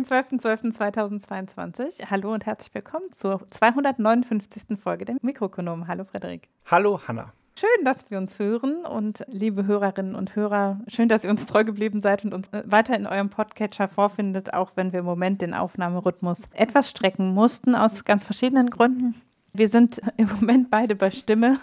[0.00, 2.08] Den 12.12.2022.
[2.08, 4.78] Hallo und herzlich willkommen zur 259.
[4.82, 5.88] Folge der Mikroökonomen.
[5.88, 6.48] Hallo Frederik.
[6.64, 7.34] Hallo Hanna.
[7.54, 11.64] Schön, dass wir uns hören und liebe Hörerinnen und Hörer, schön, dass ihr uns treu
[11.64, 15.42] geblieben seid und uns äh, weiter in eurem Podcatcher vorfindet, auch wenn wir im Moment
[15.42, 19.20] den Aufnahmerhythmus etwas strecken mussten aus ganz verschiedenen Gründen.
[19.52, 21.58] Wir sind im Moment beide bei Stimme.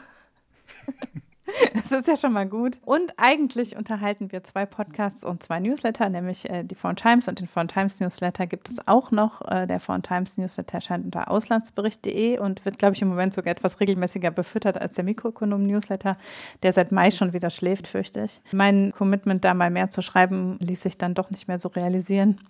[1.73, 2.77] Das ist ja schon mal gut.
[2.85, 7.39] Und eigentlich unterhalten wir zwei Podcasts und zwei Newsletter, nämlich äh, die Foreign Times und
[7.39, 9.41] den Foreign Times Newsletter gibt es auch noch.
[9.49, 13.51] Äh, der Foreign Times Newsletter erscheint unter auslandsbericht.de und wird, glaube ich, im Moment sogar
[13.51, 16.17] etwas regelmäßiger befüttert als der Mikroökonom Newsletter,
[16.63, 18.41] der seit Mai schon wieder schläft, fürchte ich.
[18.51, 22.41] Mein Commitment, da mal mehr zu schreiben, ließ sich dann doch nicht mehr so realisieren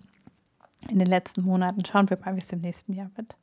[0.90, 1.86] in den letzten Monaten.
[1.86, 3.36] Schauen wir mal, wie es im nächsten Jahr wird.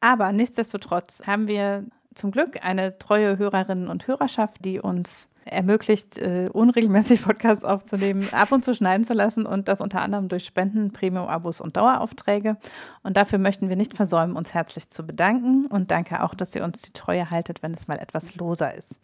[0.00, 1.84] Aber nichtsdestotrotz haben wir
[2.18, 8.52] zum Glück eine treue Hörerinnen und Hörerschaft, die uns ermöglicht, äh, unregelmäßig Podcasts aufzunehmen, ab
[8.52, 12.56] und zu schneiden zu lassen und das unter anderem durch Spenden, Premium-Abos und Daueraufträge.
[13.02, 16.64] Und dafür möchten wir nicht versäumen, uns herzlich zu bedanken und danke auch, dass ihr
[16.64, 19.00] uns die Treue haltet, wenn es mal etwas loser ist.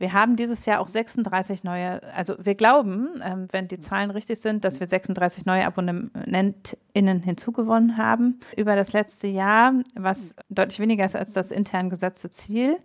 [0.00, 4.40] Wir haben dieses Jahr auch 36 neue, also wir glauben, ähm, wenn die Zahlen richtig
[4.40, 11.04] sind, dass wir 36 neue AbonnentInnen hinzugewonnen haben über das letzte Jahr, was deutlich weniger
[11.04, 12.78] ist als das intern gesetzte Ziel.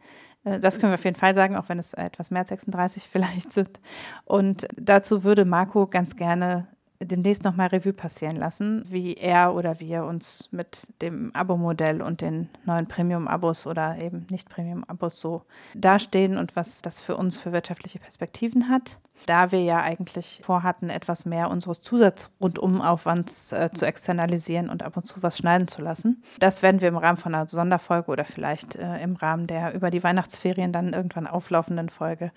[0.44, 3.03] Äh, das können wir auf jeden Fall sagen, auch wenn es etwas mehr als 36
[3.09, 3.79] vielleicht sind.
[4.25, 6.67] Und dazu würde Marco ganz gerne
[7.01, 12.49] demnächst nochmal Revue passieren lassen, wie er oder wir uns mit dem Abo-Modell und den
[12.65, 18.00] neuen Premium-Abos oder eben nicht Premium-Abos so dastehen und was das für uns für wirtschaftliche
[18.00, 19.00] Perspektiven hat.
[19.25, 25.06] Da wir ja eigentlich vorhatten, etwas mehr unseres Zusatzrundumaufwands äh, zu externalisieren und ab und
[25.06, 26.22] zu was schneiden zu lassen.
[26.39, 29.89] Das werden wir im Rahmen von einer Sonderfolge oder vielleicht äh, im Rahmen der über
[29.89, 32.31] die Weihnachtsferien dann irgendwann auflaufenden Folge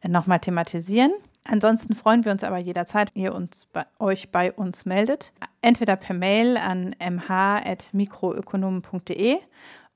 [0.00, 1.12] äh, nochmal thematisieren.
[1.44, 5.32] Ansonsten freuen wir uns aber jederzeit, ihr uns bei, euch bei uns meldet.
[5.60, 9.38] Entweder per Mail an mh.mikroökonomen.de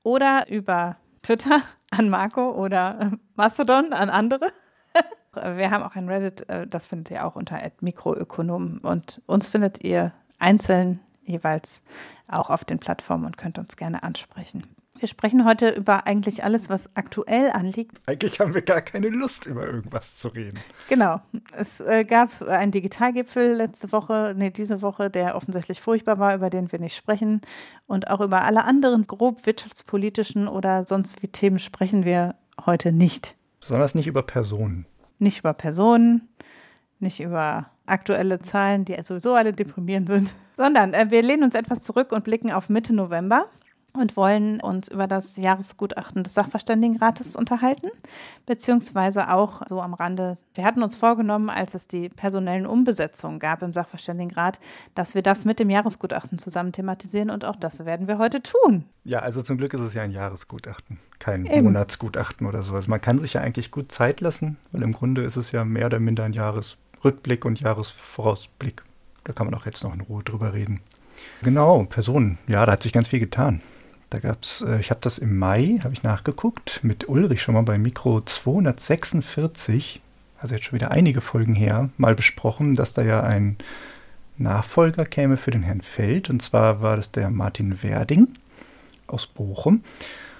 [0.03, 4.51] oder über Twitter an Marco oder äh, Mastodon an andere.
[5.33, 8.79] wir haben auch ein Reddit, äh, das findet ihr auch unter Mikroökonomen.
[8.79, 11.81] Und uns findet ihr einzeln jeweils
[12.27, 14.67] auch auf den Plattformen und könnt uns gerne ansprechen.
[14.99, 18.01] Wir sprechen heute über eigentlich alles, was aktuell anliegt.
[18.07, 20.59] Eigentlich haben wir gar keine Lust, über irgendwas zu reden.
[20.89, 21.21] Genau.
[21.55, 26.49] Es äh, gab einen Digitalgipfel letzte Woche, nee, diese Woche, der offensichtlich furchtbar war, über
[26.49, 27.41] den wir nicht sprechen.
[27.85, 32.35] Und auch über alle anderen grob wirtschaftspolitischen oder sonst wie Themen sprechen wir
[32.65, 33.35] heute nicht.
[33.59, 34.87] Besonders nicht über Personen.
[35.19, 36.27] Nicht über Personen,
[36.99, 41.83] nicht über aktuelle Zahlen, die sowieso alle deprimierend sind, sondern äh, wir lehnen uns etwas
[41.83, 43.47] zurück und blicken auf Mitte November
[43.93, 47.89] und wollen uns über das Jahresgutachten des Sachverständigenrates unterhalten,
[48.45, 50.37] beziehungsweise auch so am Rande.
[50.53, 54.59] Wir hatten uns vorgenommen, als es die personellen Umbesetzungen gab im Sachverständigenrat,
[54.95, 58.85] dass wir das mit dem Jahresgutachten zusammen thematisieren und auch das werden wir heute tun.
[59.03, 61.63] Ja, also zum Glück ist es ja ein Jahresgutachten, kein Eben.
[61.63, 62.87] Monatsgutachten oder sowas.
[62.87, 65.87] Man kann sich ja eigentlich gut Zeit lassen, weil im Grunde ist es ja mehr
[65.87, 68.83] oder minder ein Jahresrückblick und Jahresvorausblick.
[69.23, 70.81] Da kann man auch jetzt noch in Ruhe drüber reden.
[71.41, 72.37] Genau, Personen.
[72.47, 73.61] Ja, da hat sich ganz viel getan.
[74.09, 77.55] Da gab es, äh, ich habe das im Mai, habe ich nachgeguckt, mit Ulrich schon
[77.55, 80.01] mal bei Mikro 246,
[80.39, 83.57] also jetzt schon wieder einige Folgen her, mal besprochen, dass da ja ein
[84.37, 86.29] Nachfolger käme für den Herrn Feld.
[86.29, 88.29] Und zwar war das der Martin Werding
[89.07, 89.83] aus Bochum.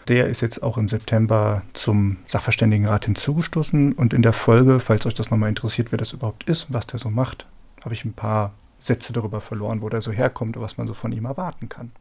[0.08, 3.94] Der ist jetzt auch im September zum Sachverständigenrat hinzugestoßen.
[3.94, 7.00] Und in der Folge, falls euch das nochmal interessiert, wer das überhaupt ist, was der
[7.00, 7.46] so macht,
[7.84, 10.94] habe ich ein paar Sätze darüber verloren, wo der so herkommt und was man so
[10.94, 11.92] von ihm erwarten kann.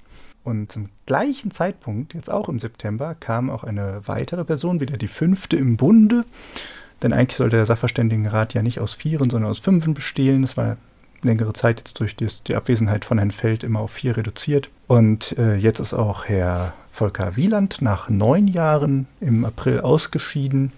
[0.46, 5.08] Und zum gleichen Zeitpunkt, jetzt auch im September, kam auch eine weitere Person, wieder die
[5.08, 6.24] fünfte im Bunde.
[7.02, 10.42] Denn eigentlich sollte der Sachverständigenrat ja nicht aus Vieren, sondern aus Fünfen bestehen.
[10.42, 10.76] Das war
[11.20, 14.70] längere Zeit jetzt durch die, die Abwesenheit von Herrn Feld immer auf vier reduziert.
[14.86, 20.70] Und äh, jetzt ist auch Herr Volker Wieland nach neun Jahren im April ausgeschieden.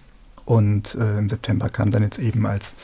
[0.47, 2.75] Und äh, im September kam dann jetzt eben als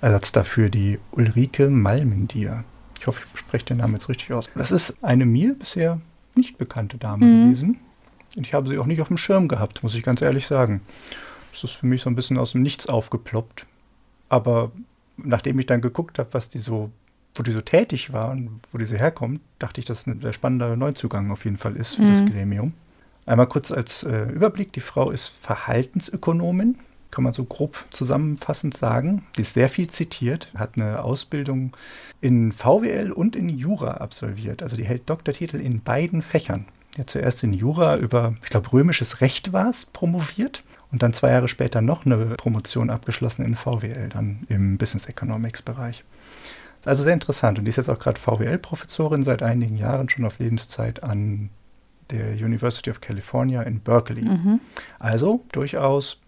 [0.00, 2.64] Ersatz dafür die Ulrike Malmendier.
[2.98, 4.48] Ich hoffe, ich spreche den Namen jetzt richtig aus.
[4.54, 6.00] Das ist eine mir bisher
[6.36, 7.44] nicht bekannte Dame mhm.
[7.44, 7.78] gewesen.
[8.36, 10.80] Und ich habe sie auch nicht auf dem Schirm gehabt, muss ich ganz ehrlich sagen.
[11.52, 13.66] Das ist für mich so ein bisschen aus dem Nichts aufgeploppt.
[14.28, 14.72] Aber
[15.16, 16.90] nachdem ich dann geguckt habe, was die so,
[17.34, 20.32] wo die so tätig war und wo diese herkommt, dachte ich, dass es ein sehr
[20.32, 22.10] spannender Neuzugang auf jeden Fall ist für mhm.
[22.10, 22.72] das Gremium.
[23.26, 26.76] Einmal kurz als äh, Überblick: Die Frau ist Verhaltensökonomin,
[27.12, 29.24] kann man so grob zusammenfassend sagen.
[29.36, 31.76] Die ist sehr viel zitiert, hat eine Ausbildung
[32.20, 34.62] in VWL und in Jura absolviert.
[34.62, 36.64] Also die hält Doktortitel in beiden Fächern.
[36.96, 41.30] Ja, zuerst in Jura über, ich glaube, römisches Recht war es, promoviert und dann zwei
[41.30, 46.04] Jahre später noch eine Promotion abgeschlossen in VWL, dann im Business Economics Bereich.
[46.84, 47.58] Also sehr interessant.
[47.58, 51.50] Und die ist jetzt auch gerade VWL-Professorin seit einigen Jahren schon auf Lebenszeit an
[52.10, 54.24] der University of California in Berkeley.
[54.24, 54.60] Mhm.
[54.98, 56.18] Also durchaus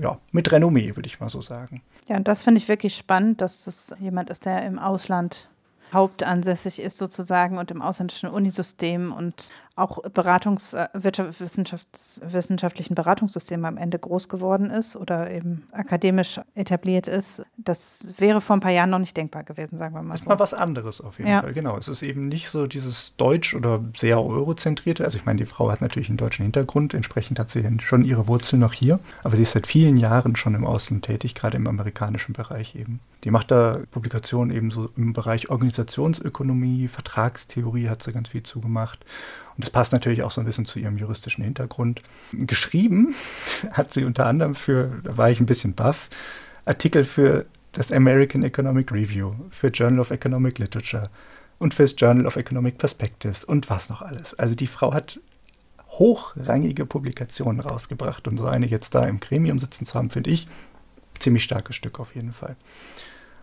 [0.00, 1.82] ja, mit Renommee, würde ich mal so sagen.
[2.08, 5.48] Ja, und das finde ich wirklich spannend, dass das jemand ist, der im Ausland
[5.92, 9.48] hauptansässig ist sozusagen und im ausländischen Unisystem und
[9.78, 17.06] auch Beratungs-, äh, Wirtschafts-, wissenschaftlichen Beratungssystem am Ende groß geworden ist oder eben akademisch etabliert
[17.06, 17.42] ist.
[17.56, 20.14] Das wäre vor ein paar Jahren noch nicht denkbar gewesen, sagen wir mal.
[20.14, 21.40] Das ist mal was anderes auf jeden ja.
[21.40, 21.76] Fall, genau.
[21.76, 25.04] Es ist eben nicht so dieses Deutsch- oder sehr Eurozentrierte.
[25.04, 28.26] Also ich meine, die Frau hat natürlich einen deutschen Hintergrund, entsprechend hat sie schon ihre
[28.26, 31.66] Wurzeln noch hier, aber sie ist seit vielen Jahren schon im Ausland tätig, gerade im
[31.66, 33.00] amerikanischen Bereich eben.
[33.24, 39.04] Die macht da Publikationen eben so im Bereich Organisationsökonomie, Vertragstheorie hat sie ganz viel zugemacht.
[39.58, 42.00] Und das passt natürlich auch so ein bisschen zu ihrem juristischen Hintergrund.
[42.32, 43.16] Geschrieben
[43.72, 46.08] hat sie unter anderem für, da war ich ein bisschen baff,
[46.64, 51.10] Artikel für das American Economic Review, für Journal of Economic Literature
[51.58, 54.38] und fürs Journal of Economic Perspectives und was noch alles.
[54.38, 55.18] Also die Frau hat
[55.88, 60.46] hochrangige Publikationen rausgebracht und so eine jetzt da im Gremium sitzen zu haben, finde ich
[61.18, 62.54] ziemlich starkes Stück auf jeden Fall.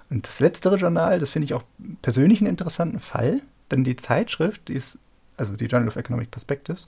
[0.10, 1.64] Und das letztere Journal, das finde ich auch
[2.02, 3.42] persönlich einen interessanten Fall,
[3.72, 5.00] denn die Zeitschrift, die ist,
[5.38, 6.88] also die Journal of Economic Perspectives,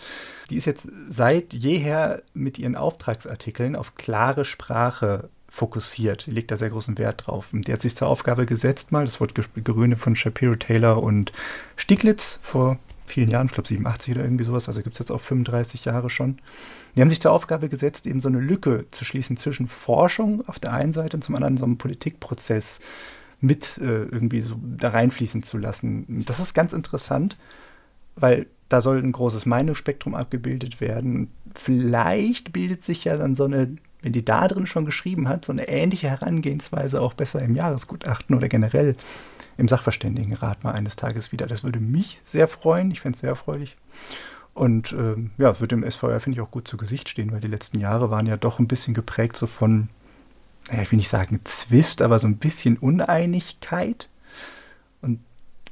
[0.49, 6.25] die ist jetzt seit jeher mit ihren Auftragsartikeln auf klare Sprache fokussiert.
[6.25, 7.53] Die legt da sehr großen Wert drauf.
[7.53, 11.31] Und die hat sich zur Aufgabe gesetzt, mal, das wurde geröhnt von Shapiro, Taylor und
[11.75, 15.21] Stieglitz vor vielen Jahren, ich glaube 87 oder irgendwie sowas, also gibt es jetzt auch
[15.21, 16.39] 35 Jahre schon.
[16.95, 20.59] Die haben sich zur Aufgabe gesetzt, eben so eine Lücke zu schließen zwischen Forschung auf
[20.59, 22.79] der einen Seite und zum anderen so einem Politikprozess
[23.39, 26.25] mit äh, irgendwie so da reinfließen zu lassen.
[26.25, 27.37] Das ist ganz interessant,
[28.17, 31.31] weil da soll ein großes Meinungsspektrum abgebildet werden.
[31.55, 35.53] Vielleicht bildet sich ja dann so eine, wenn die da drin schon geschrieben hat, so
[35.53, 38.95] eine ähnliche Herangehensweise auch besser im Jahresgutachten oder generell
[39.57, 41.47] im Sachverständigenrat mal eines Tages wieder.
[41.47, 42.91] Das würde mich sehr freuen.
[42.91, 43.77] Ich fände es sehr erfreulich.
[44.53, 47.41] Und ähm, ja, es wird dem SVR, finde ich, auch gut zu Gesicht stehen, weil
[47.41, 49.89] die letzten Jahre waren ja doch ein bisschen geprägt so von,
[50.69, 54.09] naja, ich will nicht sagen Zwist, aber so ein bisschen Uneinigkeit.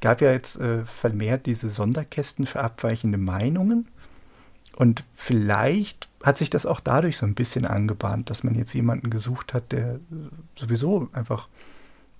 [0.00, 3.88] Gab ja jetzt äh, vermehrt diese Sonderkästen für abweichende Meinungen.
[4.76, 9.08] Und vielleicht hat sich das auch dadurch so ein bisschen angebahnt, dass man jetzt jemanden
[9.08, 10.00] gesucht hat, der
[10.54, 11.48] sowieso einfach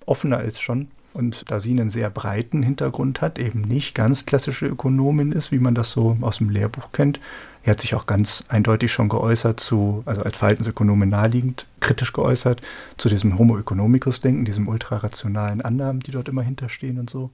[0.05, 0.87] offener ist schon
[1.17, 5.57] und da sie einen sehr breiten Hintergrund hat, eben nicht ganz klassische Ökonomin ist, wie
[5.57, 7.19] man das so aus dem Lehrbuch kennt.
[7.63, 12.61] Er hat sich auch ganz eindeutig schon geäußert zu, also als Verhaltensökonomin naheliegend, kritisch geäußert
[12.97, 17.31] zu diesem Homo economicus-Denken, diesem ultrarationalen Annahmen, die dort immer hinterstehen und so.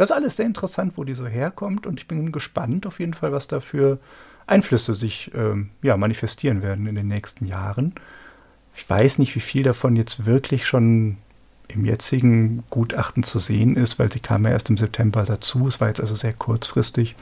[0.00, 3.12] Das ist alles sehr interessant, wo die so herkommt und ich bin gespannt auf jeden
[3.12, 3.98] Fall, was da für
[4.46, 7.92] Einflüsse sich ähm, ja, manifestieren werden in den nächsten Jahren.
[8.74, 11.18] Ich weiß nicht, wie viel davon jetzt wirklich schon
[11.68, 15.68] im jetzigen Gutachten zu sehen ist, weil sie kam ja erst im September dazu.
[15.68, 17.14] Es war jetzt also sehr kurzfristig.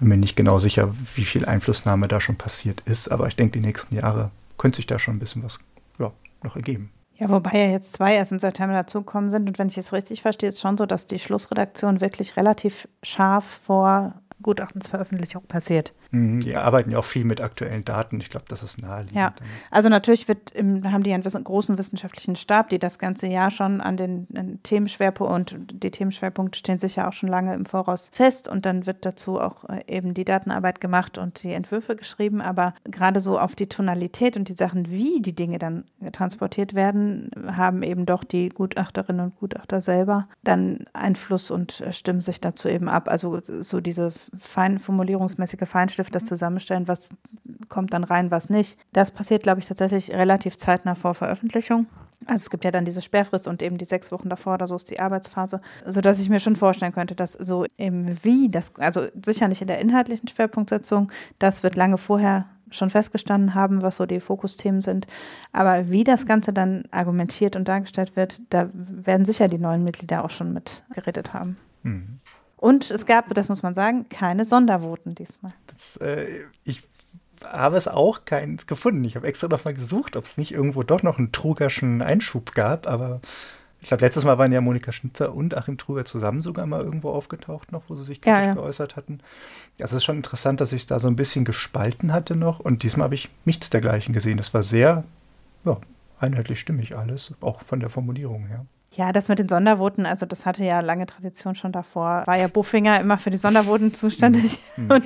[0.00, 3.60] Bin mir nicht genau sicher, wie viel Einflussnahme da schon passiert ist, aber ich denke,
[3.60, 5.60] die nächsten Jahre könnte sich da schon ein bisschen was
[6.00, 6.10] ja,
[6.42, 6.90] noch ergeben.
[7.20, 9.48] Ja, wobei ja jetzt zwei erst im September dazugekommen sind.
[9.48, 12.88] Und wenn ich es richtig verstehe, ist es schon so, dass die Schlussredaktion wirklich relativ
[13.02, 15.92] scharf vor Gutachtensveröffentlichung passiert.
[16.10, 18.20] Mhm, die arbeiten ja auch viel mit aktuellen Daten.
[18.20, 19.16] Ich glaube, das ist naheliegend.
[19.16, 19.34] Ja,
[19.70, 23.80] also natürlich wird im, haben die einen großen wissenschaftlichen Stab, die das ganze Jahr schon
[23.80, 28.66] an den Themenschwerpunkt und die Themenschwerpunkte stehen sicher auch schon lange im Voraus fest und
[28.66, 32.40] dann wird dazu auch äh, eben die Datenarbeit gemacht und die Entwürfe geschrieben.
[32.40, 37.30] Aber gerade so auf die Tonalität und die Sachen, wie die Dinge dann transportiert werden,
[37.46, 42.68] haben eben doch die Gutachterinnen und Gutachter selber dann Einfluss und äh, stimmen sich dazu
[42.68, 43.08] eben ab.
[43.08, 46.28] Also so dieses fein formulierungsmäßige Feinstift, das mhm.
[46.28, 47.10] Zusammenstellen, was
[47.68, 48.78] kommt dann rein, was nicht.
[48.92, 51.86] Das passiert, glaube ich, tatsächlich relativ zeitnah vor Veröffentlichung.
[52.26, 54.74] Also es gibt ja dann diese Sperrfrist und eben die sechs Wochen davor oder so
[54.76, 59.06] ist die Arbeitsphase, sodass ich mir schon vorstellen könnte, dass so im Wie, das, also
[59.24, 64.04] sicher nicht in der inhaltlichen Schwerpunktsetzung, das wird lange vorher schon festgestanden haben, was so
[64.04, 65.06] die Fokusthemen sind.
[65.52, 70.24] Aber wie das Ganze dann argumentiert und dargestellt wird, da werden sicher die neuen Mitglieder
[70.24, 71.56] auch schon mit geredet haben.
[71.82, 72.20] Mhm.
[72.58, 75.52] Und es gab, das muss man sagen, keine Sondervoten diesmal.
[75.68, 76.26] Das, äh,
[76.64, 76.82] ich
[77.44, 79.04] habe es auch keins gefunden.
[79.04, 82.52] Ich habe extra noch mal gesucht, ob es nicht irgendwo doch noch einen Trugerschen Einschub
[82.52, 83.20] gab, aber
[83.80, 87.10] ich glaube, letztes Mal waren ja Monika Schnitzer und Achim Truger zusammen sogar mal irgendwo
[87.10, 88.54] aufgetaucht noch, wo sie sich kritisch ja, ja.
[88.54, 89.20] geäußert hatten.
[89.80, 92.82] Also es ist schon interessant, dass sich da so ein bisschen gespalten hatte noch und
[92.82, 94.36] diesmal habe ich nichts dergleichen gesehen.
[94.36, 95.04] Das war sehr
[95.64, 95.78] ja,
[96.18, 98.66] einheitlich stimmig alles, auch von der Formulierung her.
[98.98, 102.24] Ja, das mit den Sondervoten, also das hatte ja lange Tradition schon davor.
[102.26, 104.58] War ja Buffinger immer für die Sondervoten zuständig.
[104.76, 104.90] Mhm.
[104.90, 105.04] Und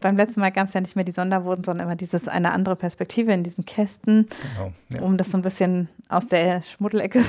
[0.00, 2.76] beim letzten Mal gab es ja nicht mehr die Sondervoten, sondern immer dieses eine andere
[2.76, 5.00] Perspektive in diesen Kästen, genau, ja.
[5.00, 7.24] um das so ein bisschen aus der Schmuddelecke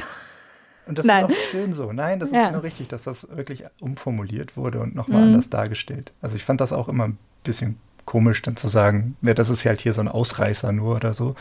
[0.88, 1.26] Und das Nein.
[1.26, 1.92] ist auch schön so.
[1.92, 2.50] Nein, das ist ja.
[2.50, 5.28] genau richtig, dass das wirklich umformuliert wurde und nochmal mhm.
[5.28, 6.14] anders dargestellt.
[6.22, 9.66] Also ich fand das auch immer ein bisschen komisch, dann zu sagen, ja, das ist
[9.66, 11.36] halt hier so ein Ausreißer nur oder so,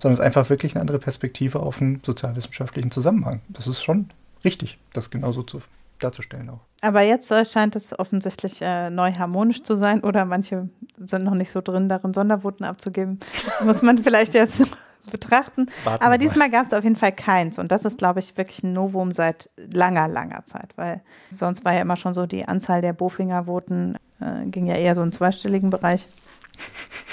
[0.00, 3.40] sondern es ist einfach wirklich eine andere Perspektive auf einen sozialwissenschaftlichen Zusammenhang.
[3.48, 4.10] Das ist schon
[4.44, 5.60] richtig, das genauso zu,
[5.98, 6.60] darzustellen auch.
[6.80, 11.34] Aber jetzt äh, scheint es offensichtlich äh, neu harmonisch zu sein oder manche sind noch
[11.34, 13.18] nicht so drin, darin Sondervoten abzugeben.
[13.64, 14.62] Muss man vielleicht jetzt
[15.10, 15.66] betrachten.
[15.84, 17.58] Warten Aber diesmal gab es auf jeden Fall keins.
[17.58, 20.72] Und das ist, glaube ich, wirklich ein Novum seit langer, langer Zeit.
[20.76, 21.00] Weil
[21.30, 25.02] sonst war ja immer schon so, die Anzahl der Bofinger-Voten äh, ging ja eher so
[25.02, 26.06] im zweistelligen Bereich.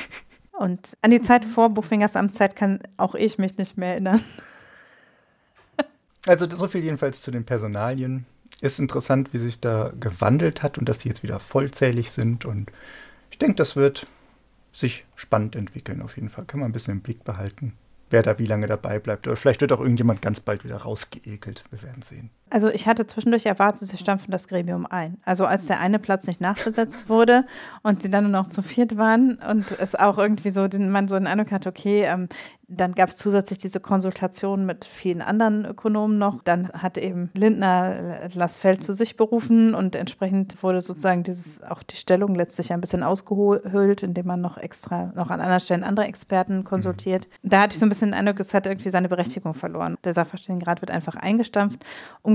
[0.57, 4.21] Und an die Zeit vor Bofingers Amtszeit kann auch ich mich nicht mehr erinnern.
[6.27, 8.25] Also so viel jedenfalls zu den Personalien.
[8.59, 12.45] Ist interessant, wie sich da gewandelt hat und dass die jetzt wieder vollzählig sind.
[12.45, 12.71] Und
[13.29, 14.07] ich denke, das wird
[14.73, 16.45] sich spannend entwickeln auf jeden Fall.
[16.45, 17.73] Kann man ein bisschen im Blick behalten
[18.09, 19.27] wer da wie lange dabei bleibt.
[19.27, 21.63] Oder vielleicht wird auch irgendjemand ganz bald wieder rausgeekelt.
[21.71, 22.29] Wir werden sehen.
[22.49, 25.17] Also ich hatte zwischendurch erwartet, sie stampfen das Gremium ein.
[25.25, 27.45] Also als der eine Platz nicht nachbesetzt wurde
[27.81, 31.07] und sie dann nur noch zu viert waren und es auch irgendwie so, den man
[31.07, 32.29] so den Eindruck hat, okay, ähm,
[32.67, 36.41] dann gab es zusätzlich diese Konsultation mit vielen anderen Ökonomen noch.
[36.43, 41.95] Dann hat eben Lindner Lassfeld zu sich berufen und entsprechend wurde sozusagen dieses auch die
[41.95, 46.63] Stellung letztlich ein bisschen ausgehöhlt, indem man noch extra noch an anderen Stellen andere Experten
[46.63, 47.27] konsultiert.
[47.43, 47.49] Mhm.
[47.49, 49.97] Da hatte ich so ein bisschen den Eindruck, es hat irgendwie seine Berechtigung verloren.
[50.03, 51.85] Der Sachverständigenrat wird einfach eingestampft.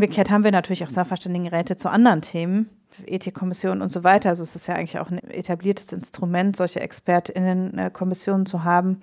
[0.00, 2.71] Umgekehrt haben wir natürlich auch Sachverständigenräte zu anderen Themen.
[3.04, 4.30] Ethikkommission und so weiter.
[4.30, 9.00] Also es ist ja eigentlich auch ein etabliertes Instrument, solche ExpertInnen-Kommissionen zu haben.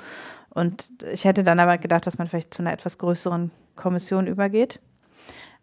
[0.49, 4.79] Und ich hätte dann aber gedacht, dass man vielleicht zu einer etwas größeren Kommission übergeht.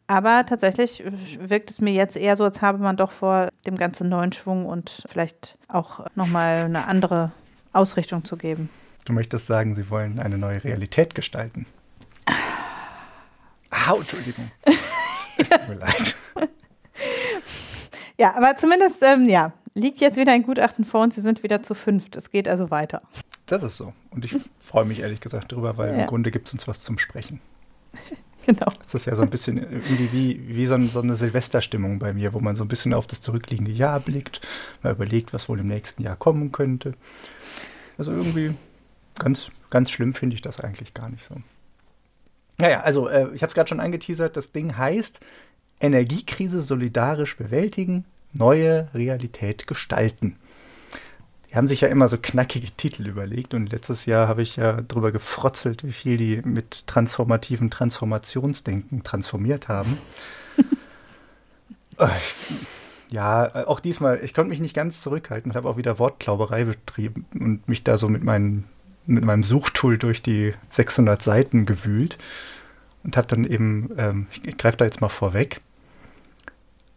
[0.07, 1.03] Aber tatsächlich
[1.41, 4.67] wirkt es mir jetzt eher so, als habe man doch vor, dem ganzen neuen Schwung
[4.67, 7.33] und vielleicht auch nochmal eine andere
[7.73, 8.71] Ausrichtung zu geben.
[9.05, 11.67] Du möchtest sagen, Sie wollen eine neue Realität gestalten.
[13.69, 14.53] Ah, Entschuldigung.
[15.37, 16.17] Es tut mir leid.
[18.19, 21.63] Ja, aber zumindest, ähm, ja, liegt jetzt wieder ein Gutachten vor und Sie sind wieder
[21.63, 22.17] zu fünft.
[22.17, 23.03] Es geht also weiter.
[23.47, 23.93] Das ist so.
[24.11, 26.03] Und ich freue mich ehrlich gesagt darüber, weil ja.
[26.03, 27.41] im Grunde gibt es uns was zum Sprechen.
[28.47, 28.67] Genau.
[28.83, 32.13] Das ist ja so ein bisschen irgendwie wie, wie so, ein, so eine Silvesterstimmung bei
[32.13, 34.43] mir, wo man so ein bisschen auf das zurückliegende Jahr blickt,
[34.83, 36.93] mal überlegt, was wohl im nächsten Jahr kommen könnte.
[37.97, 38.55] Also irgendwie
[39.19, 41.37] ganz, ganz schlimm finde ich das eigentlich gar nicht so.
[42.59, 45.21] Naja, also äh, ich habe es gerade schon angeteasert, das Ding heißt
[45.81, 50.37] Energiekrise solidarisch bewältigen, neue Realität gestalten.
[51.51, 54.81] Die haben sich ja immer so knackige Titel überlegt und letztes Jahr habe ich ja
[54.81, 59.99] darüber gefrotzelt, wie viel die mit transformativen Transformationsdenken transformiert haben.
[61.97, 62.09] Äh,
[63.13, 67.25] ja, auch diesmal, ich konnte mich nicht ganz zurückhalten und habe auch wieder Wortklauberei betrieben
[67.33, 68.65] und mich da so mit, meinen,
[69.07, 72.19] mit meinem Suchtool durch die 600 Seiten gewühlt
[73.03, 75.61] und habe dann eben, ähm, ich, greife da jetzt mal vorweg,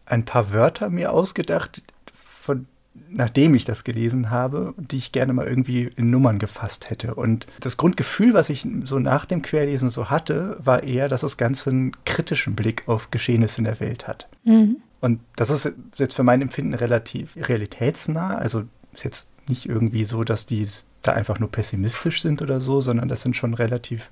[0.05, 1.83] ein paar Wörter mir ausgedacht,
[2.13, 2.67] von
[3.09, 7.15] nachdem ich das gelesen habe, die ich gerne mal irgendwie in Nummern gefasst hätte.
[7.15, 11.37] Und das Grundgefühl, was ich so nach dem Querlesen so hatte, war eher, dass das
[11.37, 14.27] Ganze einen kritischen Blick auf Geschehnisse in der Welt hat.
[14.43, 14.77] Mhm.
[14.99, 18.35] Und das ist jetzt für mein Empfinden relativ realitätsnah.
[18.35, 20.67] Also ist jetzt nicht irgendwie so, dass die
[21.01, 24.09] da einfach nur pessimistisch sind oder so, sondern das sind schon relativ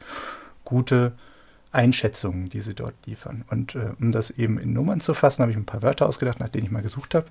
[0.63, 1.13] gute
[1.71, 3.43] Einschätzungen, die sie dort liefern.
[3.49, 6.39] Und äh, um das eben in Nummern zu fassen, habe ich ein paar Wörter ausgedacht,
[6.39, 7.27] nach denen ich mal gesucht habe.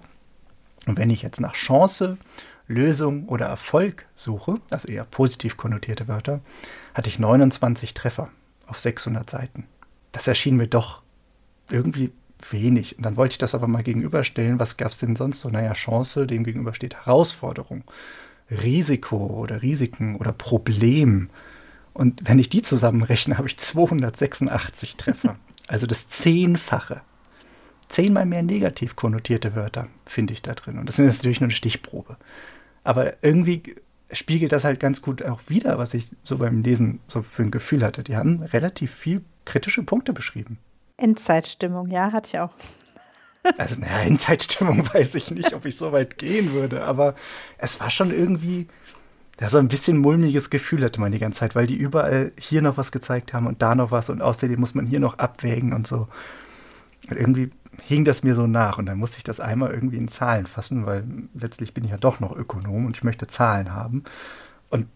[0.87, 2.19] Und wenn ich jetzt nach Chance,
[2.67, 6.41] Lösung oder Erfolg suche, also eher positiv konnotierte Wörter,
[6.93, 8.29] hatte ich 29 Treffer
[8.67, 9.67] auf 600 Seiten.
[10.13, 11.03] Das erschien mir doch
[11.71, 12.13] irgendwie
[12.51, 12.97] wenig.
[12.97, 14.61] Und dann wollte ich das aber mal gegenüberstellen.
[14.61, 15.49] Was gab es denn sonst so?
[15.49, 17.85] Naja, Chance, dem gegenüber steht Herausforderung,
[18.51, 21.31] Risiko oder Risiken oder Problem.
[21.93, 25.37] Und wenn ich die zusammenrechne, habe ich 286 Treffer.
[25.67, 27.01] Also das Zehnfache
[27.89, 30.79] zehnmal mehr negativ konnotierte Wörter finde ich da drin.
[30.79, 32.17] Und das ist natürlich nur eine Stichprobe.
[32.83, 33.77] Aber irgendwie
[34.13, 37.51] spiegelt das halt ganz gut auch wieder, was ich so beim Lesen so für ein
[37.51, 38.03] Gefühl hatte.
[38.03, 40.59] Die haben relativ viel kritische Punkte beschrieben.
[40.97, 42.51] Endzeitstimmung, ja, hatte ich auch.
[43.59, 47.15] Also, naja, Endzeitstimmung weiß ich nicht, ob ich so weit gehen würde, aber
[47.59, 48.69] es war schon irgendwie,
[49.37, 52.63] da so ein bisschen mulmiges Gefühl hatte man die ganze Zeit, weil die überall hier
[52.63, 55.73] noch was gezeigt haben und da noch was und außerdem muss man hier noch abwägen
[55.73, 56.09] und so.
[57.11, 57.51] Und irgendwie
[57.83, 60.87] hing das mir so nach und dann musste ich das einmal irgendwie in Zahlen fassen,
[60.87, 64.05] weil letztlich bin ich ja doch noch Ökonom und ich möchte Zahlen haben.
[64.71, 64.87] Und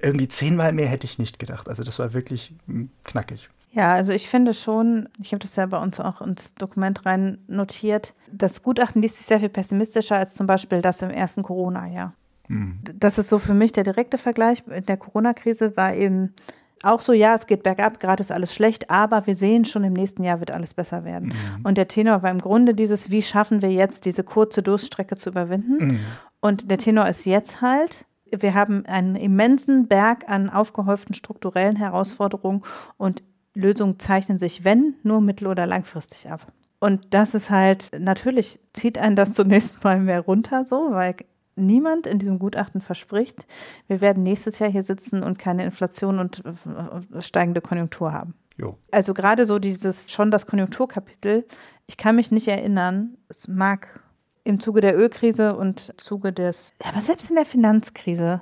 [0.00, 1.68] irgendwie zehnmal mehr hätte ich nicht gedacht.
[1.68, 3.48] Also das war wirklich hm, knackig.
[3.72, 7.38] Ja, also ich finde schon, ich habe das ja bei uns auch ins Dokument rein
[7.48, 12.12] notiert, das Gutachten liest sich sehr viel pessimistischer als zum Beispiel das im ersten Corona-Jahr.
[12.48, 12.80] Hm.
[12.94, 14.62] Das ist so für mich der direkte Vergleich.
[14.66, 16.34] In der Corona-Krise war eben
[16.82, 19.92] auch so, ja, es geht bergab, gerade ist alles schlecht, aber wir sehen schon, im
[19.92, 21.28] nächsten Jahr wird alles besser werden.
[21.28, 21.64] Mhm.
[21.64, 25.30] Und der Tenor war im Grunde dieses, wie schaffen wir jetzt diese kurze Durststrecke zu
[25.30, 25.86] überwinden?
[25.86, 25.98] Mhm.
[26.40, 32.62] Und der Tenor ist jetzt halt, wir haben einen immensen Berg an aufgehäuften strukturellen Herausforderungen
[32.96, 33.22] und
[33.54, 36.52] Lösungen zeichnen sich, wenn, nur mittel- oder langfristig ab.
[36.80, 41.16] Und das ist halt, natürlich zieht einen das zunächst mal mehr runter, so, weil
[41.54, 43.46] niemand in diesem Gutachten verspricht,
[43.86, 48.34] wir werden nächstes Jahr hier sitzen und keine Inflation und äh, steigende Konjunktur haben.
[48.56, 48.78] Jo.
[48.90, 51.46] Also gerade so dieses, schon das Konjunkturkapitel,
[51.86, 54.00] ich kann mich nicht erinnern, es mag
[54.44, 58.40] im Zuge der Ölkrise und im Zuge des, ja, aber selbst in der Finanzkrise,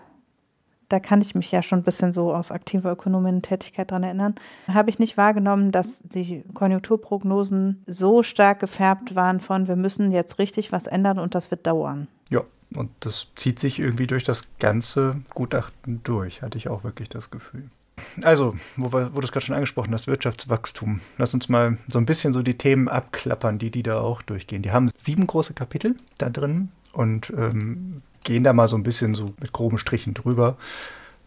[0.90, 4.34] da kann ich mich ja schon ein bisschen so aus aktiver Ökonomin-Tätigkeit dran erinnern,
[4.68, 10.38] habe ich nicht wahrgenommen, dass die Konjunkturprognosen so stark gefärbt waren von, wir müssen jetzt
[10.38, 12.08] richtig was ändern und das wird dauern.
[12.28, 12.42] Ja,
[12.74, 17.30] und das zieht sich irgendwie durch das ganze Gutachten durch, hatte ich auch wirklich das
[17.30, 17.70] Gefühl.
[18.22, 21.00] Also, wo, wir, wo du es gerade schon angesprochen hast, Wirtschaftswachstum.
[21.18, 24.62] Lass uns mal so ein bisschen so die Themen abklappern, die die da auch durchgehen.
[24.62, 29.14] Die haben sieben große Kapitel da drin und ähm, gehen da mal so ein bisschen
[29.14, 30.56] so mit groben Strichen drüber.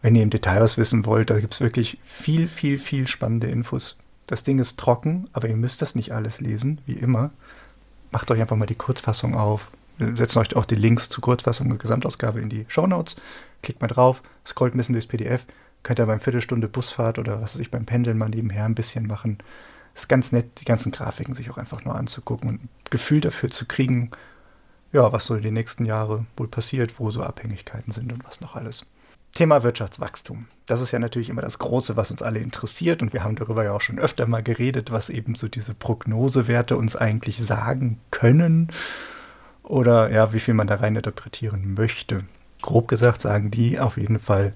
[0.02, 3.48] Wenn ihr im Detail was wissen wollt, da gibt es wirklich viel, viel, viel spannende
[3.48, 3.98] Infos.
[4.26, 7.30] Das Ding ist trocken, aber ihr müsst das nicht alles lesen, wie immer.
[8.10, 11.70] Macht euch einfach mal die Kurzfassung auf, wir setzen euch auch die Links zur Kurzfassung
[11.70, 13.16] und Gesamtausgabe in die Show Notes.
[13.62, 15.46] Klickt mal drauf, scrollt ein bisschen durchs PDF.
[15.82, 19.06] Könnt ihr beim Viertelstunde Busfahrt oder was weiß ich beim Pendeln mal nebenher ein bisschen
[19.06, 19.38] machen.
[19.94, 23.50] Ist ganz nett, die ganzen Grafiken sich auch einfach nur anzugucken und ein Gefühl dafür
[23.50, 24.10] zu kriegen,
[24.94, 28.54] ja, was so den nächsten Jahren wohl passiert, wo so Abhängigkeiten sind und was noch
[28.54, 28.86] alles.
[29.32, 30.46] Thema Wirtschaftswachstum.
[30.66, 33.64] Das ist ja natürlich immer das Große, was uns alle interessiert und wir haben darüber
[33.64, 38.70] ja auch schon öfter mal geredet, was eben so diese Prognosewerte uns eigentlich sagen können
[39.64, 42.22] oder ja, wie viel man da rein interpretieren möchte.
[42.62, 44.52] Grob gesagt sagen die auf jeden Fall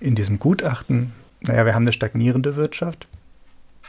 [0.00, 3.06] in diesem Gutachten, naja, wir haben eine stagnierende Wirtschaft.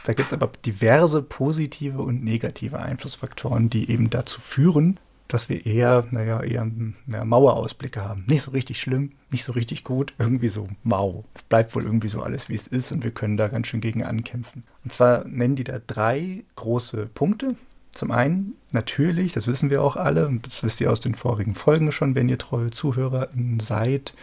[0.04, 5.66] Da gibt es aber diverse positive und negative Einflussfaktoren, die eben dazu führen, dass wir
[5.66, 6.70] eher, naja, eher
[7.06, 8.24] ja, Mauerausblicke haben.
[8.26, 11.24] Nicht so richtig schlimm, nicht so richtig gut, irgendwie so mau.
[11.48, 14.04] Bleibt wohl irgendwie so alles, wie es ist und wir können da ganz schön gegen
[14.04, 14.64] ankämpfen.
[14.84, 17.56] Und zwar nennen die da drei große Punkte.
[17.90, 21.54] Zum einen natürlich, das wissen wir auch alle, und das wisst ihr aus den vorigen
[21.54, 23.28] Folgen schon, wenn ihr treue Zuhörer
[23.60, 24.14] seid,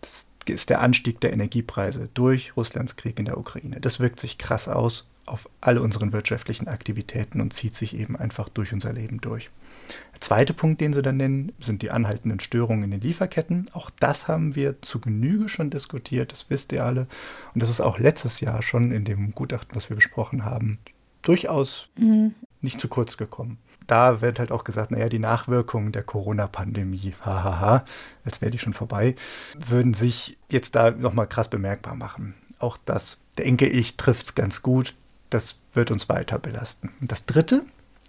[0.00, 3.80] das ist der Anstieg der Energiepreise durch Russlands Krieg in der Ukraine.
[3.80, 8.48] Das wirkt sich krass aus auf alle unseren wirtschaftlichen Aktivitäten und zieht sich eben einfach
[8.48, 9.50] durch unser Leben durch.
[10.14, 13.68] Der zweite Punkt, den sie dann nennen, sind die anhaltenden Störungen in den Lieferketten.
[13.72, 17.06] Auch das haben wir zu Genüge schon diskutiert, das wisst ihr alle.
[17.54, 20.78] Und das ist auch letztes Jahr schon in dem Gutachten, was wir besprochen haben,
[21.22, 22.34] durchaus mhm.
[22.60, 23.58] nicht zu kurz gekommen.
[23.86, 27.84] Da wird halt auch gesagt, naja, die Nachwirkungen der Corona-Pandemie, hahaha,
[28.24, 29.16] als wäre die schon vorbei,
[29.58, 32.34] würden sich jetzt da nochmal krass bemerkbar machen.
[32.58, 34.94] Auch das, denke ich, trifft es ganz gut.
[35.30, 36.90] Das wird uns weiter belasten.
[37.00, 37.64] Und das Dritte,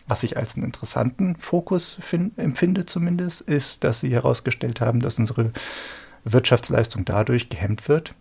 [0.07, 1.97] was ich als einen interessanten Fokus
[2.35, 5.51] empfinde zumindest, ist, dass sie herausgestellt haben, dass unsere
[6.25, 8.13] Wirtschaftsleistung dadurch gehemmt wird,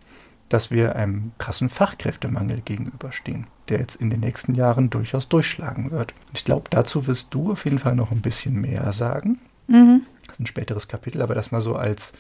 [0.49, 6.15] dass wir einem krassen Fachkräftemangel gegenüberstehen, der jetzt in den nächsten Jahren durchaus durchschlagen wird.
[6.35, 9.41] Ich glaube, dazu wirst du auf jeden Fall noch ein bisschen mehr sagen.
[9.67, 10.03] Mhm.
[10.27, 12.13] Das ist ein späteres Kapitel, aber das mal so als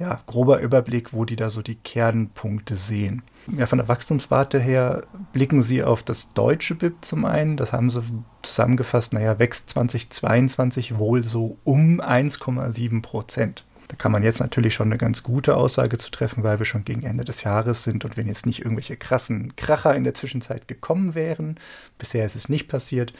[0.00, 3.22] ja, grober Überblick, wo die da so die Kernpunkte sehen.
[3.58, 5.02] Ja, von der Wachstumswarte her
[5.34, 7.58] blicken sie auf das deutsche BIP zum einen.
[7.58, 8.02] Das haben sie
[8.40, 13.64] zusammengefasst, naja, wächst 2022 wohl so um 1,7 Prozent.
[13.88, 16.84] Da kann man jetzt natürlich schon eine ganz gute Aussage zu treffen, weil wir schon
[16.84, 20.66] gegen Ende des Jahres sind und wenn jetzt nicht irgendwelche krassen Kracher in der Zwischenzeit
[20.66, 21.58] gekommen wären,
[21.98, 23.12] bisher ist es nicht passiert,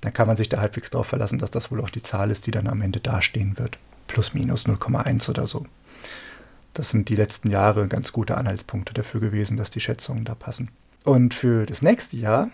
[0.00, 2.46] dann kann man sich da halbwegs darauf verlassen, dass das wohl auch die Zahl ist,
[2.46, 3.78] die dann am Ende dastehen wird.
[4.08, 5.66] Plus minus 0,1 oder so.
[6.74, 10.70] Das sind die letzten Jahre ganz gute Anhaltspunkte dafür gewesen, dass die Schätzungen da passen.
[11.04, 12.50] Und für das nächste Jahr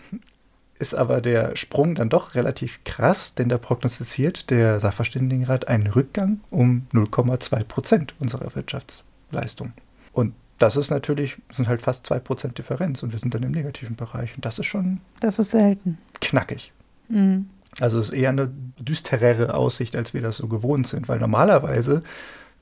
[0.77, 6.41] ist aber der Sprung dann doch relativ krass, denn da prognostiziert der Sachverständigenrat einen Rückgang
[6.49, 9.73] um 0,2 Prozent unserer Wirtschaftsleistung.
[10.11, 13.51] Und das ist natürlich, sind halt fast 2 Prozent Differenz und wir sind dann im
[13.51, 14.35] negativen Bereich.
[14.35, 15.01] Und das ist schon.
[15.19, 15.97] Das ist selten.
[16.21, 16.71] Knackig.
[17.09, 17.49] Mhm.
[17.79, 18.49] Also es ist eher eine
[18.79, 22.03] düsterere Aussicht, als wir das so gewohnt sind, weil normalerweise,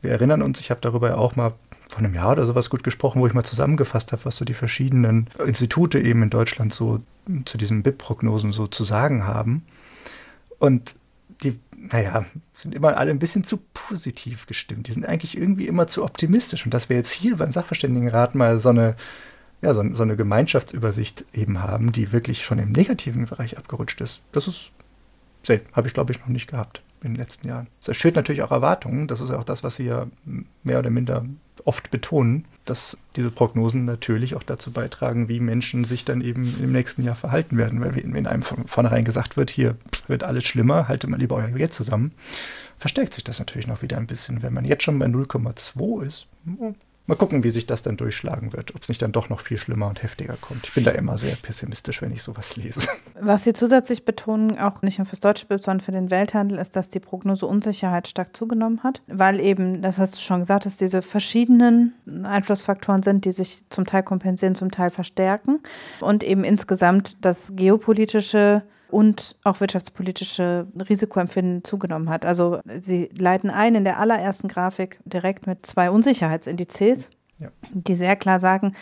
[0.03, 1.53] wir erinnern uns, ich habe darüber ja auch mal
[1.89, 4.53] vor einem Jahr oder sowas gut gesprochen, wo ich mal zusammengefasst habe, was so die
[4.53, 7.01] verschiedenen Institute eben in Deutschland so
[7.45, 9.65] zu diesen BIP-Prognosen so zu sagen haben.
[10.59, 10.95] Und
[11.43, 14.87] die, naja, sind immer alle ein bisschen zu positiv gestimmt.
[14.87, 16.65] Die sind eigentlich irgendwie immer zu optimistisch.
[16.65, 18.95] Und dass wir jetzt hier beim Sachverständigenrat mal so eine,
[19.61, 24.21] ja, so, so eine Gemeinschaftsübersicht eben haben, die wirklich schon im negativen Bereich abgerutscht ist,
[24.31, 24.71] das ist
[25.73, 27.67] habe ich, glaube ich, noch nicht gehabt in den letzten Jahren.
[27.85, 29.07] Das schürt natürlich auch Erwartungen.
[29.07, 30.07] Das ist ja auch das, was Sie ja
[30.63, 31.25] mehr oder minder
[31.65, 36.71] oft betonen, dass diese Prognosen natürlich auch dazu beitragen, wie Menschen sich dann eben im
[36.71, 37.81] nächsten Jahr verhalten werden.
[37.81, 39.75] Weil wenn einem von vornherein gesagt wird, hier
[40.07, 42.11] wird alles schlimmer, haltet mal lieber euer Geld zusammen,
[42.77, 44.41] verstärkt sich das natürlich noch wieder ein bisschen.
[44.41, 46.27] Wenn man jetzt schon bei 0,2 ist,
[47.05, 49.57] Mal gucken, wie sich das dann durchschlagen wird, ob es nicht dann doch noch viel
[49.57, 50.65] schlimmer und heftiger kommt.
[50.67, 52.87] Ich bin da immer sehr pessimistisch, wenn ich sowas lese.
[53.19, 56.77] Was Sie zusätzlich betonen, auch nicht nur fürs deutsche Bild, sondern für den Welthandel, ist,
[56.77, 60.77] dass die Prognose Unsicherheit stark zugenommen hat, weil eben, das hast du schon gesagt, dass
[60.77, 65.59] diese verschiedenen Einflussfaktoren sind, die sich zum Teil kompensieren, zum Teil verstärken
[65.99, 68.63] und eben insgesamt das geopolitische
[68.93, 72.25] und auch wirtschaftspolitische Risikoempfinden zugenommen hat.
[72.25, 77.49] Also sie leiten ein in der allerersten Grafik direkt mit zwei Unsicherheitsindizes, ja.
[77.73, 78.73] die sehr klar sagen,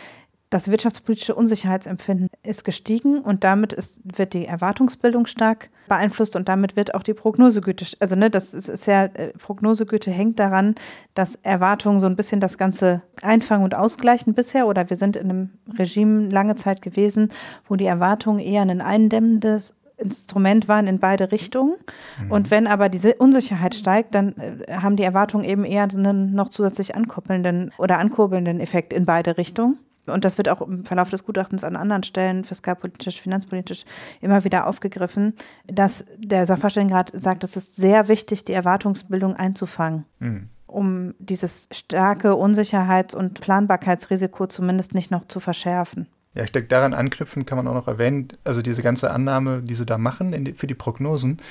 [0.50, 6.76] das wirtschaftspolitische Unsicherheitsempfinden ist gestiegen und damit ist, wird die Erwartungsbildung stark beeinflusst und damit
[6.76, 10.74] wird auch die Prognosegüte, also ne, das ist, ja, äh, Prognosegüte hängt daran,
[11.14, 15.30] dass Erwartungen so ein bisschen das Ganze einfangen und ausgleichen bisher oder wir sind in
[15.30, 17.30] einem Regime lange Zeit gewesen,
[17.66, 21.76] wo die Erwartungen eher ein eindämmendes Instrument waren in beide Richtungen.
[22.22, 22.30] Mhm.
[22.30, 26.50] Und wenn aber diese Unsicherheit steigt, dann äh, haben die Erwartungen eben eher einen noch
[26.50, 29.78] zusätzlich ankoppelnden oder ankurbelnden Effekt in beide Richtungen.
[30.06, 33.84] Und das wird auch im Verlauf des Gutachtens an anderen Stellen, fiskalpolitisch, finanzpolitisch,
[34.20, 35.34] immer wieder aufgegriffen,
[35.68, 40.04] dass der Sachverständigenrat sagt, es ist sehr wichtig, die Erwartungsbildung einzufangen.
[40.18, 46.08] Mhm um dieses starke Unsicherheits- und Planbarkeitsrisiko zumindest nicht noch zu verschärfen.
[46.34, 49.74] Ja, ich denke, daran anknüpfen kann man auch noch erwähnen, also diese ganze Annahme, die
[49.74, 51.42] sie da machen die, für die Prognosen,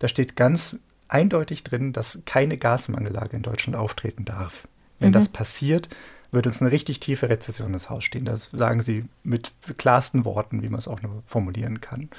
[0.00, 4.66] da steht ganz eindeutig drin, dass keine Gasmangellage in Deutschland auftreten darf.
[4.98, 5.14] Wenn mhm.
[5.14, 5.88] das passiert,
[6.34, 8.24] wird uns eine richtig tiefe Rezession ins Haus stehen.
[8.24, 12.10] Das sagen sie mit klarsten Worten, wie man es auch nur formulieren kann.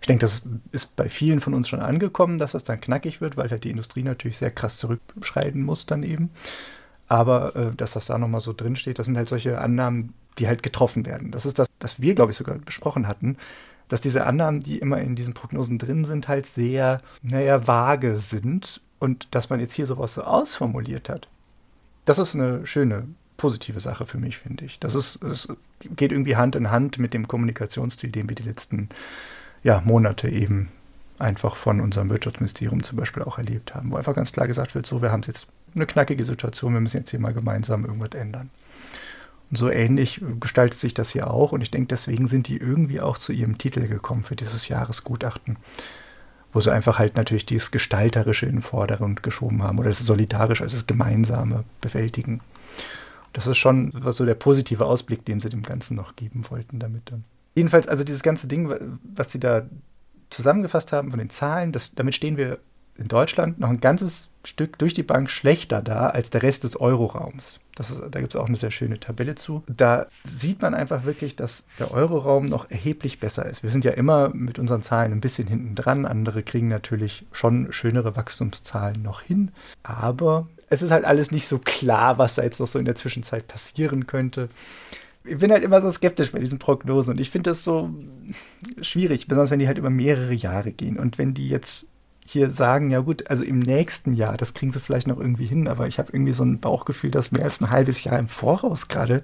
[0.00, 3.36] Ich denke, das ist bei vielen von uns schon angekommen, dass das dann knackig wird,
[3.36, 6.30] weil halt die Industrie natürlich sehr krass zurückschreiten muss dann eben.
[7.08, 10.48] Aber äh, dass das da nochmal so drin steht, das sind halt solche Annahmen, die
[10.48, 11.30] halt getroffen werden.
[11.30, 13.36] Das ist das, was wir, glaube ich, sogar besprochen hatten,
[13.88, 18.80] dass diese Annahmen, die immer in diesen Prognosen drin sind, halt sehr, naja, vage sind
[18.98, 21.28] und dass man jetzt hier sowas so ausformuliert hat.
[22.04, 24.78] Das ist eine schöne, positive Sache für mich, finde ich.
[24.78, 25.48] Das ist, es
[25.80, 28.88] geht irgendwie Hand in Hand mit dem Kommunikationsstil, den wir die letzten
[29.62, 30.68] ja, Monate eben
[31.18, 34.86] einfach von unserem Wirtschaftsministerium zum Beispiel auch erlebt haben, wo einfach ganz klar gesagt wird,
[34.86, 38.50] so, wir haben jetzt eine knackige Situation, wir müssen jetzt hier mal gemeinsam irgendwas ändern.
[39.54, 41.52] So ähnlich gestaltet sich das hier auch.
[41.52, 45.58] Und ich denke, deswegen sind die irgendwie auch zu ihrem Titel gekommen für dieses Jahresgutachten,
[46.52, 50.62] wo sie einfach halt natürlich dieses Gestalterische in den Vordergrund geschoben haben oder das Solidarische,
[50.62, 52.40] also das Gemeinsame bewältigen.
[53.34, 57.10] Das ist schon so der positive Ausblick, den sie dem Ganzen noch geben wollten damit
[57.10, 57.24] dann.
[57.54, 59.66] Jedenfalls, also dieses ganze Ding, was sie da
[60.30, 62.58] zusammengefasst haben von den Zahlen, das, damit stehen wir
[63.02, 66.80] in Deutschland noch ein ganzes Stück durch die Bank schlechter da als der Rest des
[66.80, 67.60] Euroraums.
[67.74, 69.62] Das da gibt es auch eine sehr schöne Tabelle zu.
[69.66, 73.62] Da sieht man einfach wirklich, dass der Euroraum noch erheblich besser ist.
[73.62, 76.06] Wir sind ja immer mit unseren Zahlen ein bisschen hinten dran.
[76.06, 79.52] Andere kriegen natürlich schon schönere Wachstumszahlen noch hin.
[79.82, 82.96] Aber es ist halt alles nicht so klar, was da jetzt noch so in der
[82.96, 84.48] Zwischenzeit passieren könnte
[85.24, 87.90] ich bin halt immer so skeptisch bei diesen Prognosen und ich finde das so
[88.80, 90.98] schwierig, besonders wenn die halt über mehrere Jahre gehen.
[90.98, 91.86] Und wenn die jetzt
[92.24, 95.68] hier sagen, ja gut, also im nächsten Jahr, das kriegen sie vielleicht noch irgendwie hin,
[95.68, 98.88] aber ich habe irgendwie so ein Bauchgefühl, dass mehr als ein halbes Jahr im Voraus
[98.88, 99.22] gerade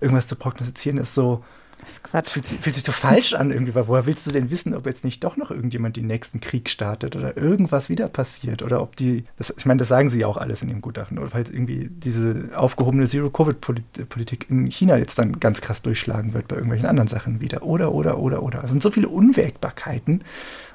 [0.00, 1.44] irgendwas zu prognostizieren ist so,
[1.80, 2.28] das ist Quatsch.
[2.28, 5.04] Fühlt, fühlt, sich so falsch an irgendwie, weil woher willst du denn wissen, ob jetzt
[5.04, 9.24] nicht doch noch irgendjemand den nächsten Krieg startet oder irgendwas wieder passiert oder ob die,
[9.38, 11.88] das, ich meine, das sagen sie ja auch alles in dem Gutachten, oder halt irgendwie
[11.90, 17.40] diese aufgehobene Zero-Covid-Politik in China jetzt dann ganz krass durchschlagen wird bei irgendwelchen anderen Sachen
[17.40, 18.62] wieder oder, oder, oder, oder.
[18.62, 20.22] Es sind so viele Unwägbarkeiten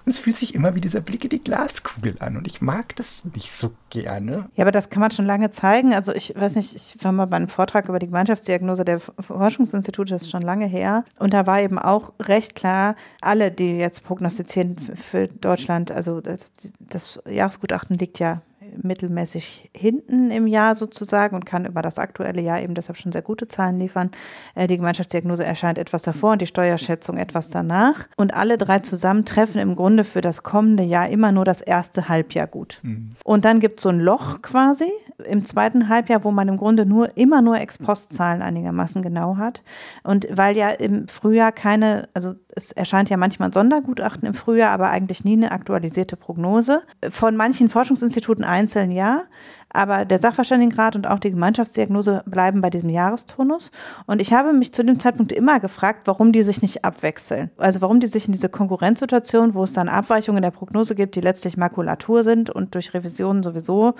[0.05, 2.37] und es fühlt sich immer wie dieser Blick in die Glaskugel an.
[2.37, 4.49] Und ich mag das nicht so gerne.
[4.55, 5.93] Ja, aber das kann man schon lange zeigen.
[5.93, 10.13] Also ich weiß nicht, ich war mal bei einem Vortrag über die Gemeinschaftsdiagnose der Forschungsinstitute,
[10.13, 11.05] das ist schon lange her.
[11.17, 16.51] Und da war eben auch recht klar, alle, die jetzt prognostizieren für Deutschland, also das,
[16.79, 18.41] das Jahresgutachten liegt ja
[18.81, 23.21] mittelmäßig hinten im Jahr sozusagen und kann über das aktuelle Jahr eben deshalb schon sehr
[23.21, 24.11] gute Zahlen liefern.
[24.55, 28.07] Äh, die Gemeinschaftsdiagnose erscheint etwas davor und die Steuerschätzung etwas danach.
[28.15, 32.09] Und alle drei zusammen treffen im Grunde für das kommende Jahr immer nur das erste
[32.09, 32.79] Halbjahr gut.
[32.83, 33.15] Mhm.
[33.23, 34.91] Und dann gibt es so ein Loch quasi
[35.23, 39.63] im zweiten Halbjahr, wo man im Grunde nur immer nur Ex-Post-Zahlen einigermaßen genau hat.
[40.03, 44.71] Und weil ja im Frühjahr keine, also es erscheint ja manchmal ein Sondergutachten im Frühjahr,
[44.71, 46.83] aber eigentlich nie eine aktualisierte Prognose.
[47.09, 49.25] Von manchen Forschungsinstituten einzeln ja,
[49.69, 53.71] Aber der Sachverständigenrat und auch die Gemeinschaftsdiagnose bleiben bei diesem Jahresturnus.
[54.05, 57.51] Und ich habe mich zu dem Zeitpunkt immer gefragt, warum die sich nicht abwechseln.
[57.57, 61.15] Also warum die sich in diese Konkurrenzsituation, wo es dann Abweichungen in der Prognose gibt,
[61.15, 63.95] die letztlich Makulatur sind und durch Revisionen sowieso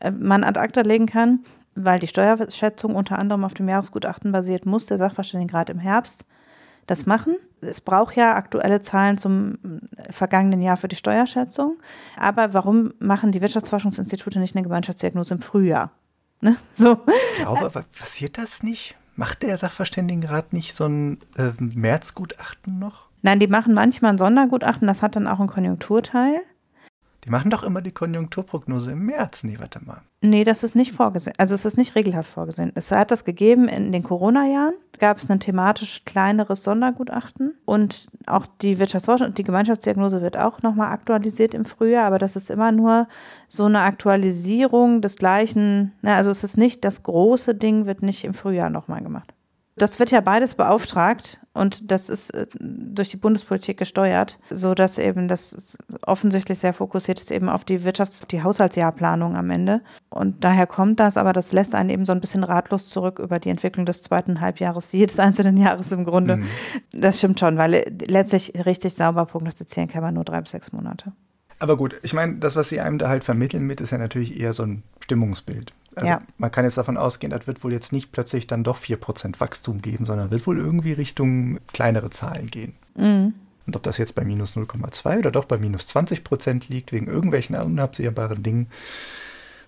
[0.00, 1.40] äh, man ad acta legen kann,
[1.74, 6.24] weil die Steuerschätzung unter anderem auf dem Jahresgutachten basiert, muss der Sachverständigenrat im Herbst
[6.88, 7.36] das machen.
[7.60, 9.58] Es braucht ja aktuelle Zahlen zum
[10.10, 11.76] vergangenen Jahr für die Steuerschätzung.
[12.16, 15.92] Aber warum machen die Wirtschaftsforschungsinstitute nicht eine Gemeinschaftsdiagnose im Frühjahr?
[16.40, 16.56] Ne?
[16.76, 17.00] So.
[17.32, 18.94] Ich glaube, aber passiert das nicht?
[19.16, 23.08] Macht der Sachverständigenrat nicht so ein äh, Märzgutachten noch?
[23.22, 26.42] Nein, die machen manchmal ein Sondergutachten, das hat dann auch einen Konjunkturteil.
[27.24, 29.44] Die machen doch immer die Konjunkturprognose im März.
[29.44, 30.02] Nee, warte mal.
[30.20, 31.34] Nee, das ist nicht vorgesehen.
[31.38, 32.72] Also es ist nicht regelhaft vorgesehen.
[32.74, 34.74] Es hat das gegeben in den Corona-Jahren.
[34.98, 37.54] Gab es ein thematisch kleineres Sondergutachten.
[37.64, 42.06] Und auch die Wirtschaftsforschung und die Gemeinschaftsdiagnose wird auch nochmal aktualisiert im Frühjahr.
[42.06, 43.08] Aber das ist immer nur
[43.48, 45.92] so eine Aktualisierung des gleichen.
[46.02, 49.34] Also es ist nicht, das große Ding wird nicht im Frühjahr nochmal gemacht.
[49.78, 54.98] Das wird ja beides beauftragt und das ist äh, durch die Bundespolitik gesteuert, so dass
[54.98, 59.80] eben das offensichtlich sehr fokussiert ist eben auf die Wirtschafts-, die Haushaltsjahrplanung am Ende.
[60.10, 63.38] Und daher kommt das, aber das lässt einen eben so ein bisschen ratlos zurück über
[63.38, 66.36] die Entwicklung des zweiten Halbjahres jedes einzelnen Jahres im Grunde.
[66.36, 66.46] Mhm.
[66.92, 71.12] Das stimmt schon, weil letztlich richtig sauber prognostizieren kann man nur drei bis sechs Monate.
[71.58, 74.38] Aber gut, ich meine, das, was sie einem da halt vermitteln mit, ist ja natürlich
[74.38, 75.72] eher so ein Stimmungsbild.
[75.98, 76.22] Also ja.
[76.38, 79.82] man kann jetzt davon ausgehen, das wird wohl jetzt nicht plötzlich dann doch 4% Wachstum
[79.82, 82.74] geben, sondern wird wohl irgendwie Richtung kleinere Zahlen gehen.
[82.94, 83.34] Mhm.
[83.66, 87.06] Und ob das jetzt bei minus 0,2 oder doch bei minus 20 Prozent liegt, wegen
[87.06, 88.68] irgendwelchen unabsehbaren Dingen,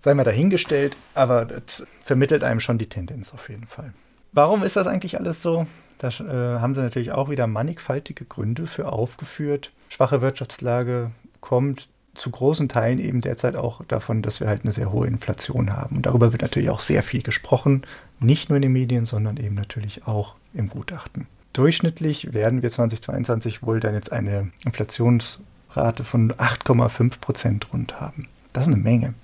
[0.00, 3.92] sei mal dahingestellt, aber das vermittelt einem schon die Tendenz auf jeden Fall.
[4.32, 5.66] Warum ist das eigentlich alles so?
[5.98, 9.70] Da äh, haben sie natürlich auch wieder mannigfaltige Gründe für aufgeführt.
[9.90, 11.10] Schwache Wirtschaftslage
[11.42, 15.72] kommt zu großen Teilen eben derzeit auch davon, dass wir halt eine sehr hohe Inflation
[15.72, 15.96] haben.
[15.96, 17.82] Und darüber wird natürlich auch sehr viel gesprochen,
[18.18, 21.26] nicht nur in den Medien, sondern eben natürlich auch im Gutachten.
[21.52, 28.28] Durchschnittlich werden wir 2022 wohl dann jetzt eine Inflationsrate von 8,5 Prozent rund haben.
[28.52, 29.14] Das ist eine Menge.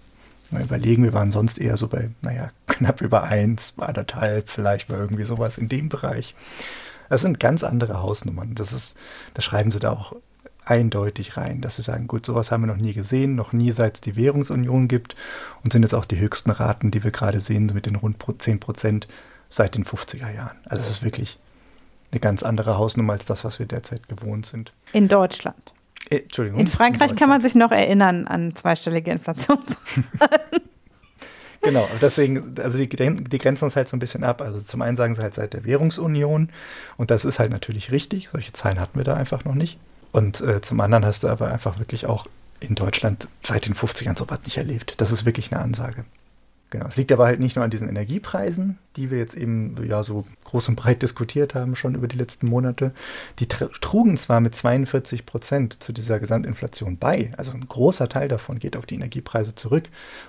[0.51, 4.99] Mal überlegen, wir waren sonst eher so bei, naja, knapp über 1, anderthalb, vielleicht mal
[4.99, 6.35] irgendwie sowas in dem Bereich.
[7.09, 8.55] Das sind ganz andere Hausnummern.
[8.55, 8.97] Das ist,
[9.35, 10.15] das schreiben sie da auch
[10.67, 13.95] eindeutig rein, dass sie sagen, gut, sowas haben wir noch nie gesehen, noch nie seit
[13.95, 15.17] es die Währungsunion gibt
[15.65, 18.61] und sind jetzt auch die höchsten Raten, die wir gerade sehen, mit den rund 10
[18.61, 19.09] Prozent
[19.49, 20.57] seit den 50er Jahren.
[20.65, 21.39] Also es ist wirklich
[22.13, 24.73] eine ganz andere Hausnummer als das, was wir derzeit gewohnt sind.
[24.93, 25.73] In Deutschland.
[26.11, 26.61] Äh, Entschuldigung.
[26.61, 29.77] In Frankreich in kann man sich noch erinnern an zweistellige Inflationsraten.
[31.67, 34.41] Genau, deswegen, also die, die grenzen uns halt so ein bisschen ab.
[34.41, 36.51] Also zum einen sagen sie halt seit der Währungsunion
[36.97, 38.29] und das ist halt natürlich richtig.
[38.29, 39.79] Solche Zahlen hatten wir da einfach noch nicht.
[40.13, 42.27] Und äh, zum anderen hast du aber einfach wirklich auch
[42.61, 45.01] in Deutschland seit den 50ern sowas nicht erlebt.
[45.01, 46.05] Das ist wirklich eine Ansage.
[46.71, 46.87] Genau.
[46.87, 50.27] Es liegt aber halt nicht nur an diesen Energiepreisen, die wir jetzt eben ja so
[50.45, 52.91] groß und breit diskutiert haben schon über die letzten Monate.
[53.39, 58.59] Die trugen zwar mit 42 Prozent zu dieser Gesamtinflation bei, also ein großer Teil davon
[58.59, 59.85] geht auf die Energiepreise zurück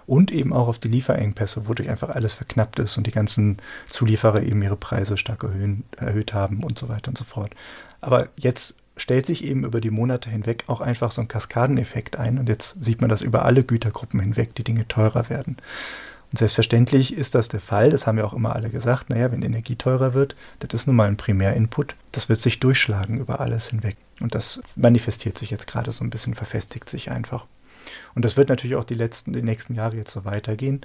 [0.05, 3.57] und eben auch auf die Lieferengpässe, wodurch einfach alles verknappt ist und die ganzen
[3.89, 7.51] Zulieferer eben ihre Preise stark erhöhen, erhöht haben und so weiter und so fort.
[7.99, 12.37] Aber jetzt stellt sich eben über die Monate hinweg auch einfach so ein Kaskadeneffekt ein.
[12.39, 15.57] Und jetzt sieht man das über alle Gütergruppen hinweg, die Dinge teurer werden.
[16.31, 19.41] Und selbstverständlich ist das der Fall, das haben ja auch immer alle gesagt, naja, wenn
[19.41, 23.69] Energie teurer wird, das ist nun mal ein Primärinput, das wird sich durchschlagen über alles
[23.69, 23.95] hinweg.
[24.19, 27.45] Und das manifestiert sich jetzt gerade so ein bisschen, verfestigt sich einfach.
[28.13, 30.81] Und das wird natürlich auch die, letzten, die nächsten Jahre jetzt so weitergehen.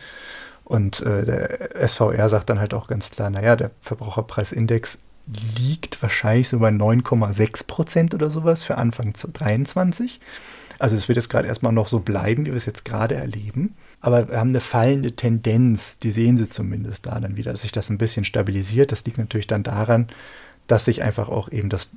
[0.65, 5.01] Und äh, der SVR sagt dann halt auch ganz klar, naja, der Verbraucherpreisindex
[5.59, 10.21] liegt wahrscheinlich so bei 9,6 Prozent oder sowas für Anfang 2023.
[10.79, 13.77] Also es wird jetzt gerade erstmal noch so bleiben, wie wir es jetzt gerade erleben.
[14.01, 17.71] Aber wir haben eine fallende Tendenz, die sehen Sie zumindest da dann wieder, dass sich
[17.71, 18.91] das ein bisschen stabilisiert.
[18.91, 20.09] Das liegt natürlich dann daran,
[20.67, 21.89] dass sich einfach auch eben das,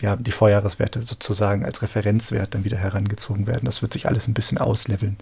[0.00, 3.66] ja, die Vorjahreswerte sozusagen als Referenzwert dann wieder herangezogen werden.
[3.66, 5.18] Das wird sich alles ein bisschen ausleveln.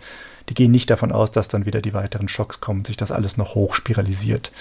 [0.49, 3.37] Die gehen nicht davon aus, dass dann wieder die weiteren Schocks kommen sich das alles
[3.37, 4.53] noch hochspiralisiert.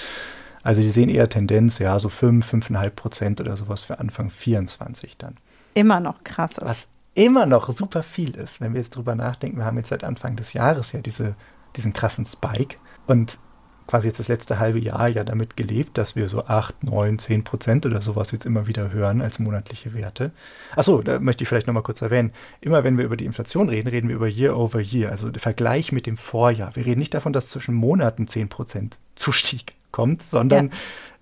[0.64, 5.18] Also die sehen eher Tendenz, ja, so 5, 5,5 Prozent oder sowas für Anfang 24
[5.18, 5.38] dann.
[5.74, 6.66] Immer noch krass ist.
[6.66, 9.58] Was immer noch super viel ist, wenn wir jetzt drüber nachdenken.
[9.58, 11.36] Wir haben jetzt seit Anfang des Jahres ja diese,
[11.76, 13.40] diesen krassen Spike und
[13.88, 17.44] quasi jetzt das letzte halbe Jahr ja damit gelebt, dass wir so 8, 9, 10
[17.44, 20.32] Prozent oder sowas jetzt immer wieder hören als monatliche Werte.
[20.78, 22.32] Achso, da möchte ich vielleicht nochmal kurz erwähnen.
[22.62, 25.42] Immer wenn wir über die Inflation reden, reden wir über Year over Year, also der
[25.42, 26.74] Vergleich mit dem Vorjahr.
[26.78, 30.74] Wir reden nicht davon, dass zwischen Monaten 10 Prozent Zustieg kommt, sondern ja.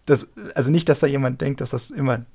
[0.05, 2.25] das, also nicht, dass da jemand denkt, dass das immer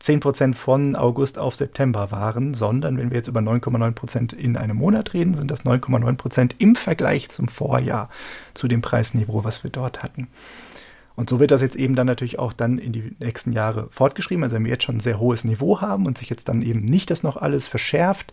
[0.00, 4.56] 10 Prozent von August auf September waren, sondern wenn wir jetzt über 9,9 Prozent in
[4.56, 8.08] einem Monat reden, sind das 9,9 Prozent im Vergleich zum Vorjahr,
[8.54, 10.28] zu dem Preisniveau, was wir dort hatten.
[11.16, 14.42] Und so wird das jetzt eben dann natürlich auch dann in die nächsten Jahre fortgeschrieben.
[14.42, 16.82] Also wenn wir jetzt schon ein sehr hohes Niveau haben und sich jetzt dann eben
[16.82, 18.32] nicht das noch alles verschärft,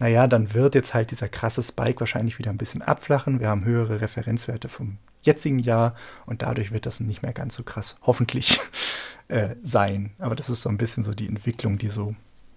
[0.00, 3.38] naja, dann wird jetzt halt dieser krasse Spike wahrscheinlich wieder ein bisschen abflachen.
[3.38, 7.62] Wir haben höhere Referenzwerte vom jetzigen Jahr und dadurch wird das nicht mehr ganz so
[7.62, 8.60] krass, hoffentlich,
[9.28, 10.12] äh, sein.
[10.18, 12.14] Aber das ist so ein bisschen so die Entwicklung, die so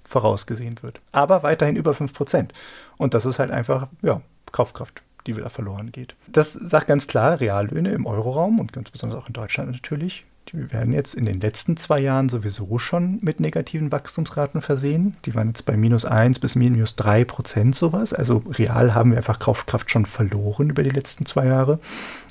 [0.08, 1.02] vorausgesehen wird.
[1.12, 2.50] Aber weiterhin über 5%.
[2.98, 6.16] Und das ist halt einfach, ja, Kaufkraft die wieder verloren geht.
[6.28, 10.72] Das sagt ganz klar, Reallöhne im Euroraum und ganz besonders auch in Deutschland natürlich, die
[10.72, 15.16] werden jetzt in den letzten zwei Jahren sowieso schon mit negativen Wachstumsraten versehen.
[15.26, 18.14] Die waren jetzt bei minus 1 bis minus 3 Prozent sowas.
[18.14, 21.80] Also real haben wir einfach Kaufkraft schon verloren über die letzten zwei Jahre.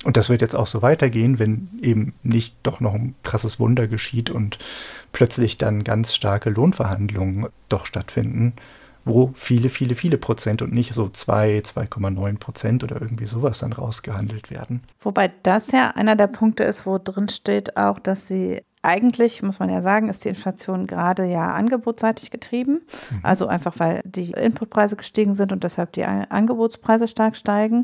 [0.03, 3.87] Und das wird jetzt auch so weitergehen, wenn eben nicht doch noch ein krasses Wunder
[3.87, 4.59] geschieht und
[5.11, 8.53] plötzlich dann ganz starke Lohnverhandlungen doch stattfinden
[9.09, 13.73] wo viele, viele, viele Prozent und nicht so 2, 2,9 Prozent oder irgendwie sowas dann
[13.73, 14.81] rausgehandelt werden.
[15.01, 19.59] Wobei das ja einer der Punkte ist, wo drin steht auch, dass sie eigentlich, muss
[19.59, 22.81] man ja sagen, ist die Inflation gerade ja angebotsseitig getrieben.
[23.11, 23.19] Mhm.
[23.23, 27.83] Also einfach, weil die Inputpreise gestiegen sind und deshalb die Angebotspreise stark steigen.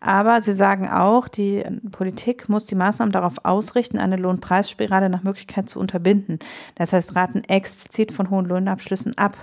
[0.00, 5.68] Aber sie sagen auch, die Politik muss die Maßnahmen darauf ausrichten, eine Lohnpreisspirale nach Möglichkeit
[5.68, 6.38] zu unterbinden.
[6.76, 9.36] Das heißt, raten explizit von hohen Lohnabschlüssen ab.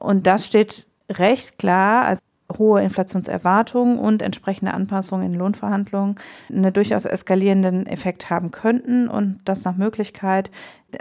[0.00, 2.20] Und das steht recht klar, also
[2.58, 6.16] hohe Inflationserwartungen und entsprechende Anpassungen in Lohnverhandlungen
[6.48, 10.50] einen durchaus eskalierenden Effekt haben könnten und das nach Möglichkeit,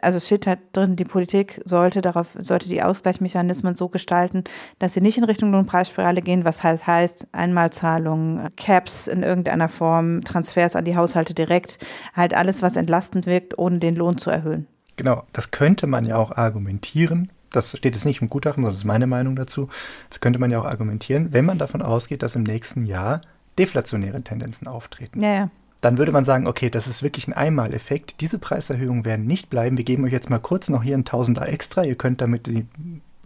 [0.01, 4.43] also es steht halt drin, die Politik sollte darauf, sollte die Ausgleichsmechanismen so gestalten,
[4.77, 10.23] dass sie nicht in Richtung Lohnpreisspirale gehen, was heißt, heißt Einmalzahlungen, Caps in irgendeiner Form,
[10.23, 11.79] Transfers an die Haushalte direkt,
[12.13, 14.67] halt alles, was entlastend wirkt, ohne den Lohn zu erhöhen.
[14.95, 18.81] Genau, das könnte man ja auch argumentieren, das steht jetzt nicht im Gutachten, sondern das
[18.81, 19.69] ist meine Meinung dazu,
[20.09, 23.21] das könnte man ja auch argumentieren, wenn man davon ausgeht, dass im nächsten Jahr
[23.57, 25.21] deflationäre Tendenzen auftreten.
[25.21, 25.49] Ja, ja.
[25.81, 28.19] Dann würde man sagen, okay, das ist wirklich ein Einmaleffekt.
[28.19, 29.77] Diese Preiserhöhungen werden nicht bleiben.
[29.77, 31.85] Wir geben euch jetzt mal kurz noch hier ein Tausender extra.
[31.85, 32.65] Ihr könnt damit die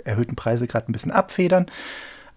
[0.04, 1.66] erhöhten Preise gerade ein bisschen abfedern.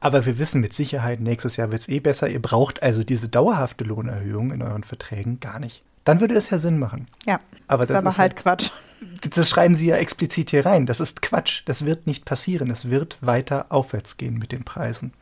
[0.01, 2.29] Aber wir wissen mit Sicherheit, nächstes Jahr wird es eh besser.
[2.29, 5.83] Ihr braucht also diese dauerhafte Lohnerhöhung in euren Verträgen gar nicht.
[6.07, 7.09] Dann würde das ja Sinn machen.
[7.27, 7.41] Ja.
[7.67, 8.71] Aber das, das ist aber halt, Quatsch
[9.35, 10.87] das schreiben sie ja explizit hier rein.
[10.87, 11.63] Das ist Quatsch.
[11.67, 12.71] Das wird nicht passieren.
[12.71, 15.13] Es wird weiter aufwärts gehen mit den Preisen.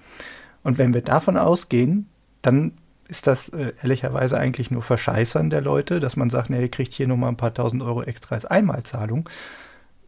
[0.62, 2.09] Und wenn wir davon ausgehen,
[2.42, 2.73] dann
[3.09, 6.92] ist das äh, ehrlicherweise eigentlich nur Verscheißern der Leute, dass man sagt, nee, ihr kriegt
[6.92, 9.29] hier nochmal ein paar tausend Euro extra als Einmalzahlung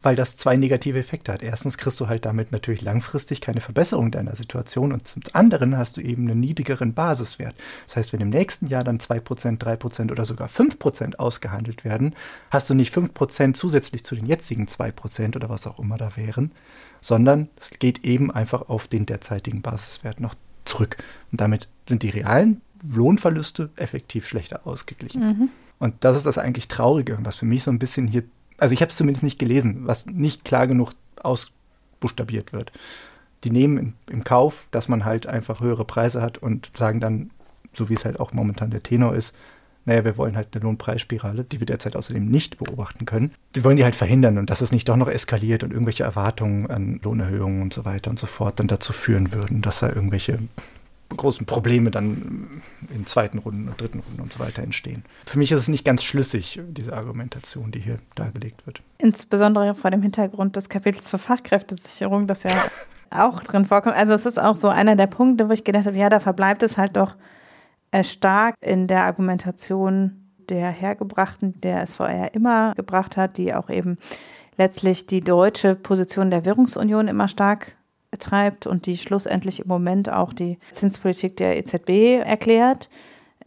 [0.02, 1.42] weil das zwei negative Effekte hat.
[1.42, 5.96] Erstens kriegst du halt damit natürlich langfristig keine Verbesserung deiner Situation und zum anderen hast
[5.96, 7.54] du eben einen niedrigeren Basiswert.
[7.86, 12.14] Das heißt, wenn im nächsten Jahr dann 2%, 3% oder sogar 5% ausgehandelt werden,
[12.50, 16.52] hast du nicht 5% zusätzlich zu den jetzigen 2% oder was auch immer da wären,
[17.00, 20.96] sondern es geht eben einfach auf den derzeitigen Basiswert noch zurück.
[21.32, 25.22] Und damit sind die realen Lohnverluste effektiv schlechter ausgeglichen.
[25.22, 25.48] Mhm.
[25.78, 28.24] Und das ist das eigentlich Traurige, was für mich so ein bisschen hier
[28.58, 30.92] also ich habe es zumindest nicht gelesen, was nicht klar genug
[31.22, 32.72] ausbuchstabiert wird.
[33.44, 37.30] Die nehmen im, im Kauf, dass man halt einfach höhere Preise hat und sagen dann,
[37.72, 39.34] so wie es halt auch momentan der Tenor ist,
[39.86, 43.32] naja, wir wollen halt eine Lohnpreisspirale, die wir derzeit außerdem nicht beobachten können.
[43.54, 46.68] Die wollen die halt verhindern und dass es nicht doch noch eskaliert und irgendwelche Erwartungen
[46.68, 50.40] an Lohnerhöhungen und so weiter und so fort dann dazu führen würden, dass da irgendwelche
[51.08, 55.04] großen Probleme dann in zweiten Runden und dritten Runden und so weiter entstehen.
[55.26, 58.82] Für mich ist es nicht ganz schlüssig, diese Argumentation, die hier dargelegt wird.
[58.98, 62.50] Insbesondere vor dem Hintergrund des Kapitels zur Fachkräftesicherung, das ja
[63.10, 63.96] auch drin vorkommt.
[63.96, 66.62] Also es ist auch so einer der Punkte, wo ich gedacht habe, ja, da verbleibt
[66.62, 67.14] es halt doch
[67.92, 73.98] äh, stark in der Argumentation der Hergebrachten, der SVR immer gebracht hat, die auch eben
[74.56, 77.76] letztlich die deutsche Position der Währungsunion immer stark
[78.18, 82.88] treibt und die schlussendlich im Moment auch die Zinspolitik der EZB erklärt.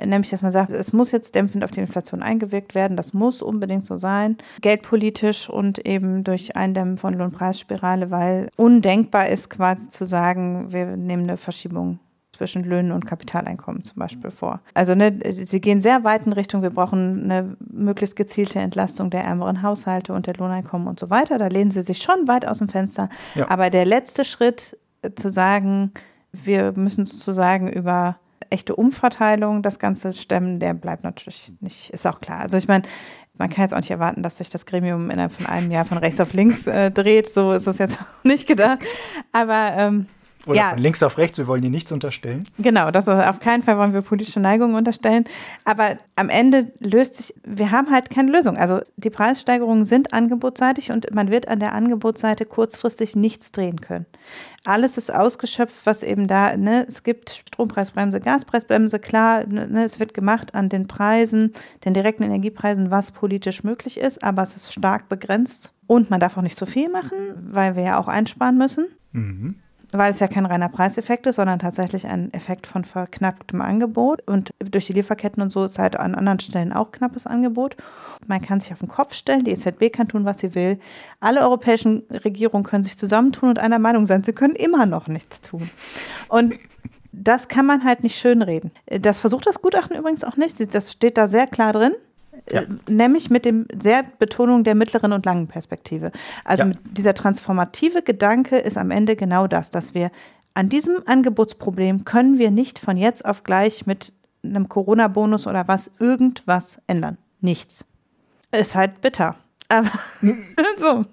[0.03, 2.95] Nämlich, dass man sagt, es muss jetzt dämpfend auf die Inflation eingewirkt werden.
[2.95, 4.37] Das muss unbedingt so sein.
[4.61, 11.23] Geldpolitisch und eben durch Eindämmen von Lohnpreisspirale, weil undenkbar ist quasi zu sagen, wir nehmen
[11.23, 11.99] eine Verschiebung
[12.39, 14.61] zwischen Löhnen und Kapitaleinkommen zum Beispiel vor.
[14.73, 19.25] Also ne, sie gehen sehr weit in Richtung, wir brauchen eine möglichst gezielte Entlastung der
[19.25, 21.37] ärmeren Haushalte und der Lohneinkommen und so weiter.
[21.37, 23.09] Da lehnen sie sich schon weit aus dem Fenster.
[23.35, 23.51] Ja.
[23.51, 25.91] Aber der letzte Schritt äh, zu sagen,
[26.31, 28.17] wir müssen sozusagen über
[28.49, 32.39] echte Umverteilung das Ganze stemmen, der bleibt natürlich nicht, ist auch klar.
[32.39, 32.83] Also ich meine,
[33.37, 35.97] man kann jetzt auch nicht erwarten, dass sich das Gremium innerhalb von einem Jahr von
[35.97, 37.31] rechts auf links äh, dreht.
[37.31, 38.79] So ist es jetzt auch nicht gedacht.
[39.33, 40.05] Aber ähm,
[40.45, 40.69] Oder ja.
[40.69, 42.43] von links auf rechts, wir wollen ihr nichts unterstellen.
[42.57, 45.25] Genau, das auf keinen Fall wollen wir politische Neigungen unterstellen.
[45.65, 48.57] Aber am Ende löst sich, wir haben halt keine Lösung.
[48.57, 54.05] Also die Preissteigerungen sind angebotsseitig und man wird an der Angebotsseite kurzfristig nichts drehen können.
[54.63, 59.99] Alles ist ausgeschöpft, was eben da, ne, es gibt Strompreisbremse, Gaspreisbremse, klar, ne, ne, es
[59.99, 61.53] wird gemacht an den Preisen,
[61.85, 66.37] den direkten Energiepreisen, was politisch möglich ist, aber es ist stark begrenzt und man darf
[66.37, 67.17] auch nicht zu viel machen,
[67.51, 68.87] weil wir ja auch einsparen müssen.
[69.11, 69.55] Mhm
[69.91, 74.21] weil es ja kein reiner Preiseffekt ist, sondern tatsächlich ein Effekt von verknapptem Angebot.
[74.27, 77.75] Und durch die Lieferketten und so ist halt an anderen Stellen auch knappes Angebot.
[78.27, 80.79] Man kann sich auf den Kopf stellen, die EZB kann tun, was sie will.
[81.19, 84.23] Alle europäischen Regierungen können sich zusammentun und einer Meinung sein.
[84.23, 85.69] Sie können immer noch nichts tun.
[86.27, 86.55] Und
[87.11, 88.71] das kann man halt nicht schönreden.
[88.85, 90.73] Das versucht das Gutachten übrigens auch nicht.
[90.73, 91.93] Das steht da sehr klar drin.
[92.51, 92.61] Ja.
[92.61, 96.11] Äh, nämlich mit dem sehr Betonung der mittleren und langen Perspektive.
[96.45, 96.71] Also ja.
[96.91, 100.11] dieser transformative Gedanke ist am Ende genau das, dass wir
[100.53, 104.13] an diesem Angebotsproblem können wir nicht von jetzt auf gleich mit
[104.43, 107.17] einem Corona-Bonus oder was irgendwas ändern.
[107.41, 107.85] Nichts.
[108.51, 109.35] Ist halt bitter.
[109.69, 109.89] Aber
[110.77, 111.05] so.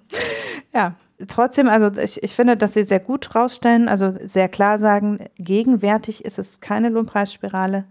[0.72, 0.94] Ja.
[1.28, 6.26] Trotzdem, also ich, ich finde, dass sie sehr gut rausstellen, also sehr klar sagen, gegenwärtig
[6.26, 7.86] ist es keine Lohnpreisspirale.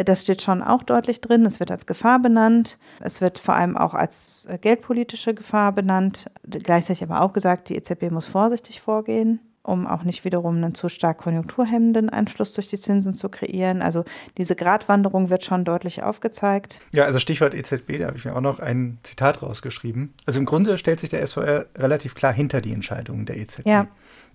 [0.00, 1.46] Äh, das steht schon auch deutlich drin.
[1.46, 2.78] Es wird als Gefahr benannt.
[3.00, 6.26] Es wird vor allem auch als äh, geldpolitische Gefahr benannt.
[6.44, 10.88] Gleichzeitig aber auch gesagt, die EZB muss vorsichtig vorgehen, um auch nicht wiederum einen zu
[10.88, 13.82] stark konjunkturhemmenden Einfluss durch die Zinsen zu kreieren.
[13.82, 14.04] Also
[14.38, 16.80] diese Gratwanderung wird schon deutlich aufgezeigt.
[16.92, 20.14] Ja, also Stichwort EZB, da habe ich mir auch noch ein Zitat rausgeschrieben.
[20.26, 23.66] Also im Grunde stellt sich der SVR relativ klar hinter die Entscheidungen der EZB.
[23.66, 23.86] Ja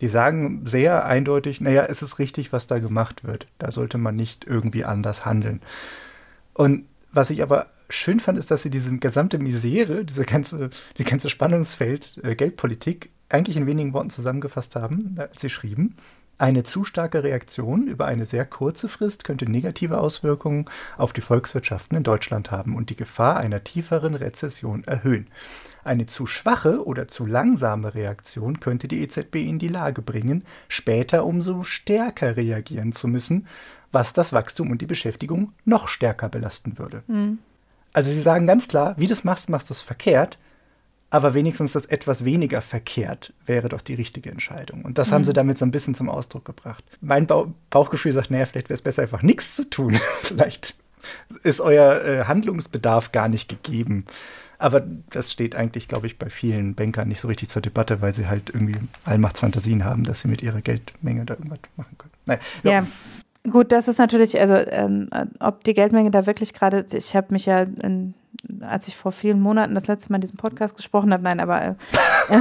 [0.01, 3.47] die sagen sehr eindeutig, naja, es ist richtig, was da gemacht wird.
[3.59, 5.61] Da sollte man nicht irgendwie anders handeln.
[6.53, 11.03] Und was ich aber schön fand, ist, dass sie diese gesamte Misere, diese ganze, die
[11.03, 15.95] ganze Spannungsfeld äh, Geldpolitik eigentlich in wenigen Worten zusammengefasst haben, als sie schrieben.
[16.37, 20.65] Eine zu starke Reaktion über eine sehr kurze Frist könnte negative Auswirkungen
[20.97, 25.27] auf die Volkswirtschaften in Deutschland haben und die Gefahr einer tieferen Rezession erhöhen.
[25.85, 31.25] Eine zu schwache oder zu langsame Reaktion könnte die EZB in die Lage bringen, später
[31.25, 33.45] umso stärker reagieren zu müssen,
[33.91, 37.03] was das Wachstum und die Beschäftigung noch stärker belasten würde.
[37.05, 37.37] Mhm.
[37.93, 40.39] Also sie sagen ganz klar, wie du das machst, machst du es verkehrt,
[41.11, 44.85] aber wenigstens das etwas weniger verkehrt wäre doch die richtige Entscheidung.
[44.85, 45.13] Und das mhm.
[45.13, 46.83] haben sie damit so ein bisschen zum Ausdruck gebracht.
[46.99, 49.99] Mein Bauch Bauchgefühl sagt, naja, vielleicht wäre es besser, einfach nichts zu tun.
[50.23, 50.73] vielleicht
[51.43, 54.05] ist euer äh, Handlungsbedarf gar nicht gegeben.
[54.57, 58.13] Aber das steht eigentlich, glaube ich, bei vielen Bankern nicht so richtig zur Debatte, weil
[58.13, 62.13] sie halt irgendwie Allmachtsfantasien haben, dass sie mit ihrer Geldmenge da irgendwas machen können.
[62.25, 62.71] Nein, ja.
[62.71, 62.87] ja.
[63.51, 67.45] Gut, das ist natürlich, also ähm, ob die Geldmenge da wirklich gerade, ich habe mich
[67.45, 68.15] ja, in,
[68.61, 71.61] als ich vor vielen Monaten das letzte Mal in diesem Podcast gesprochen habe, nein, aber
[71.61, 71.75] äh,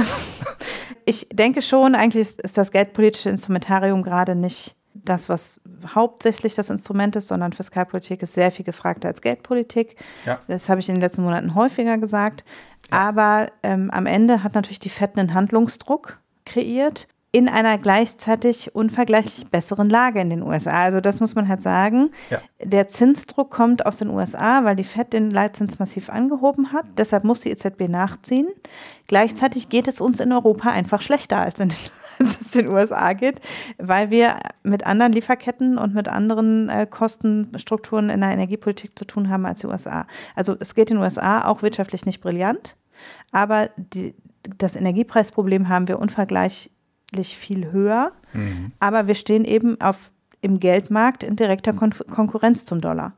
[1.05, 5.61] ich denke schon, eigentlich ist, ist das geldpolitische Instrumentarium gerade nicht das, was
[5.93, 9.97] hauptsächlich das Instrument ist, sondern Fiskalpolitik ist sehr viel gefragter als Geldpolitik.
[10.25, 10.39] Ja.
[10.47, 12.43] Das habe ich in den letzten Monaten häufiger gesagt.
[12.91, 12.99] Ja.
[12.99, 19.47] Aber ähm, am Ende hat natürlich die FED einen Handlungsdruck kreiert in einer gleichzeitig unvergleichlich
[19.47, 20.71] besseren Lage in den USA.
[20.71, 22.09] Also das muss man halt sagen.
[22.29, 22.37] Ja.
[22.63, 26.85] Der Zinsdruck kommt aus den USA, weil die Fed den Leitzins massiv angehoben hat.
[26.97, 28.47] Deshalb muss die EZB nachziehen.
[29.07, 31.77] Gleichzeitig geht es uns in Europa einfach schlechter als in den
[32.19, 33.41] als es den USA geht,
[33.77, 39.27] weil wir mit anderen Lieferketten und mit anderen äh, Kostenstrukturen in der Energiepolitik zu tun
[39.27, 40.07] haben als die USA.
[40.35, 42.77] Also es geht den USA auch wirtschaftlich nicht brillant,
[43.33, 44.15] aber die,
[44.57, 45.99] das Energiepreisproblem haben wir
[47.15, 48.11] unvergleichlich viel höher.
[48.33, 48.71] Mhm.
[48.79, 50.11] Aber wir stehen eben auf,
[50.41, 53.13] im Geldmarkt in direkter Kon Konkurrenz zum Dollar.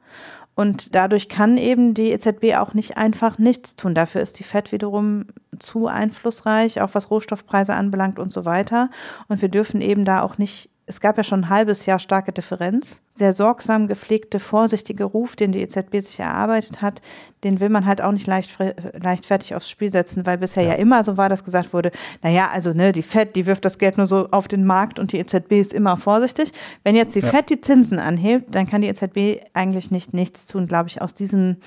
[0.55, 3.93] Und dadurch kann eben die EZB auch nicht einfach nichts tun.
[3.93, 5.25] Dafür ist die FED wiederum
[5.59, 8.89] zu einflussreich, auch was Rohstoffpreise anbelangt und so weiter.
[9.27, 12.31] Und wir dürfen eben da auch nicht es gab ja schon ein halbes Jahr starke
[12.31, 13.01] Differenz.
[13.13, 17.01] Sehr sorgsam gepflegte, vorsichtige Ruf, den die EZB sich erarbeitet hat,
[17.43, 18.57] den will man halt auch nicht leicht,
[18.93, 20.69] leichtfertig aufs Spiel setzen, weil bisher ja.
[20.69, 23.79] ja immer so war, dass gesagt wurde, naja, also ne, die FED, die wirft das
[23.79, 26.53] Geld nur so auf den Markt und die EZB ist immer vorsichtig.
[26.83, 27.27] Wenn jetzt die ja.
[27.27, 31.13] FED die Zinsen anhebt, dann kann die EZB eigentlich nicht nichts tun, glaube ich, aus
[31.13, 31.57] diesem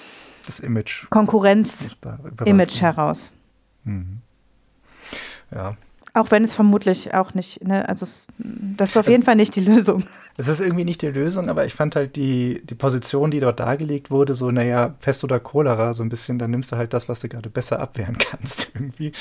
[1.10, 3.32] Konkurrenz-Image heraus.
[3.84, 4.22] Mhm.
[5.50, 5.76] Ja,
[6.14, 9.54] auch wenn es vermutlich auch nicht, ne, also es, das ist auf jeden Fall nicht
[9.54, 10.04] die Lösung.
[10.36, 13.60] Es ist irgendwie nicht die Lösung, aber ich fand halt die, die Position, die dort
[13.60, 17.08] dargelegt wurde, so, naja, Pest oder Cholera, so ein bisschen, dann nimmst du halt das,
[17.08, 18.72] was du gerade besser abwehren kannst.
[18.74, 19.12] irgendwie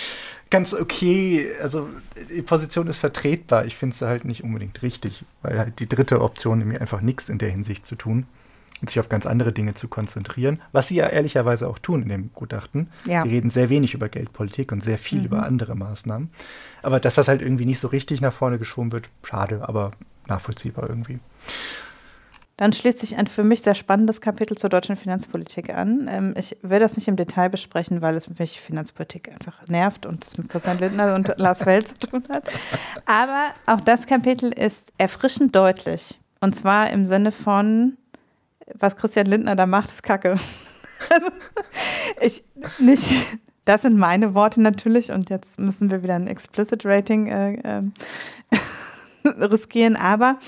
[0.49, 1.49] ganz okay.
[1.61, 1.89] Also
[2.35, 3.65] die Position ist vertretbar.
[3.65, 7.29] Ich finde es halt nicht unbedingt richtig, weil halt die dritte Option nämlich einfach nichts
[7.29, 8.25] in der Hinsicht zu tun.
[8.81, 12.09] Und sich auf ganz andere Dinge zu konzentrieren, was sie ja ehrlicherweise auch tun in
[12.09, 12.89] dem Gutachten.
[13.05, 13.23] Ja.
[13.23, 15.25] Die reden sehr wenig über Geldpolitik und sehr viel mhm.
[15.25, 16.29] über andere Maßnahmen.
[16.81, 19.91] Aber dass das halt irgendwie nicht so richtig nach vorne geschoben wird, schade, aber
[20.27, 21.19] nachvollziehbar irgendwie.
[22.59, 26.09] Dann schließt sich ein für mich sehr spannendes Kapitel zur deutschen Finanzpolitik an.
[26.11, 30.25] Ähm, ich will das nicht im Detail besprechen, weil es mich Finanzpolitik einfach nervt und
[30.25, 32.49] es mit Christian Lindner und Lars Welt zu tun hat.
[33.05, 36.19] Aber auch das Kapitel ist erfrischend deutlich.
[36.41, 37.97] Und zwar im Sinne von,
[38.73, 40.39] was Christian Lindner da macht, ist Kacke.
[42.21, 42.43] ich
[42.79, 43.09] nicht.
[43.65, 47.83] Das sind meine Worte natürlich und jetzt müssen wir wieder ein Explicit Rating äh, äh,
[49.45, 49.95] riskieren.
[49.95, 50.39] Aber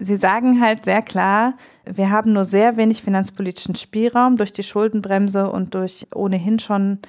[0.00, 1.54] Sie sagen halt sehr klar,
[1.84, 7.00] wir haben nur sehr wenig finanzpolitischen Spielraum durch die Schuldenbremse und durch ohnehin schon,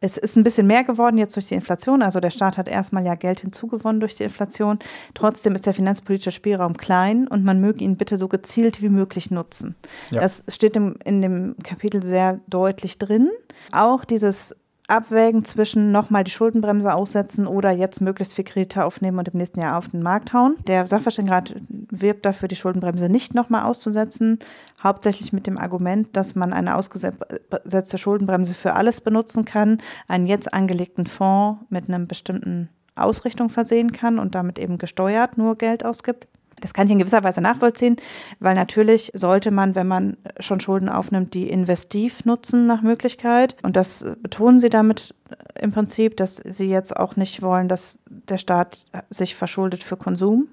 [0.00, 2.02] es ist ein bisschen mehr geworden jetzt durch die Inflation.
[2.02, 4.78] Also der Staat hat erstmal ja Geld hinzugewonnen durch die Inflation.
[5.14, 9.30] Trotzdem ist der finanzpolitische Spielraum klein und man möge ihn bitte so gezielt wie möglich
[9.30, 9.74] nutzen.
[10.10, 10.20] Ja.
[10.20, 13.30] Das steht im, in dem Kapitel sehr deutlich drin.
[13.72, 14.54] Auch dieses
[14.88, 19.60] abwägen zwischen nochmal die Schuldenbremse aussetzen oder jetzt möglichst viel Kredite aufnehmen und im nächsten
[19.60, 20.56] Jahr auf den Markt hauen.
[20.66, 24.38] Der Sachverständigenrat wirbt dafür, die Schuldenbremse nicht nochmal auszusetzen,
[24.82, 29.78] hauptsächlich mit dem Argument, dass man eine ausgesetzte Schuldenbremse für alles benutzen kann,
[30.08, 35.56] einen jetzt angelegten Fonds mit einer bestimmten Ausrichtung versehen kann und damit eben gesteuert nur
[35.56, 36.28] Geld ausgibt.
[36.60, 37.96] Das kann ich in gewisser Weise nachvollziehen,
[38.40, 43.56] weil natürlich sollte man, wenn man schon Schulden aufnimmt, die investiv nutzen nach Möglichkeit.
[43.62, 45.14] Und das betonen sie damit
[45.54, 48.78] im Prinzip, dass sie jetzt auch nicht wollen, dass der Staat
[49.10, 50.48] sich verschuldet für Konsum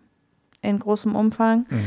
[0.62, 1.66] in großem Umfang.
[1.70, 1.86] Mhm.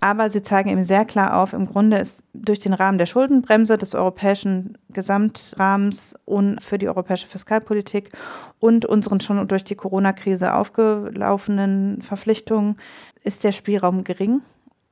[0.00, 3.78] Aber sie zeigen eben sehr klar auf, im Grunde ist durch den Rahmen der Schuldenbremse
[3.78, 8.12] des europäischen Gesamtrahmens und für die europäische Fiskalpolitik
[8.60, 12.76] und unseren schon durch die Corona-Krise aufgelaufenen Verpflichtungen
[13.24, 14.42] ist der Spielraum gering.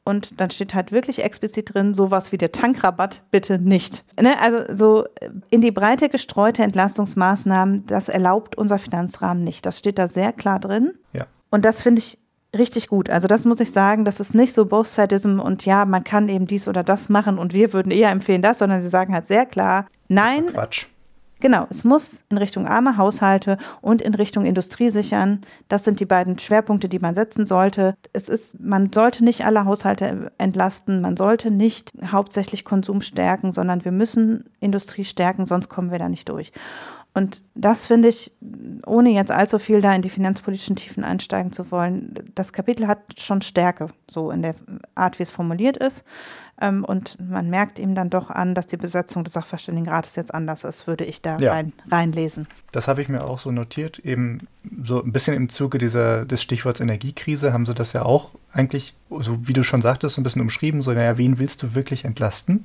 [0.04, 4.04] Und dann steht halt wirklich explizit drin, sowas wie der Tankrabatt bitte nicht.
[4.20, 4.40] Ne?
[4.40, 5.04] Also so
[5.50, 9.66] in die Breite gestreute Entlastungsmaßnahmen, das erlaubt unser Finanzrahmen nicht.
[9.66, 10.94] Das steht da sehr klar drin.
[11.12, 11.26] Ja.
[11.50, 12.18] Und das finde ich
[12.58, 13.10] richtig gut.
[13.10, 16.46] Also das muss ich sagen, das ist nicht so Both-Sidism und ja, man kann eben
[16.46, 19.46] dies oder das machen und wir würden eher empfehlen das, sondern sie sagen halt sehr
[19.46, 20.46] klar, nein.
[20.46, 20.86] Quatsch.
[21.38, 25.42] Genau, es muss in Richtung arme Haushalte und in Richtung Industrie sichern.
[25.68, 27.94] Das sind die beiden Schwerpunkte, die man setzen sollte.
[28.14, 33.84] Es ist, man sollte nicht alle Haushalte entlasten, man sollte nicht hauptsächlich Konsum stärken, sondern
[33.84, 36.52] wir müssen Industrie stärken, sonst kommen wir da nicht durch.
[37.16, 38.30] Und das finde ich,
[38.84, 42.98] ohne jetzt allzu viel da in die finanzpolitischen Tiefen einsteigen zu wollen, das Kapitel hat
[43.18, 44.54] schon Stärke, so in der
[44.94, 46.04] Art, wie es formuliert ist.
[46.60, 50.64] Ähm, und man merkt ihm dann doch an, dass die Besetzung des Sachverständigenrates jetzt anders
[50.64, 51.52] ist, würde ich da ja.
[51.52, 52.46] rein, reinlesen.
[52.72, 53.98] Das habe ich mir auch so notiert.
[54.00, 54.46] Eben
[54.82, 58.94] so ein bisschen im Zuge dieser, des Stichworts Energiekrise haben sie das ja auch eigentlich,
[59.08, 60.82] so wie du schon sagtest, ein bisschen umschrieben.
[60.82, 62.62] So, naja, wen willst du wirklich entlasten?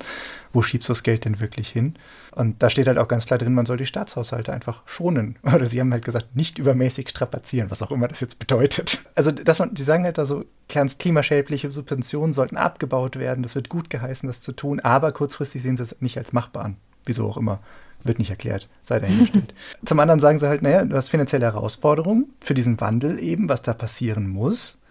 [0.52, 1.96] Wo schiebst du das Geld denn wirklich hin?
[2.34, 5.38] Und da steht halt auch ganz klar drin, man soll die Staatshaushalte einfach schonen.
[5.42, 9.04] Oder sie haben halt gesagt, nicht übermäßig strapazieren, was auch immer das jetzt bedeutet.
[9.14, 13.42] Also, dass man, die sagen halt da so, klimaschädliche Subventionen sollten abgebaut werden.
[13.42, 14.80] Das wird gut geheißen, das zu tun.
[14.80, 16.76] Aber kurzfristig sehen sie es nicht als machbar an.
[17.04, 17.60] Wieso auch immer.
[18.04, 19.54] Wird nicht erklärt, sei dahingestellt.
[19.84, 23.62] Zum anderen sagen sie halt, naja, du hast finanzielle Herausforderungen für diesen Wandel eben, was
[23.62, 24.81] da passieren muss.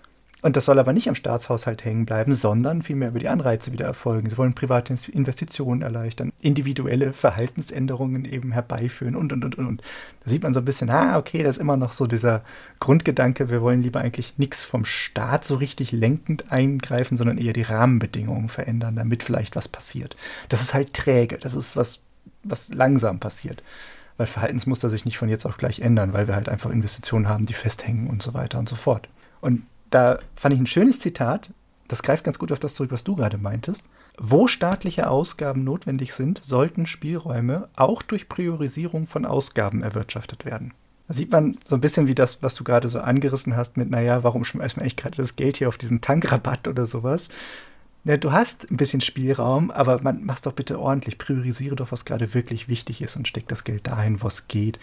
[0.41, 3.85] Und das soll aber nicht am Staatshaushalt hängen bleiben, sondern vielmehr über die Anreize wieder
[3.85, 4.29] erfolgen.
[4.29, 9.81] Sie wollen private Investitionen erleichtern, individuelle Verhaltensänderungen eben herbeiführen und, und, und, und.
[10.23, 12.43] Da sieht man so ein bisschen, ah, okay, das ist immer noch so dieser
[12.79, 17.61] Grundgedanke, wir wollen lieber eigentlich nichts vom Staat so richtig lenkend eingreifen, sondern eher die
[17.61, 20.15] Rahmenbedingungen verändern, damit vielleicht was passiert.
[20.49, 21.99] Das ist halt träge, das ist was,
[22.43, 23.61] was langsam passiert
[24.17, 27.47] weil Verhaltensmuster sich nicht von jetzt auf gleich ändern, weil wir halt einfach Investitionen haben,
[27.47, 29.09] die festhängen und so weiter und so fort.
[29.39, 31.51] Und da fand ich ein schönes Zitat,
[31.87, 33.83] das greift ganz gut auf das zurück, was du gerade meintest.
[34.17, 40.73] Wo staatliche Ausgaben notwendig sind, sollten Spielräume auch durch Priorisierung von Ausgaben erwirtschaftet werden.
[41.07, 43.89] Da sieht man so ein bisschen wie das, was du gerade so angerissen hast mit,
[43.89, 47.27] naja, warum schmeißt man eigentlich gerade das Geld hier auf diesen Tankrabatt oder sowas?
[48.03, 51.17] Ja, du hast ein bisschen Spielraum, aber man mach's doch bitte ordentlich.
[51.17, 54.79] Priorisiere doch, was gerade wirklich wichtig ist und steck das Geld dahin, wo es geht.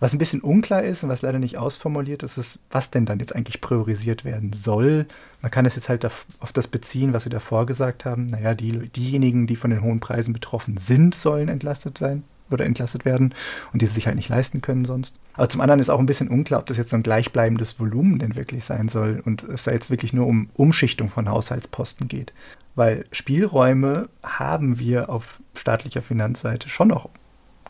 [0.00, 3.18] Was ein bisschen unklar ist und was leider nicht ausformuliert ist, ist, was denn dann
[3.18, 5.06] jetzt eigentlich priorisiert werden soll.
[5.42, 8.26] Man kann es jetzt halt auf, das beziehen, was Sie davor gesagt haben.
[8.26, 13.04] Naja, die, diejenigen, die von den hohen Preisen betroffen sind, sollen entlastet sein oder entlastet
[13.04, 13.34] werden
[13.72, 15.16] und die sie sich halt nicht leisten können sonst.
[15.34, 18.18] Aber zum anderen ist auch ein bisschen unklar, ob das jetzt so ein gleichbleibendes Volumen
[18.18, 22.32] denn wirklich sein soll und es da jetzt wirklich nur um Umschichtung von Haushaltsposten geht.
[22.74, 27.08] Weil Spielräume haben wir auf staatlicher Finanzseite schon noch.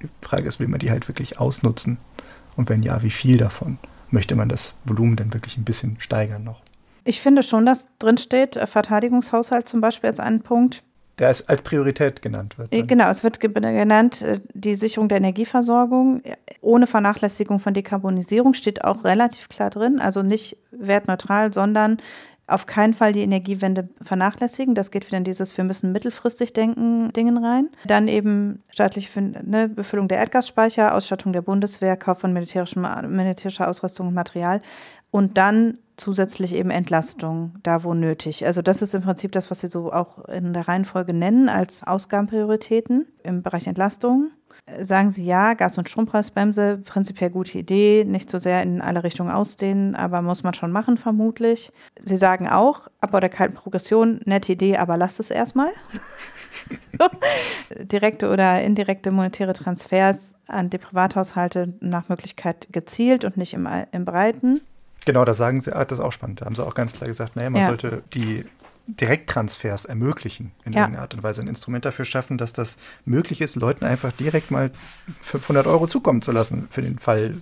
[0.03, 1.99] Die Frage ist, will man die halt wirklich ausnutzen?
[2.59, 3.79] Und wenn ja, wie viel davon?
[4.11, 6.61] Möchte man das Volumen denn wirklich ein bisschen steigern noch?
[7.05, 10.83] Ich finde schon, dass drin steht, äh, Verteidigungshaushalt zum Beispiel als einen Punkt.
[11.21, 12.73] der es als Priorität genannt wird.
[12.73, 12.87] Dann.
[12.87, 16.23] Genau, es wird genannt, äh, die Sicherung der Energieversorgung
[16.61, 21.99] ohne Vernachlässigung von Dekarbonisierung steht auch relativ klar drin, also nicht wertneutral, sondern
[22.49, 24.75] auf keinen Fall die Energiewende vernachlässigen.
[24.75, 27.69] Das geht wieder in dieses, wir müssen mittelfristig denken, Dingen rein.
[27.85, 34.15] Dann eben staatliche ne, Befüllung der Erdgasspeicher, Ausstattung der Bundeswehr, Kauf von militärischer Ausrüstung und
[34.15, 34.63] Material.
[35.11, 38.47] Und dann zusätzlich eben Entlastung, da wo nötig.
[38.47, 41.83] Also das ist im Prinzip das, was Sie so auch in der Reihenfolge nennen als
[41.87, 44.31] Ausgabenprioritäten im Bereich Entlastung
[44.81, 49.31] sagen Sie ja, Gas- und Strompreisbremse, prinzipiell gute Idee, nicht so sehr in alle Richtungen
[49.31, 51.73] ausdehnen, aber muss man schon machen, vermutlich.
[52.03, 55.71] Sie sagen auch, Abbau der kalten Progression, nette Idee, aber lasst es erstmal.
[57.71, 64.05] Direkte oder indirekte monetäre Transfers an die Privathaushalte nach Möglichkeit gezielt und nicht im, im
[64.05, 64.61] Breiten.
[65.05, 66.41] Genau, da sagen sie, ah, das ist auch spannend.
[66.41, 67.69] Da haben sie auch ganz klar gesagt, naja, man ja.
[67.69, 68.45] sollte die
[68.89, 70.81] Direkttransfers ermöglichen, in ja.
[70.81, 74.51] irgendeiner Art und Weise ein Instrument dafür schaffen, dass das möglich ist, Leuten einfach direkt
[74.51, 74.71] mal
[75.21, 77.35] 500 Euro zukommen zu lassen für den Fall.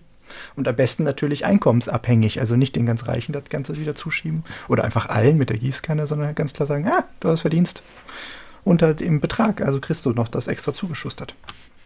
[0.57, 4.83] Und am besten natürlich einkommensabhängig, also nicht den ganz Reichen das Ganze wieder zuschieben oder
[4.83, 7.83] einfach allen mit der Gießkanne, sondern ganz klar sagen, ja, du hast Verdienst
[8.65, 11.37] unter dem Betrag, also kriegst du noch das extra zugeschustert.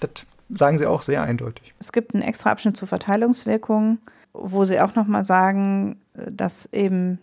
[0.01, 0.11] Das
[0.49, 1.75] sagen sie auch sehr eindeutig.
[1.79, 3.99] Es gibt einen extra Abschnitt zur Verteilungswirkung,
[4.33, 7.19] wo sie auch nochmal sagen, dass eben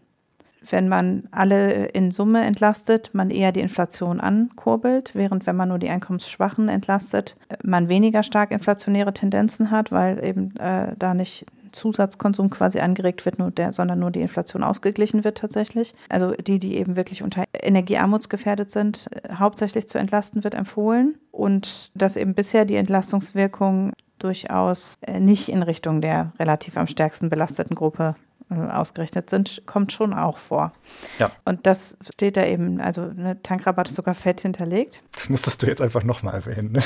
[0.72, 5.80] wenn man alle in Summe entlastet, man eher die Inflation ankurbelt, während wenn man nur
[5.80, 12.49] die Einkommensschwachen entlastet, man weniger stark inflationäre Tendenzen hat, weil eben äh, da nicht Zusatzkonsum
[12.49, 15.93] quasi angeregt wird, nur der, sondern nur die Inflation ausgeglichen wird tatsächlich.
[16.09, 21.18] Also die, die eben wirklich unter Energiearmutsgefährdet sind, hauptsächlich zu entlasten wird empfohlen.
[21.32, 27.30] Und dass eben bisher die Entlastungswirkung durchaus äh, nicht in Richtung der relativ am stärksten
[27.30, 28.15] belasteten Gruppe
[28.50, 30.74] äh, ausgerichtet sind, kommt schon auch vor.
[31.20, 31.32] Ja.
[31.45, 35.04] Und das steht da eben, also ne, Tankrabatt ist sogar fett hinterlegt.
[35.14, 36.72] Das müsstest du jetzt einfach nochmal erwähnen.
[36.72, 36.84] Ne?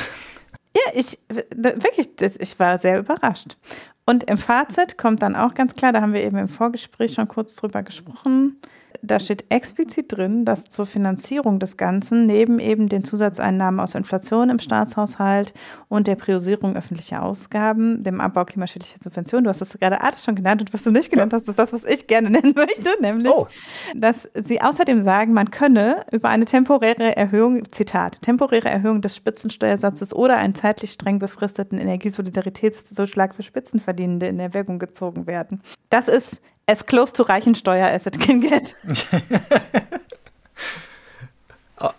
[0.74, 1.20] Ja, ich
[1.54, 2.10] wirklich,
[2.40, 3.58] ich war sehr überrascht.
[4.06, 7.28] Und im Fazit kommt dann auch ganz klar, da haben wir eben im Vorgespräch schon
[7.28, 8.60] kurz drüber gesprochen,
[9.02, 14.50] da steht explizit drin, dass zur Finanzierung des Ganzen neben eben den Zusatzeinnahmen aus Inflation
[14.50, 15.54] im Staatshaushalt
[15.88, 20.36] und der Priorisierung öffentlicher Ausgaben, dem Abbau klimaschädlicher Subventionen, du hast das gerade alles schon
[20.36, 23.32] genannt und was du nicht genannt hast, ist das, was ich gerne nennen möchte, nämlich,
[23.32, 23.48] oh.
[23.96, 30.14] dass sie außerdem sagen, man könne über eine temporäre Erhöhung, Zitat, temporäre Erhöhung des Spitzensteuersatzes
[30.14, 35.62] oder einen zeitlich streng befristeten Energiesolidaritätszuschlag für Spitzenverdienende in Erwägung gezogen werden.
[35.90, 36.42] Das ist
[36.72, 38.76] as close to Reichensteuer as it can get.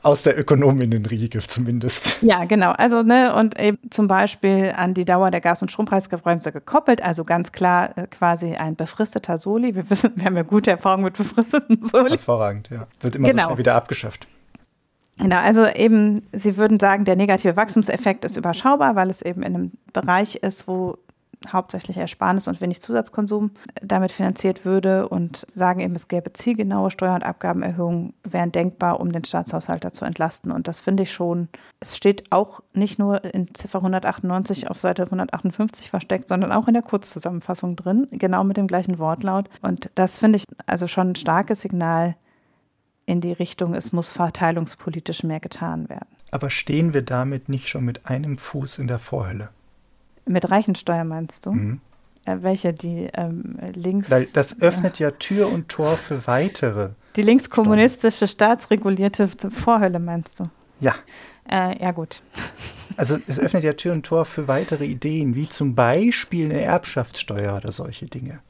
[0.03, 2.23] Aus der Ökonominnenriege zumindest.
[2.23, 2.71] Ja, genau.
[2.71, 7.25] Also, ne, und eben zum Beispiel an die Dauer der Gas- und Strompreisbremse gekoppelt, also
[7.25, 9.75] ganz klar äh, quasi ein befristeter Soli.
[9.75, 12.11] Wir wissen, wir haben ja gute Erfahrungen mit befristeten Soli.
[12.11, 12.87] Hervorragend, ja.
[13.01, 13.43] Wird immer genau.
[13.43, 14.29] so schnell wieder abgeschafft.
[15.19, 19.55] Genau, also eben, Sie würden sagen, der negative Wachstumseffekt ist überschaubar, weil es eben in
[19.55, 20.97] einem Bereich ist, wo
[21.51, 27.15] hauptsächlich Ersparnis und wenig Zusatzkonsum damit finanziert würde und sagen eben, es gäbe zielgenaue Steuer-
[27.15, 30.53] und Abgabenerhöhungen, wären denkbar, um den Staatshaushalter zu entlasten.
[30.53, 31.49] Und das finde ich schon,
[31.81, 36.75] es steht auch nicht nur in Ziffer 198 auf Seite 158 versteckt, sondern auch in
[36.75, 39.49] der Kurzzusammenfassung drin, genau mit dem gleichen Wortlaut.
[39.61, 42.17] Und das finde ich also schon ein starkes Signal
[43.07, 46.09] in die Richtung, es muss verteilungspolitisch mehr getan werden.
[46.31, 49.51] Aber stehen wir damit nicht schon mit einem Fuß in der Vorhölle?
[50.25, 51.53] Mit Reichensteuer meinst du?
[51.53, 51.81] Mhm.
[52.25, 52.73] Äh, welche?
[52.73, 54.11] Die ähm, links.
[54.11, 56.91] Weil das öffnet ja Tür und Tor für weitere.
[57.17, 60.49] Die linkskommunistische staatsregulierte Vorhölle meinst du?
[60.81, 60.95] Ja.
[61.51, 62.23] Äh, ja, gut.
[62.99, 67.57] Also es öffnet ja Tür und Tor für weitere Ideen, wie zum Beispiel eine Erbschaftssteuer
[67.57, 68.41] oder solche Dinge.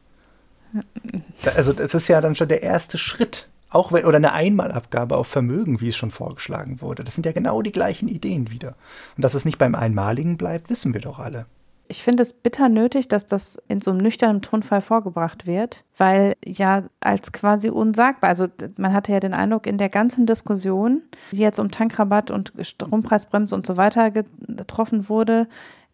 [1.54, 3.48] Also das ist ja dann schon der erste Schritt.
[3.70, 7.04] Auch wenn, oder eine Einmalabgabe auf Vermögen, wie es schon vorgeschlagen wurde.
[7.04, 8.74] Das sind ja genau die gleichen Ideen wieder.
[9.16, 11.46] Und dass es nicht beim Einmaligen bleibt, wissen wir doch alle.
[11.92, 16.36] Ich finde es bitter nötig, dass das in so einem nüchternen Tonfall vorgebracht wird, weil
[16.42, 18.46] ja als quasi unsagbar, also
[18.78, 23.54] man hatte ja den Eindruck, in der ganzen Diskussion, die jetzt um Tankrabatt und Strompreisbremse
[23.54, 25.48] und so weiter getroffen wurde,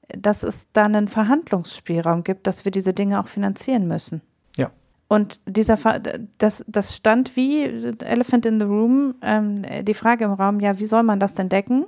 [0.07, 4.23] dass es da einen Verhandlungsspielraum gibt, dass wir diese Dinge auch finanzieren müssen.
[5.09, 5.79] Und dieser,
[6.37, 7.65] das, das stand wie
[8.05, 11.49] Elephant in the Room, ähm, die Frage im Raum, ja, wie soll man das denn
[11.49, 11.87] decken?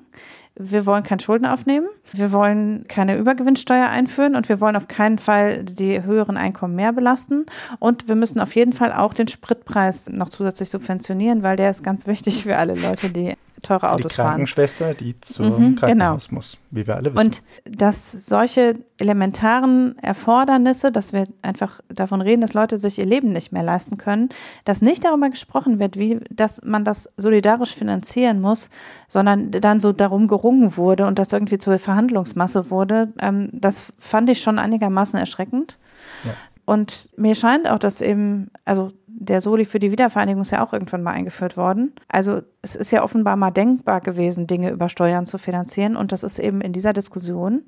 [0.62, 5.18] wir wollen keine Schulden aufnehmen, wir wollen keine Übergewinnsteuer einführen und wir wollen auf keinen
[5.18, 7.46] Fall die höheren Einkommen mehr belasten.
[7.78, 11.82] Und wir müssen auf jeden Fall auch den Spritpreis noch zusätzlich subventionieren, weil der ist
[11.82, 14.96] ganz wichtig für alle Leute, die teure Autos die Krankenschwester, fahren.
[14.98, 15.80] die zum mhm, genau.
[15.80, 16.36] Krankenhaus genau.
[16.36, 17.18] muss, wie wir alle wissen.
[17.18, 23.32] Und dass solche elementaren Erfordernisse, dass wir einfach davon reden, dass Leute sich ihr Leben
[23.32, 24.28] nicht mehr leisten können,
[24.64, 28.70] dass nicht darüber gesprochen wird, wie dass man das solidarisch finanzieren muss,
[29.08, 34.30] sondern dann so darum gerungen wurde und das irgendwie zur Verhandlungsmasse wurde, ähm, das fand
[34.30, 35.78] ich schon einigermaßen erschreckend.
[36.24, 36.32] Ja.
[36.64, 40.72] Und mir scheint auch, dass eben, also der Soli für die Wiedervereinigung ist ja auch
[40.72, 41.92] irgendwann mal eingeführt worden.
[42.08, 45.96] Also es ist ja offenbar mal denkbar gewesen, Dinge über Steuern zu finanzieren.
[45.96, 47.62] Und das ist eben in dieser Diskussion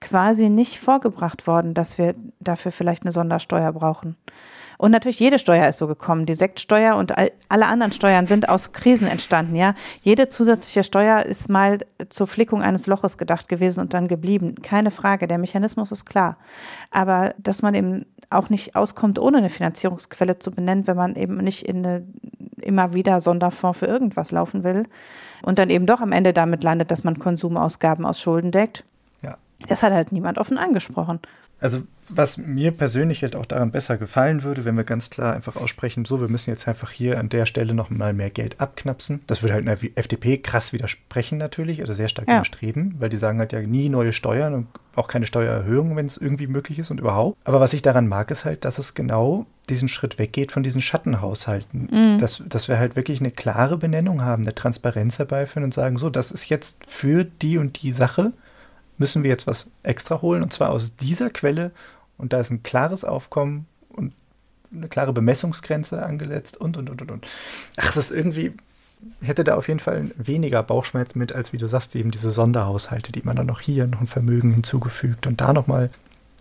[0.00, 4.16] quasi nicht vorgebracht worden, dass wir dafür vielleicht eine Sondersteuer brauchen.
[4.80, 6.24] Und natürlich jede Steuer ist so gekommen.
[6.24, 9.74] Die Sektsteuer und all, alle anderen Steuern sind aus Krisen entstanden, ja.
[10.00, 11.76] Jede zusätzliche Steuer ist mal
[12.08, 14.54] zur Flickung eines Loches gedacht gewesen und dann geblieben.
[14.62, 15.26] Keine Frage.
[15.26, 16.38] Der Mechanismus ist klar.
[16.90, 21.36] Aber dass man eben auch nicht auskommt, ohne eine Finanzierungsquelle zu benennen, wenn man eben
[21.36, 22.06] nicht in eine
[22.62, 24.86] immer wieder Sonderfonds für irgendwas laufen will
[25.42, 28.84] und dann eben doch am Ende damit landet, dass man Konsumausgaben aus Schulden deckt.
[29.68, 31.20] Das hat halt niemand offen angesprochen.
[31.60, 31.82] Also
[32.12, 36.04] was mir persönlich jetzt auch daran besser gefallen würde, wenn wir ganz klar einfach aussprechen,
[36.04, 39.20] so, wir müssen jetzt einfach hier an der Stelle noch mal mehr Geld abknapsen.
[39.28, 42.34] Das würde halt einer FDP krass widersprechen natürlich, also sehr stark ja.
[42.34, 46.16] widerstreben, weil die sagen halt ja nie neue Steuern und auch keine Steuererhöhungen, wenn es
[46.16, 47.38] irgendwie möglich ist und überhaupt.
[47.44, 50.82] Aber was ich daran mag, ist halt, dass es genau diesen Schritt weggeht von diesen
[50.82, 51.88] Schattenhaushalten.
[51.92, 52.18] Mhm.
[52.18, 56.10] Dass, dass wir halt wirklich eine klare Benennung haben, eine Transparenz herbeiführen und sagen, so,
[56.10, 58.32] das ist jetzt für die und die Sache
[59.00, 61.72] müssen wir jetzt was extra holen und zwar aus dieser Quelle
[62.18, 64.12] und da ist ein klares Aufkommen und
[64.72, 67.26] eine klare Bemessungsgrenze angesetzt und und und und und.
[67.78, 68.52] Ach, das ist irgendwie,
[69.22, 73.10] hätte da auf jeden Fall weniger Bauchschmerz mit, als wie du sagst, eben diese Sonderhaushalte,
[73.10, 75.90] die man dann noch hier noch ein Vermögen hinzugefügt und da nochmal,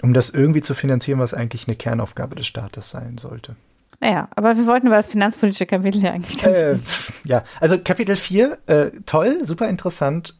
[0.02, 3.56] um das irgendwie zu finanzieren, was eigentlich eine Kernaufgabe des Staates sein sollte.
[4.02, 6.78] Naja, aber wir wollten über das finanzpolitische Kapitel ja eigentlich äh,
[7.26, 10.36] Ja, also Kapitel 4, äh, toll, super interessant,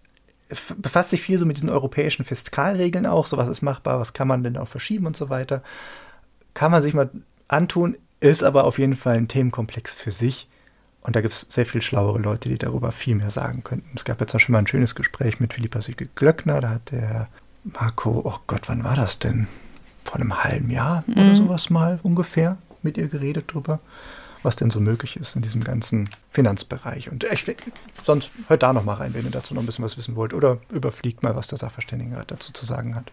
[0.78, 4.28] befasst sich viel so mit diesen europäischen Fiskalregeln auch, so was ist machbar, was kann
[4.28, 5.62] man denn auch verschieben und so weiter.
[6.54, 7.10] Kann man sich mal
[7.48, 10.48] antun, ist aber auf jeden Fall ein Themenkomplex für sich.
[11.02, 13.92] Und da gibt es sehr viel schlauere Leute, die darüber viel mehr sagen könnten.
[13.96, 16.60] Es gab jetzt auch schon mal ein schönes Gespräch mit Philippa Siegel-Glöckner.
[16.60, 17.28] Da hat der
[17.64, 19.48] Marco, oh Gott, wann war das denn?
[20.04, 21.14] Vor einem halben Jahr mhm.
[21.14, 23.80] oder sowas mal ungefähr mit ihr geredet drüber
[24.44, 27.12] was denn so möglich ist in diesem ganzen Finanzbereich.
[27.12, 27.46] Und ich,
[28.04, 30.34] sonst hört da noch mal rein, wenn ihr dazu noch ein bisschen was wissen wollt.
[30.34, 33.12] Oder überfliegt mal, was der Sachverständigenrat dazu zu sagen hat.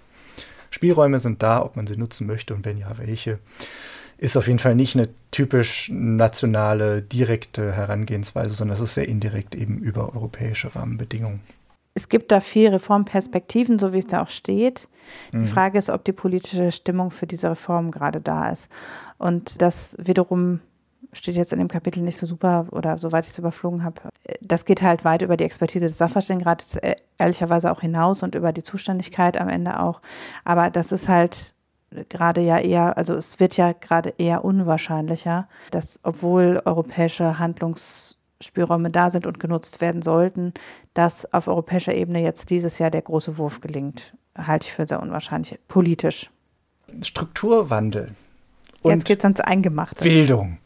[0.71, 3.39] Spielräume sind da, ob man sie nutzen möchte und wenn ja, welche.
[4.19, 9.55] Ist auf jeden Fall nicht eine typisch nationale, direkte Herangehensweise, sondern es ist sehr indirekt
[9.55, 11.41] eben über europäische Rahmenbedingungen.
[11.93, 14.89] Es gibt da vier Reformperspektiven, so wie es da auch steht.
[15.33, 15.45] Die mhm.
[15.47, 18.71] Frage ist, ob die politische Stimmung für diese Reform gerade da ist.
[19.19, 20.61] Und das wiederum
[21.13, 24.03] steht jetzt in dem Kapitel nicht so super oder soweit ich es überflogen habe.
[24.41, 28.53] Das geht halt weit über die Expertise des Sachverständigenrates äh, ehrlicherweise auch hinaus und über
[28.53, 30.01] die Zuständigkeit am Ende auch.
[30.45, 31.55] Aber das ist halt
[32.09, 39.11] gerade ja eher, also es wird ja gerade eher unwahrscheinlicher, dass obwohl europäische Handlungsspielräume da
[39.11, 40.53] sind und genutzt werden sollten,
[40.95, 44.15] dass auf europäischer Ebene jetzt dieses Jahr der große Wurf gelingt.
[44.37, 46.31] Halte ich für sehr unwahrscheinlich, politisch.
[47.03, 48.15] Strukturwandel.
[48.83, 50.05] Und jetzt geht es ans Eingemachte.
[50.05, 50.59] Bildung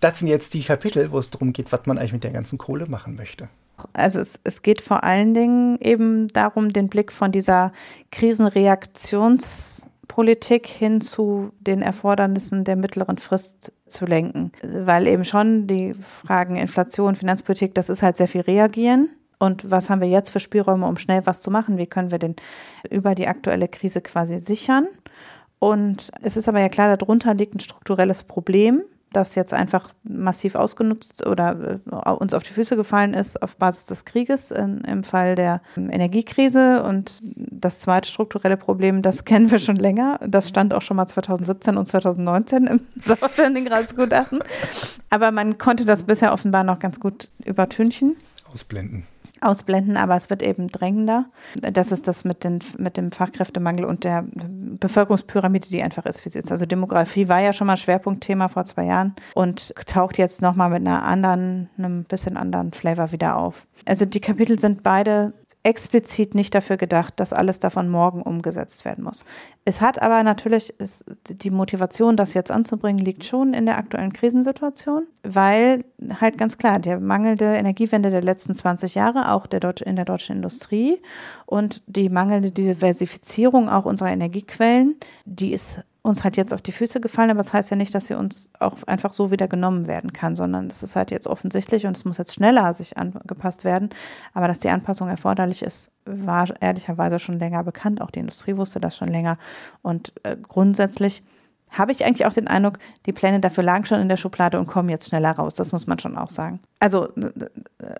[0.00, 2.58] das sind jetzt die Kapitel, wo es darum geht, was man eigentlich mit der ganzen
[2.58, 3.48] Kohle machen möchte.
[3.92, 7.72] Also es, es geht vor allen Dingen eben darum, den Blick von dieser
[8.10, 14.50] Krisenreaktionspolitik hin zu den Erfordernissen der mittleren Frist zu lenken.
[14.62, 19.08] Weil eben schon die Fragen Inflation, Finanzpolitik, das ist halt sehr viel reagieren.
[19.38, 21.78] Und was haben wir jetzt für Spielräume, um schnell was zu machen?
[21.78, 22.34] Wie können wir denn
[22.90, 24.88] über die aktuelle Krise quasi sichern?
[25.60, 28.82] Und es ist aber ja klar, darunter liegt ein strukturelles Problem,
[29.12, 33.86] das jetzt einfach massiv ausgenutzt oder äh, uns auf die Füße gefallen ist auf Basis
[33.86, 36.82] des Krieges in, im Fall der Energiekrise.
[36.82, 40.20] Und das zweite strukturelle Problem, das kennen wir schon länger.
[40.26, 44.40] Das stand auch schon mal 2017 und 2019 im Sachverständigenratsgutachten.
[45.10, 48.16] Aber man konnte das bisher offenbar noch ganz gut übertünchen.
[48.52, 49.04] Ausblenden
[49.42, 51.26] ausblenden, aber es wird eben drängender.
[51.60, 56.30] Das ist das mit, den, mit dem Fachkräftemangel und der Bevölkerungspyramide, die einfach ist, wie
[56.30, 56.52] sie ist.
[56.52, 60.80] Also Demografie war ja schon mal Schwerpunktthema vor zwei Jahren und taucht jetzt nochmal mit
[60.80, 63.66] einer anderen, einem bisschen anderen Flavor wieder auf.
[63.86, 65.32] Also die Kapitel sind beide
[65.68, 69.26] explizit nicht dafür gedacht, dass alles davon morgen umgesetzt werden muss.
[69.66, 74.14] Es hat aber natürlich, ist, die Motivation, das jetzt anzubringen, liegt schon in der aktuellen
[74.14, 75.84] Krisensituation, weil
[76.20, 80.06] halt ganz klar, der mangelnde Energiewende der letzten 20 Jahre, auch der Deutsch, in der
[80.06, 81.02] deutschen Industrie
[81.44, 84.96] und die mangelnde Diversifizierung auch unserer Energiequellen,
[85.26, 88.06] die ist uns halt jetzt auf die Füße gefallen, aber das heißt ja nicht, dass
[88.06, 91.86] sie uns auch einfach so wieder genommen werden kann, sondern es ist halt jetzt offensichtlich
[91.86, 93.90] und es muss jetzt schneller sich angepasst werden.
[94.32, 98.00] Aber dass die Anpassung erforderlich ist, war ehrlicherweise schon länger bekannt.
[98.00, 99.38] Auch die Industrie wusste das schon länger.
[99.82, 101.22] Und äh, grundsätzlich
[101.70, 104.66] habe ich eigentlich auch den Eindruck, die Pläne dafür lagen schon in der Schublade und
[104.66, 105.54] kommen jetzt schneller raus.
[105.54, 106.60] Das muss man schon auch sagen.
[106.80, 107.08] Also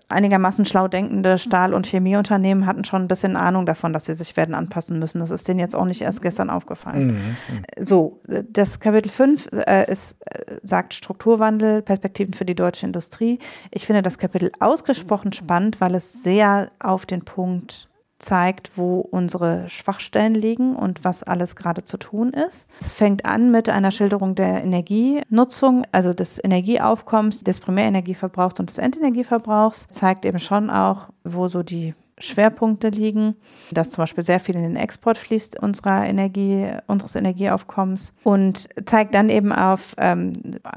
[0.08, 4.36] einigermaßen schlau denkende Stahl- und Chemieunternehmen hatten schon ein bisschen Ahnung davon, dass sie sich
[4.36, 5.18] werden anpassen müssen.
[5.20, 7.06] Das ist denen jetzt auch nicht erst gestern aufgefallen.
[7.06, 7.12] Mhm.
[7.14, 7.84] mhm.
[7.84, 13.38] So, das Kapitel 5 äh, ist, äh, sagt Strukturwandel, Perspektiven für die deutsche Industrie.
[13.70, 17.87] Ich finde das Kapitel ausgesprochen spannend, weil es sehr auf den Punkt
[18.18, 22.68] zeigt, wo unsere Schwachstellen liegen und was alles gerade zu tun ist.
[22.80, 28.78] Es fängt an mit einer Schilderung der Energienutzung, also des Energieaufkommens, des Primärenergieverbrauchs und des
[28.78, 29.86] Endenergieverbrauchs.
[29.90, 33.36] Zeigt eben schon auch, wo so die Schwerpunkte liegen,
[33.70, 39.14] dass zum Beispiel sehr viel in den Export fließt unserer Energie, unseres Energieaufkommens und zeigt
[39.14, 40.32] dann eben auf ähm,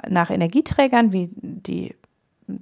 [0.08, 1.96] nach Energieträgern, wie die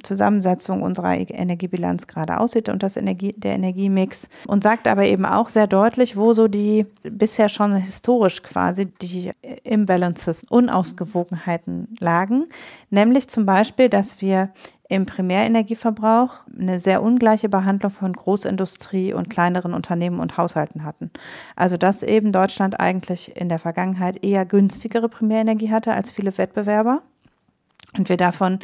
[0.03, 4.29] Zusammensetzung unserer Energiebilanz gerade aussieht und das Energie, der Energiemix.
[4.47, 9.31] Und sagt aber eben auch sehr deutlich, wo so die bisher schon historisch quasi die
[9.63, 12.45] Imbalances, Unausgewogenheiten lagen,
[12.89, 14.49] nämlich zum Beispiel, dass wir
[14.89, 21.11] im Primärenergieverbrauch eine sehr ungleiche Behandlung von Großindustrie und kleineren Unternehmen und Haushalten hatten.
[21.55, 27.03] Also dass eben Deutschland eigentlich in der Vergangenheit eher günstigere Primärenergie hatte als viele Wettbewerber.
[27.97, 28.59] Und wir davon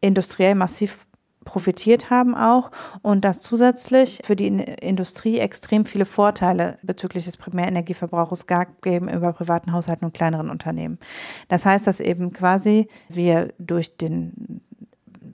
[0.00, 0.98] industriell massiv
[1.44, 2.70] profitiert haben auch
[3.00, 9.72] und dass zusätzlich für die Industrie extrem viele Vorteile bezüglich des Primärenergieverbrauchs gab gegenüber privaten
[9.72, 10.98] Haushalten und kleineren Unternehmen.
[11.48, 14.60] Das heißt, dass eben quasi wir durch den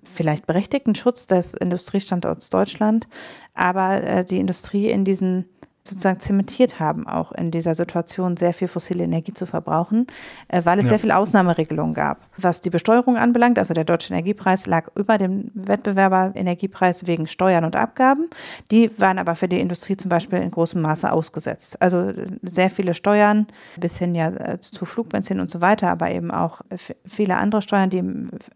[0.04, 3.08] vielleicht berechtigten Schutz des Industriestandorts Deutschland,
[3.54, 5.46] aber äh, die Industrie in diesen
[5.86, 10.06] sozusagen zementiert haben, auch in dieser Situation sehr viel fossile Energie zu verbrauchen,
[10.48, 10.90] äh, weil es ja.
[10.90, 12.26] sehr viele Ausnahmeregelungen gab.
[12.38, 17.76] Was die Besteuerung anbelangt, also der deutsche Energiepreis lag über dem Wettbewerber-Energiepreis wegen Steuern und
[17.76, 18.30] Abgaben.
[18.70, 21.80] Die waren aber für die Industrie zum Beispiel in großem Maße ausgesetzt.
[21.82, 22.12] Also
[22.42, 23.46] sehr viele Steuern
[23.78, 26.62] bis hin ja äh, zu Flugbenzin und so weiter, aber eben auch
[27.04, 28.02] viele andere Steuern, die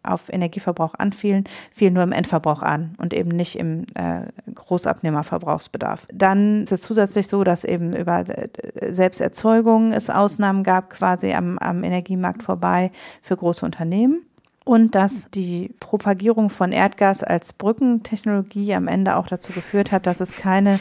[0.02, 4.22] auf Energieverbrauch anfielen, fielen nur im Endverbrauch an und eben nicht im äh,
[4.54, 6.06] Großabnehmerverbrauchsbedarf.
[6.10, 11.32] Dann ist es zusätzlich grundsätzlich so, dass eben über äh, Selbsterzeugung es Ausnahmen gab, quasi
[11.34, 12.90] am, am Energiemarkt vorbei
[13.22, 14.24] für große Unternehmen.
[14.64, 20.20] Und dass die Propagierung von Erdgas als Brückentechnologie am Ende auch dazu geführt hat, dass
[20.20, 20.78] es keine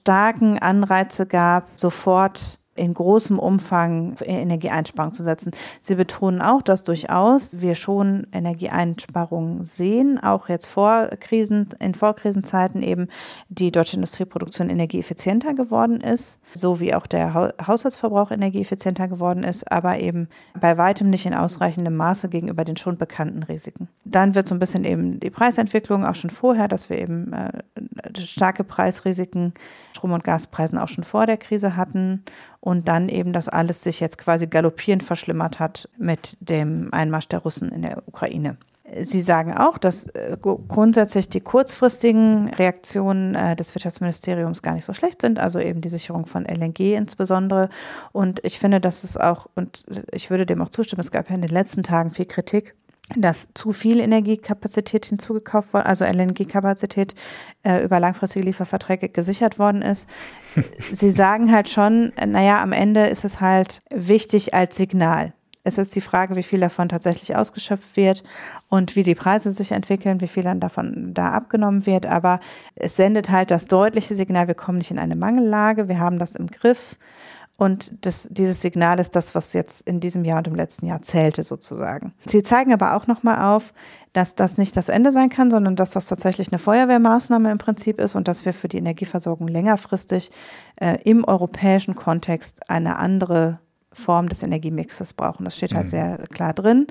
[0.00, 5.52] starken Anreize gab, sofort in großem Umfang Energieeinsparungen zu setzen.
[5.80, 12.82] Sie betonen auch, dass durchaus wir schon Energieeinsparungen sehen, auch jetzt vor Krisen, in Vorkrisenzeiten
[12.82, 13.08] eben
[13.48, 17.34] die deutsche Industrieproduktion energieeffizienter geworden ist, so wie auch der
[17.66, 22.96] Haushaltsverbrauch energieeffizienter geworden ist, aber eben bei weitem nicht in ausreichendem Maße gegenüber den schon
[22.96, 23.88] bekannten Risiken.
[24.04, 27.50] Dann wird so ein bisschen eben die Preisentwicklung auch schon vorher, dass wir eben äh,
[28.18, 29.52] starke Preisrisiken
[29.98, 32.22] Strom- und Gaspreisen auch schon vor der Krise hatten
[32.60, 37.40] und dann eben das alles sich jetzt quasi galoppierend verschlimmert hat mit dem Einmarsch der
[37.40, 38.56] Russen in der Ukraine.
[39.02, 44.94] Sie sagen auch, dass äh, grundsätzlich die kurzfristigen Reaktionen äh, des Wirtschaftsministeriums gar nicht so
[44.94, 47.68] schlecht sind, also eben die Sicherung von LNG insbesondere.
[48.12, 51.34] Und ich finde, dass es auch, und ich würde dem auch zustimmen, es gab ja
[51.34, 52.74] in den letzten Tagen viel Kritik
[53.16, 57.14] dass zu viel Energiekapazität hinzugekauft worden, also LNG-Kapazität
[57.62, 60.06] äh, über langfristige Lieferverträge gesichert worden ist.
[60.92, 65.32] Sie sagen halt schon, naja, am Ende ist es halt wichtig als Signal.
[65.64, 68.22] Es ist die Frage, wie viel davon tatsächlich ausgeschöpft wird
[68.68, 72.06] und wie die Preise sich entwickeln, wie viel dann davon da abgenommen wird.
[72.06, 72.40] Aber
[72.74, 76.36] es sendet halt das deutliche Signal, wir kommen nicht in eine Mangellage, wir haben das
[76.36, 76.96] im Griff.
[77.58, 81.02] Und das, dieses Signal ist das, was jetzt in diesem Jahr und im letzten Jahr
[81.02, 82.14] zählte sozusagen.
[82.24, 83.74] Sie zeigen aber auch nochmal auf,
[84.12, 87.98] dass das nicht das Ende sein kann, sondern dass das tatsächlich eine Feuerwehrmaßnahme im Prinzip
[87.98, 90.30] ist und dass wir für die Energieversorgung längerfristig
[90.76, 93.58] äh, im europäischen Kontext eine andere
[93.92, 95.44] Form des Energiemixes brauchen.
[95.44, 95.90] Das steht halt mhm.
[95.90, 96.86] sehr klar drin,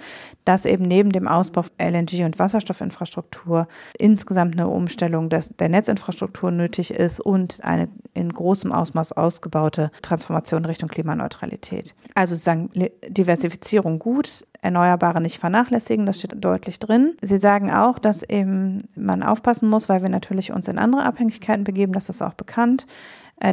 [0.46, 3.68] dass eben neben dem Ausbau von LNG und Wasserstoffinfrastruktur
[3.98, 10.66] insgesamt eine Umstellung des, der Netzinfrastruktur nötig ist und eine in großem Ausmaß ausgebaute Transformation
[10.66, 11.94] Richtung Klimaneutralität.
[12.16, 12.70] Also sozusagen
[13.08, 17.16] Diversifizierung gut, Erneuerbare nicht vernachlässigen, das steht deutlich drin.
[17.22, 21.64] Sie sagen auch, dass eben man aufpassen muss, weil wir natürlich uns in andere Abhängigkeiten
[21.64, 22.88] begeben, das ist auch bekannt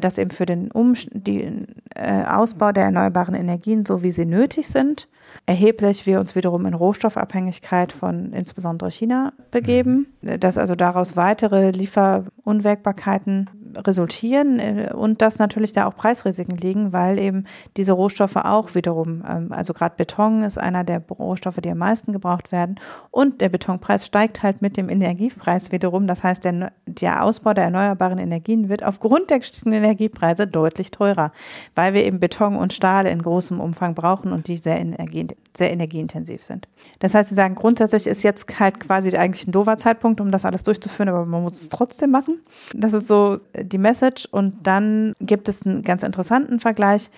[0.01, 4.69] dass eben für den um die, äh, Ausbau der erneuerbaren Energien, so wie sie nötig
[4.69, 5.09] sind,
[5.47, 10.41] erheblich wir uns wiederum in Rohstoffabhängigkeit von insbesondere China begeben, mhm.
[10.41, 17.19] dass also daraus weitere Lieferunwägbarkeiten resultieren äh, und dass natürlich da auch Preisrisiken liegen, weil
[17.19, 17.45] eben
[17.77, 22.13] diese Rohstoffe auch wiederum, ähm, also gerade Beton ist einer der Rohstoffe, die am meisten
[22.13, 26.07] gebraucht werden und der Betonpreis steigt halt mit dem Energiepreis wiederum.
[26.07, 31.33] Das heißt, der, der Ausbau der erneuerbaren Energien wird aufgrund der gestiegenen Energiepreise deutlich teurer,
[31.75, 35.73] weil wir eben Beton und Stahl in großem Umfang brauchen und die sehr, energie, sehr
[35.73, 36.69] energieintensiv sind.
[36.99, 40.45] Das heißt, Sie sagen, grundsätzlich ist jetzt halt quasi eigentlich ein doofer Zeitpunkt, um das
[40.45, 42.41] alles durchzuführen, aber man muss es trotzdem machen.
[42.75, 44.27] Das ist so die Message.
[44.31, 47.11] Und dann gibt es einen ganz interessanten Vergleich,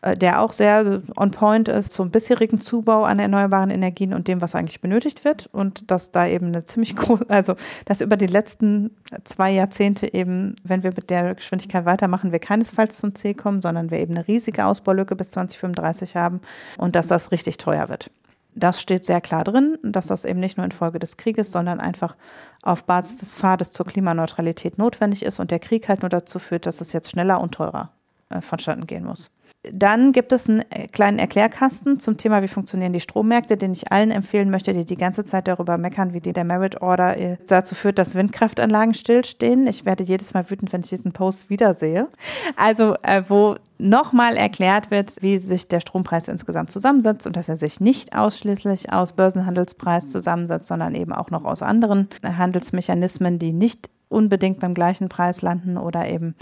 [0.00, 4.40] äh, der auch sehr on point ist zum bisherigen Zubau an erneuerbaren Energien und dem,
[4.40, 5.48] was eigentlich benötigt wird.
[5.52, 8.90] Und dass da eben eine ziemlich große, also dass über die letzten
[9.24, 13.90] zwei Jahrzehnte eben, wenn wir mit der Geschwindigkeit weitermachen, wir keinesfalls zum Ziel kommen, sondern
[13.90, 16.40] wir eben eine riesige Ausbaulücke bis 2035 haben
[16.76, 18.10] und dass das richtig teuer wird.
[18.54, 22.16] Das steht sehr klar drin, dass das eben nicht nur infolge des Krieges, sondern einfach
[22.62, 26.66] auf Basis des Pfades zur Klimaneutralität notwendig ist und der Krieg halt nur dazu führt,
[26.66, 27.92] dass es jetzt schneller und teurer
[28.30, 29.30] äh, vonstatten gehen muss.
[29.72, 33.92] Dann gibt es einen äh, kleinen Erklärkasten zum Thema, wie funktionieren die Strommärkte, den ich
[33.92, 37.36] allen empfehlen möchte, die die ganze Zeit darüber meckern, wie die der Merit Order äh,
[37.46, 39.66] dazu führt, dass Windkraftanlagen stillstehen.
[39.66, 42.08] Ich werde jedes Mal wütend, wenn ich diesen Post wiedersehe.
[42.56, 47.56] Also, äh, wo nochmal erklärt wird, wie sich der Strompreis insgesamt zusammensetzt und dass er
[47.56, 53.88] sich nicht ausschließlich aus Börsenhandelspreis zusammensetzt, sondern eben auch noch aus anderen Handelsmechanismen, die nicht
[54.08, 56.34] unbedingt beim gleichen Preis landen oder eben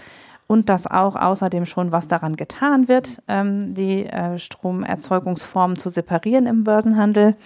[0.46, 6.46] und dass auch außerdem schon was daran getan wird, ähm, die äh, Stromerzeugungsformen zu separieren
[6.46, 7.36] im Börsenhandel.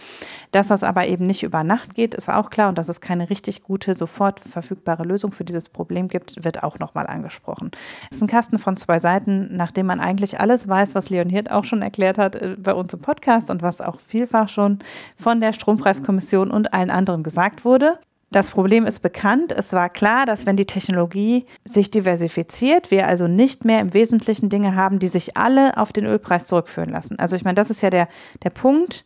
[0.53, 3.31] Dass das aber eben nicht über Nacht geht, ist auch klar und dass es keine
[3.31, 7.71] richtig gute, sofort verfügbare Lösung für dieses Problem gibt, wird auch nochmal angesprochen.
[8.11, 11.51] Es ist ein Kasten von zwei Seiten, nachdem man eigentlich alles weiß, was Leon Hirt
[11.51, 14.81] auch schon erklärt hat äh, bei uns im Podcast und was auch vielfach schon
[15.17, 17.99] von der Strompreiskommission und allen anderen gesagt wurde.
[18.33, 19.51] Das Problem ist bekannt.
[19.51, 24.49] Es war klar, dass wenn die Technologie sich diversifiziert, wir also nicht mehr im Wesentlichen
[24.49, 27.19] Dinge haben, die sich alle auf den Ölpreis zurückführen lassen.
[27.19, 28.09] Also ich meine, das ist ja der,
[28.45, 29.05] der Punkt.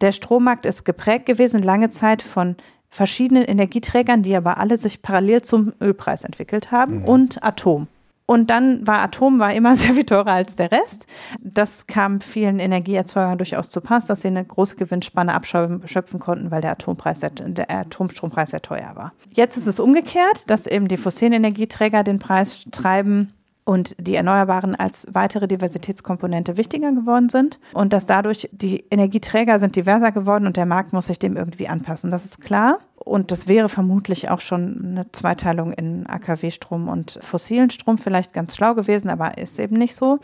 [0.00, 2.56] Der Strommarkt ist geprägt gewesen lange Zeit von
[2.90, 7.04] verschiedenen Energieträgern, die aber alle sich parallel zum Ölpreis entwickelt haben mhm.
[7.04, 7.88] und Atom.
[8.26, 11.06] Und dann war Atom war immer sehr viel teurer als der Rest.
[11.40, 16.62] Das kam vielen Energieerzeugern durchaus zu Pass, dass sie eine große Gewinnspanne abschöpfen konnten, weil
[16.62, 19.12] der, Atompreis der Atomstrompreis sehr teuer war.
[19.30, 23.32] Jetzt ist es umgekehrt, dass eben die fossilen Energieträger den Preis treiben
[23.64, 29.76] und die Erneuerbaren als weitere Diversitätskomponente wichtiger geworden sind und dass dadurch die Energieträger sind
[29.76, 32.10] diverser geworden und der Markt muss sich dem irgendwie anpassen.
[32.10, 32.78] Das ist klar.
[32.96, 38.54] Und das wäre vermutlich auch schon eine Zweiteilung in AKW-Strom und fossilen Strom vielleicht ganz
[38.56, 40.20] schlau gewesen, aber ist eben nicht so.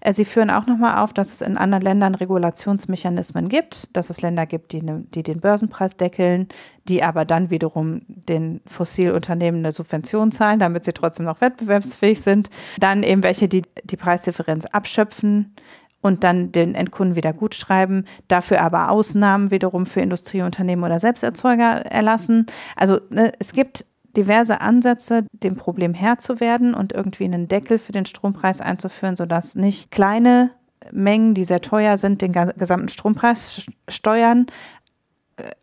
[0.00, 4.22] Äh, sie führen auch nochmal auf, dass es in anderen Ländern Regulationsmechanismen gibt, dass es
[4.22, 6.48] Länder gibt, die, ne, die den Börsenpreis deckeln,
[6.88, 12.50] die aber dann wiederum den Fossilunternehmen eine Subvention zahlen, damit sie trotzdem noch wettbewerbsfähig sind.
[12.78, 15.54] Dann eben welche, die die Preisdifferenz abschöpfen
[16.02, 21.86] und dann den Endkunden wieder gut schreiben, dafür aber Ausnahmen wiederum für Industrieunternehmen oder Selbsterzeuger
[21.86, 22.46] erlassen.
[22.76, 23.86] Also ne, es gibt
[24.16, 29.16] diverse Ansätze, dem Problem Herr zu werden und irgendwie einen Deckel für den Strompreis einzuführen,
[29.16, 30.50] sodass nicht kleine
[30.90, 34.46] Mengen, die sehr teuer sind, den gesamten Strompreis steuern.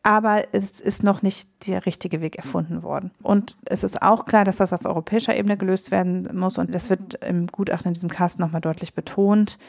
[0.02, 3.12] Aber es ist noch nicht der richtige Weg erfunden worden.
[3.22, 6.58] Und es ist auch klar, dass das auf europäischer Ebene gelöst werden muss.
[6.58, 9.60] Und es wird im Gutachten in diesem Cast nochmal deutlich betont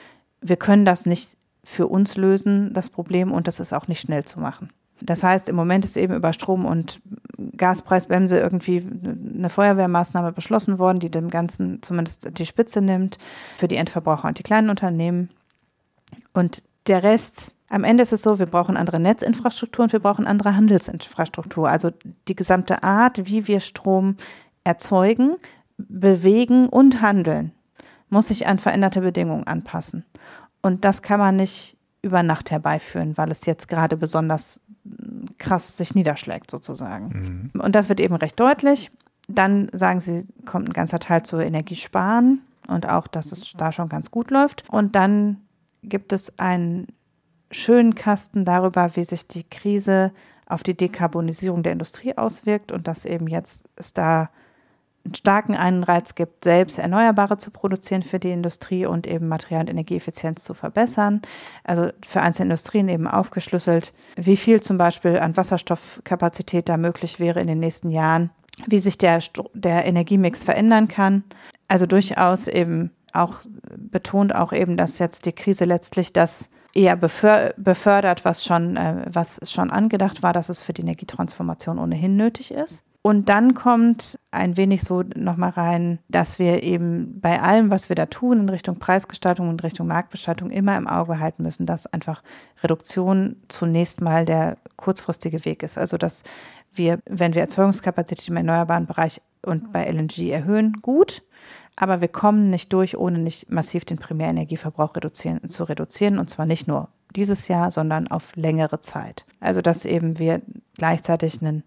[0.41, 4.25] wir können das nicht für uns lösen, das Problem, und das ist auch nicht schnell
[4.25, 4.71] zu machen.
[5.03, 7.01] Das heißt, im Moment ist eben über Strom- und
[7.57, 8.87] Gaspreisbremse irgendwie
[9.35, 13.19] eine Feuerwehrmaßnahme beschlossen worden, die dem Ganzen zumindest die Spitze nimmt
[13.57, 15.31] für die Endverbraucher und die kleinen Unternehmen.
[16.35, 20.27] Und der Rest, am Ende ist es so, wir brauchen andere Netzinfrastruktur und wir brauchen
[20.27, 21.69] andere Handelsinfrastruktur.
[21.69, 21.91] Also
[22.29, 24.17] die gesamte Art, wie wir Strom
[24.65, 25.37] erzeugen,
[25.79, 27.53] bewegen und handeln
[28.11, 30.05] muss sich an veränderte Bedingungen anpassen.
[30.63, 34.61] Und das kann man nicht über Nacht herbeiführen, weil es jetzt gerade besonders
[35.39, 37.51] krass sich niederschlägt sozusagen.
[37.55, 37.61] Mhm.
[37.61, 38.91] Und das wird eben recht deutlich.
[39.29, 43.89] Dann sagen sie, kommt ein ganzer Teil zu Energiesparen und auch, dass es da schon
[43.89, 44.65] ganz gut läuft.
[44.71, 45.39] Und dann
[45.83, 46.87] gibt es einen
[47.51, 50.13] schönen Kasten darüber, wie sich die Krise
[50.47, 54.31] auf die Dekarbonisierung der Industrie auswirkt und dass eben jetzt es da
[55.05, 59.71] einen starken Anreiz gibt, selbst Erneuerbare zu produzieren für die Industrie und eben Material- und
[59.71, 61.23] Energieeffizienz zu verbessern.
[61.65, 67.41] Also für einzelne Industrien eben aufgeschlüsselt, wie viel zum Beispiel an Wasserstoffkapazität da möglich wäre
[67.41, 68.31] in den nächsten Jahren,
[68.67, 69.21] wie sich der,
[69.55, 71.25] der Energiemix verändern kann.
[71.69, 73.39] Also durchaus eben auch
[73.77, 79.41] betont auch eben, dass jetzt die Krise letztlich das eher befördert, was schon, äh, was
[79.51, 82.85] schon angedacht war, dass es für die Energietransformation ohnehin nötig ist.
[83.03, 87.97] Und dann kommt ein wenig so nochmal rein, dass wir eben bei allem, was wir
[87.97, 92.23] da tun in Richtung Preisgestaltung und Richtung Marktgestaltung immer im Auge halten müssen, dass einfach
[92.63, 95.79] Reduktion zunächst mal der kurzfristige Weg ist.
[95.79, 96.25] Also dass
[96.75, 101.23] wir, wenn wir Erzeugungskapazität im erneuerbaren Bereich und bei LNG erhöhen, gut.
[101.77, 106.19] Aber wir kommen nicht durch, ohne nicht massiv den Primärenergieverbrauch reduzieren, zu reduzieren.
[106.19, 109.25] Und zwar nicht nur dieses Jahr, sondern auf längere Zeit.
[109.41, 110.43] Also dass eben wir
[110.75, 111.65] gleichzeitig einen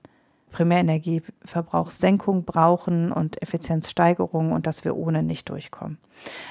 [0.53, 5.97] Primärenergieverbrauchssenkung brauchen und Effizienzsteigerung und dass wir ohne nicht durchkommen.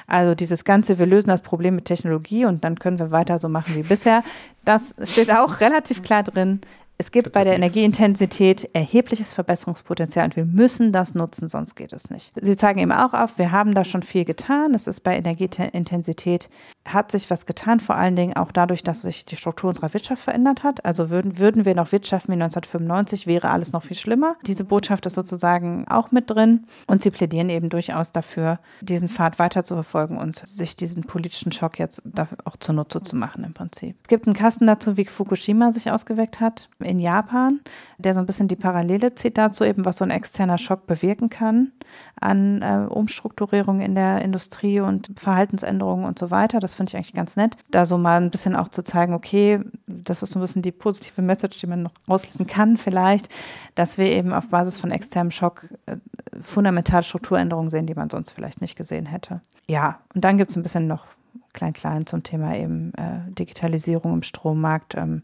[0.05, 3.49] Also dieses Ganze, wir lösen das Problem mit Technologie und dann können wir weiter so
[3.49, 4.23] machen wie bisher.
[4.63, 6.61] Das steht auch relativ klar drin.
[6.99, 12.11] Es gibt bei der Energieintensität erhebliches Verbesserungspotenzial und wir müssen das nutzen, sonst geht es
[12.11, 12.31] nicht.
[12.39, 14.75] Sie zeigen eben auch auf, wir haben da schon viel getan.
[14.75, 16.49] Es ist bei Energieintensität
[16.85, 20.23] hat sich was getan, vor allen Dingen auch dadurch, dass sich die Struktur unserer Wirtschaft
[20.23, 20.83] verändert hat.
[20.85, 24.35] Also würden, würden wir noch wirtschaften wie 1995, wäre alles noch viel schlimmer.
[24.45, 29.39] Diese Botschaft ist sozusagen auch mit drin und sie plädieren eben durchaus dafür, diesen Pfad
[29.39, 32.01] weiter zu verfolgen und sich diesen politischen Schock jetzt
[32.43, 33.95] auch zunutze zu machen im Prinzip.
[34.03, 37.61] Es gibt einen Kasten dazu, wie Fukushima sich ausgeweckt hat in Japan,
[37.97, 41.29] der so ein bisschen die Parallele zieht dazu, eben was so ein externer Schock bewirken
[41.29, 41.71] kann
[42.19, 46.59] an äh, Umstrukturierung in der Industrie und Verhaltensänderungen und so weiter.
[46.59, 49.59] Das finde ich eigentlich ganz nett, da so mal ein bisschen auch zu zeigen, okay,
[49.87, 53.29] das ist so ein bisschen die positive Message, die man noch auslösen kann vielleicht,
[53.75, 55.97] dass wir eben auf Basis von externem Schock äh,
[56.39, 59.41] fundamentale Strukturänderungen sehen, die man sonst vielleicht nicht gesehen hätte.
[59.67, 61.05] Ja, und dann gibt es ein bisschen noch
[61.53, 64.95] klein-klein zum Thema eben äh, Digitalisierung im Strommarkt.
[64.95, 65.21] Ähm,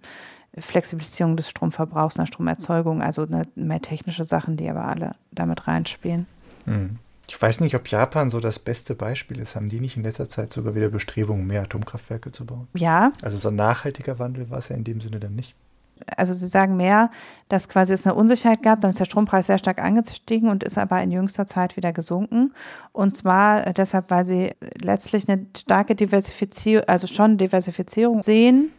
[0.57, 6.25] Flexibilisierung des Stromverbrauchs, einer Stromerzeugung, also eine, mehr technische Sachen, die aber alle damit reinspielen.
[6.65, 6.97] Hm.
[7.29, 9.55] Ich weiß nicht, ob Japan so das beste Beispiel ist.
[9.55, 12.67] Haben die nicht in letzter Zeit sogar wieder Bestrebungen, mehr Atomkraftwerke zu bauen?
[12.73, 13.11] Ja.
[13.21, 15.55] Also so ein nachhaltiger Wandel war es ja in dem Sinne dann nicht.
[16.17, 17.11] Also Sie sagen mehr,
[17.47, 20.79] dass quasi es eine Unsicherheit gab, dann ist der Strompreis sehr stark angestiegen und ist
[20.79, 22.53] aber in jüngster Zeit wieder gesunken.
[22.93, 28.71] Und zwar deshalb, weil Sie letztlich eine starke Diversifizierung, also schon Diversifizierung sehen.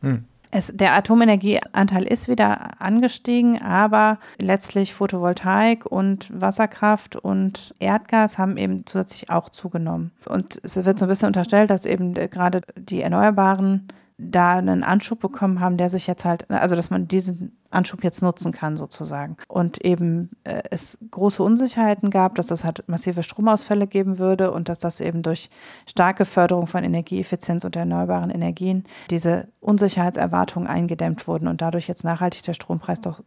[0.00, 0.24] Hm.
[0.52, 8.84] Es, der Atomenergieanteil ist wieder angestiegen, aber letztlich Photovoltaik und Wasserkraft und Erdgas haben eben
[8.84, 10.10] zusätzlich auch zugenommen.
[10.26, 13.86] Und es wird so ein bisschen unterstellt, dass eben gerade die Erneuerbaren
[14.20, 18.22] da einen Anschub bekommen haben, der sich jetzt halt, also dass man diesen Anschub jetzt
[18.22, 19.36] nutzen kann sozusagen.
[19.48, 24.68] Und eben äh, es große Unsicherheiten gab, dass es halt massive Stromausfälle geben würde und
[24.68, 25.50] dass das eben durch
[25.88, 32.42] starke Förderung von Energieeffizienz und erneuerbaren Energien diese Unsicherheitserwartungen eingedämmt wurden und dadurch jetzt nachhaltig
[32.42, 33.22] der Strompreis doch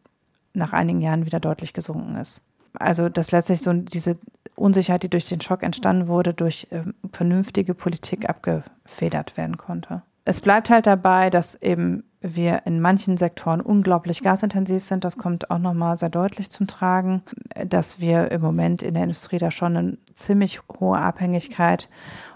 [0.53, 2.41] nach einigen Jahren wieder deutlich gesunken ist.
[2.73, 4.17] Also dass letztlich so diese
[4.55, 10.41] Unsicherheit, die durch den Schock entstanden wurde, durch äh, vernünftige Politik abgefedert werden konnte es
[10.41, 15.03] bleibt halt dabei, dass eben wir in manchen Sektoren unglaublich gasintensiv sind.
[15.03, 17.21] Das kommt auch nochmal sehr deutlich zum Tragen,
[17.67, 21.89] dass wir im Moment in der Industrie da schon eine ziemlich hohe Abhängigkeit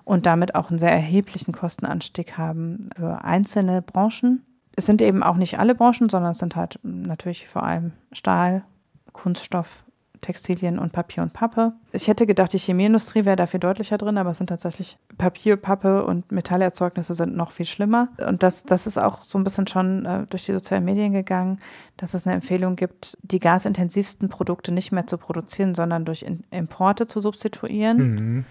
[0.04, 4.44] und damit auch einen sehr erheblichen Kostenanstieg haben für einzelne Branchen.
[4.76, 8.64] Es sind eben auch nicht alle Branchen, sondern es sind halt natürlich vor allem Stahl,
[9.14, 9.86] Kunststoff,
[10.22, 11.74] Textilien und Papier und Pappe.
[11.92, 16.06] Ich hätte gedacht, die Chemieindustrie wäre dafür deutlicher drin, aber es sind tatsächlich Papier, Pappe
[16.06, 18.10] und Metallerzeugnisse sind noch viel schlimmer.
[18.18, 21.60] Und das, das ist auch so ein bisschen schon äh, durch die sozialen Medien gegangen,
[21.98, 26.44] dass es eine Empfehlung gibt, die gasintensivsten Produkte nicht mehr zu produzieren, sondern durch in
[26.52, 27.98] Importe zu substituieren.
[27.98, 28.46] Mhm.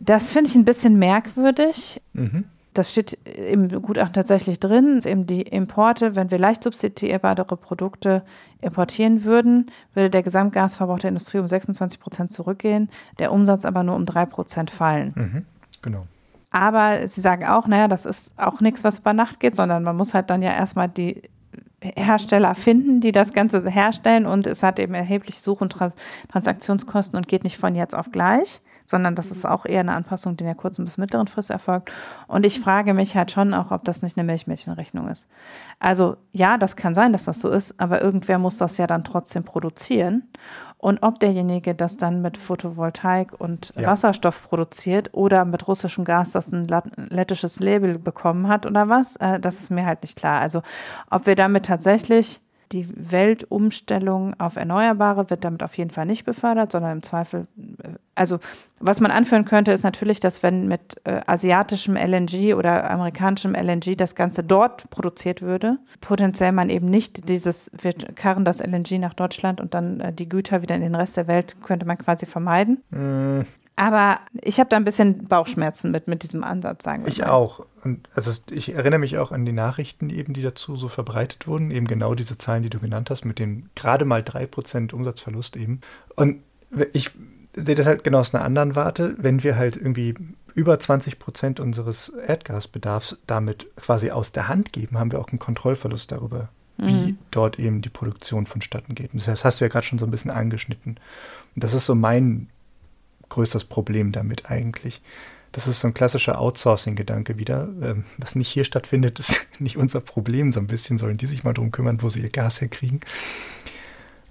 [0.00, 2.00] Das finde ich ein bisschen merkwürdig.
[2.14, 2.44] Mhm
[2.74, 8.22] das steht im Gutachten tatsächlich drin, ist eben die Importe, wenn wir leicht substituierbare Produkte
[8.60, 13.94] importieren würden, würde der Gesamtgasverbrauch der Industrie um 26 Prozent zurückgehen, der Umsatz aber nur
[13.94, 15.12] um drei Prozent fallen.
[15.14, 15.46] Mhm,
[15.82, 16.06] genau.
[16.50, 19.96] Aber sie sagen auch, naja, das ist auch nichts, was über Nacht geht, sondern man
[19.96, 21.22] muss halt dann ja erstmal die
[21.80, 25.76] Hersteller finden, die das Ganze herstellen und es hat eben erheblich Such- und
[26.28, 30.36] Transaktionskosten und geht nicht von jetzt auf gleich sondern das ist auch eher eine Anpassung,
[30.36, 31.92] die in der kurzen bis mittleren Frist erfolgt.
[32.26, 35.28] Und ich frage mich halt schon auch, ob das nicht eine Milchmädchenrechnung ist.
[35.78, 39.04] Also ja, das kann sein, dass das so ist, aber irgendwer muss das ja dann
[39.04, 40.24] trotzdem produzieren.
[40.84, 43.86] Und ob derjenige das dann mit Photovoltaik und ja.
[43.86, 46.66] Wasserstoff produziert oder mit russischem Gas, das ein
[47.08, 50.42] lettisches Label bekommen hat oder was, äh, das ist mir halt nicht klar.
[50.42, 50.60] Also
[51.08, 52.42] ob wir damit tatsächlich
[52.72, 57.46] die Weltumstellung auf Erneuerbare wird damit auf jeden Fall nicht befördert, sondern im Zweifel,
[57.82, 58.38] äh, also
[58.80, 63.96] was man anführen könnte, ist natürlich, dass wenn mit äh, asiatischem LNG oder amerikanischem LNG
[63.96, 69.14] das Ganze dort produziert würde, potenziell man eben nicht dieses, wir karren das LNG nach
[69.14, 72.26] Deutschland und dann äh, die Güter wieder in den Rest der Welt könnte man quasi
[72.26, 72.82] vermeiden.
[72.90, 73.42] Mm.
[73.76, 77.30] Aber ich habe da ein bisschen Bauchschmerzen mit, mit diesem Ansatz, sagen wir Ich mal.
[77.30, 77.66] auch.
[77.82, 81.70] Und also ich erinnere mich auch an die Nachrichten eben, die dazu so verbreitet wurden.
[81.72, 85.80] Eben genau diese Zahlen, die du genannt hast, mit den gerade mal 3% Umsatzverlust eben.
[86.14, 86.42] Und
[86.92, 87.10] ich
[87.52, 89.16] sehe das halt genau aus einer anderen Warte.
[89.18, 90.14] Wenn wir halt irgendwie
[90.54, 95.40] über 20 Prozent unseres Erdgasbedarfs damit quasi aus der Hand geben, haben wir auch einen
[95.40, 97.18] Kontrollverlust darüber, wie mhm.
[97.32, 99.12] dort eben die Produktion vonstatten geht.
[99.12, 101.00] Und das hast du ja gerade schon so ein bisschen angeschnitten.
[101.56, 102.48] Und das ist so mein
[103.34, 105.02] größtes Problem damit eigentlich.
[105.52, 107.68] Das ist so ein klassischer Outsourcing-Gedanke wieder.
[107.80, 110.50] Ähm, was nicht hier stattfindet, ist nicht unser Problem.
[110.50, 113.00] So ein bisschen sollen die sich mal drum kümmern, wo sie ihr Gas herkriegen.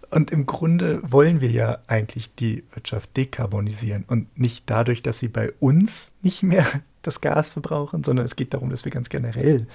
[0.10, 5.28] Und im Grunde wollen wir ja eigentlich die Wirtschaft dekarbonisieren und nicht dadurch, dass sie
[5.28, 6.66] bei uns nicht mehr
[7.02, 9.68] das Gas verbrauchen, sondern es geht darum, dass wir ganz generell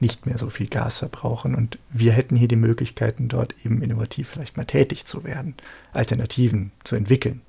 [0.00, 1.54] nicht mehr so viel Gas verbrauchen.
[1.54, 5.54] Und wir hätten hier die Möglichkeiten, dort eben innovativ vielleicht mal tätig zu werden,
[5.92, 7.42] Alternativen zu entwickeln.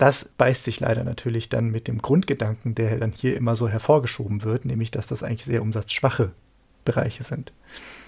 [0.00, 4.44] Das beißt sich leider natürlich dann mit dem Grundgedanken, der dann hier immer so hervorgeschoben
[4.44, 6.30] wird, nämlich dass das eigentlich sehr umsatzschwache
[6.86, 7.52] Bereiche sind.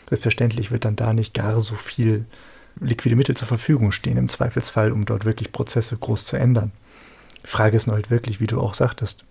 [0.09, 2.25] Selbstverständlich wird dann da nicht gar so viel
[2.81, 6.73] liquide Mittel zur Verfügung stehen, im Zweifelsfall, um dort wirklich Prozesse groß zu ändern.
[7.45, 9.27] Die Frage ist nur halt wirklich, wie du auch sagtest,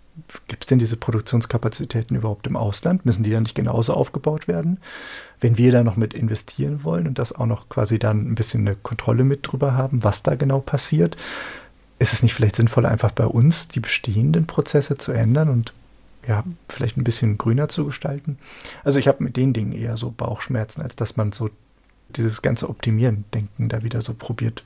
[0.48, 3.08] gibt es denn diese Produktionskapazitäten überhaupt im Ausland?
[3.08, 4.80] Müssen die dann nicht genauso aufgebaut werden?
[5.40, 8.68] Wenn wir da noch mit investieren wollen und das auch noch quasi dann ein bisschen
[8.68, 11.18] eine Kontrolle mit drüber haben, was da genau passiert,
[12.02, 15.74] ist es nicht vielleicht sinnvoller, einfach bei uns die bestehenden Prozesse zu ändern und
[16.28, 18.40] ja, vielleicht ein bisschen grüner zu gestalten?
[18.84, 21.50] Also ich habe mit den Dingen eher so Bauchschmerzen, als dass man so
[22.10, 24.64] dieses ganze Optimieren-Denken da wieder so probiert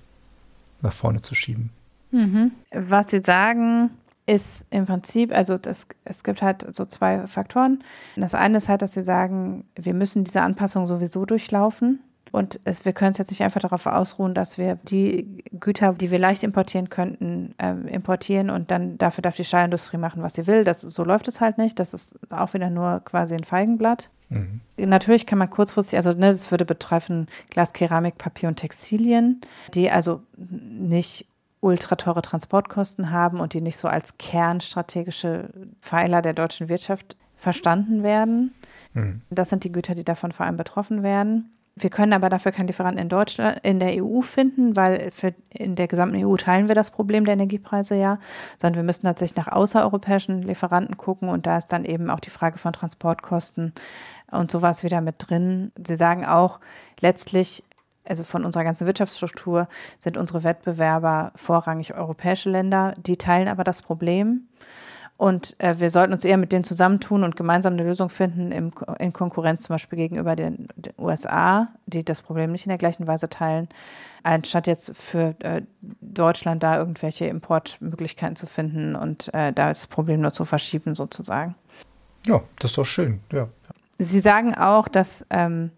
[0.82, 1.72] nach vorne zu schieben.
[2.12, 2.52] Mhm.
[2.72, 3.92] Was Sie sagen,
[4.26, 7.84] ist im Prinzip, also das, es gibt halt so zwei Faktoren.
[8.16, 12.00] Das eine ist halt, dass Sie sagen, wir müssen diese Anpassung sowieso durchlaufen.
[12.36, 16.12] Und es, wir können es jetzt nicht einfach darauf ausruhen, dass wir die Güter, die
[16.12, 20.46] wir leicht importieren könnten, äh, importieren und dann dafür darf die Stahlindustrie machen, was sie
[20.46, 20.66] will.
[20.66, 21.80] Das, so läuft es halt nicht.
[21.80, 24.10] Das ist auch wieder nur quasi ein Feigenblatt.
[24.28, 24.60] Mhm.
[24.76, 29.40] Natürlich kann man kurzfristig, also ne, das würde betreffen Glas, Keramik, Papier und Textilien,
[29.74, 31.28] die also nicht
[31.62, 38.04] ultra teure Transportkosten haben und die nicht so als kernstrategische Pfeiler der deutschen Wirtschaft verstanden
[38.04, 38.54] werden.
[38.94, 39.22] Mhm.
[39.30, 41.55] Das sind die Güter, die davon vor allem betroffen werden.
[41.78, 45.76] Wir können aber dafür keinen Lieferanten in Deutschland, in der EU finden, weil für, in
[45.76, 48.18] der gesamten EU teilen wir das Problem der Energiepreise ja,
[48.62, 52.30] sondern wir müssen tatsächlich nach außereuropäischen Lieferanten gucken und da ist dann eben auch die
[52.30, 53.74] Frage von Transportkosten
[54.32, 55.74] und sowas wieder mit drin.
[55.86, 56.62] Sie sagen auch,
[57.02, 57.62] letztlich,
[58.08, 59.68] also von unserer ganzen Wirtschaftsstruktur,
[60.00, 62.94] sind unsere Wettbewerber vorrangig europäische Länder.
[62.98, 64.48] Die teilen aber das Problem.
[65.18, 68.72] Und äh, wir sollten uns eher mit denen zusammentun und gemeinsam eine Lösung finden im,
[69.00, 73.08] in Konkurrenz zum Beispiel gegenüber den, den, USA, die das Problem nicht in der gleichen
[73.08, 73.70] Weise teilen,
[74.24, 75.62] anstatt jetzt für äh,
[76.02, 81.56] Deutschland da irgendwelche Importmöglichkeiten zu finden und äh, da das Problem nur zu verschieben sozusagen.
[82.26, 83.48] Ja, das ist doch schön, ja.
[83.98, 85.72] Sie sagen auch, dass ähm,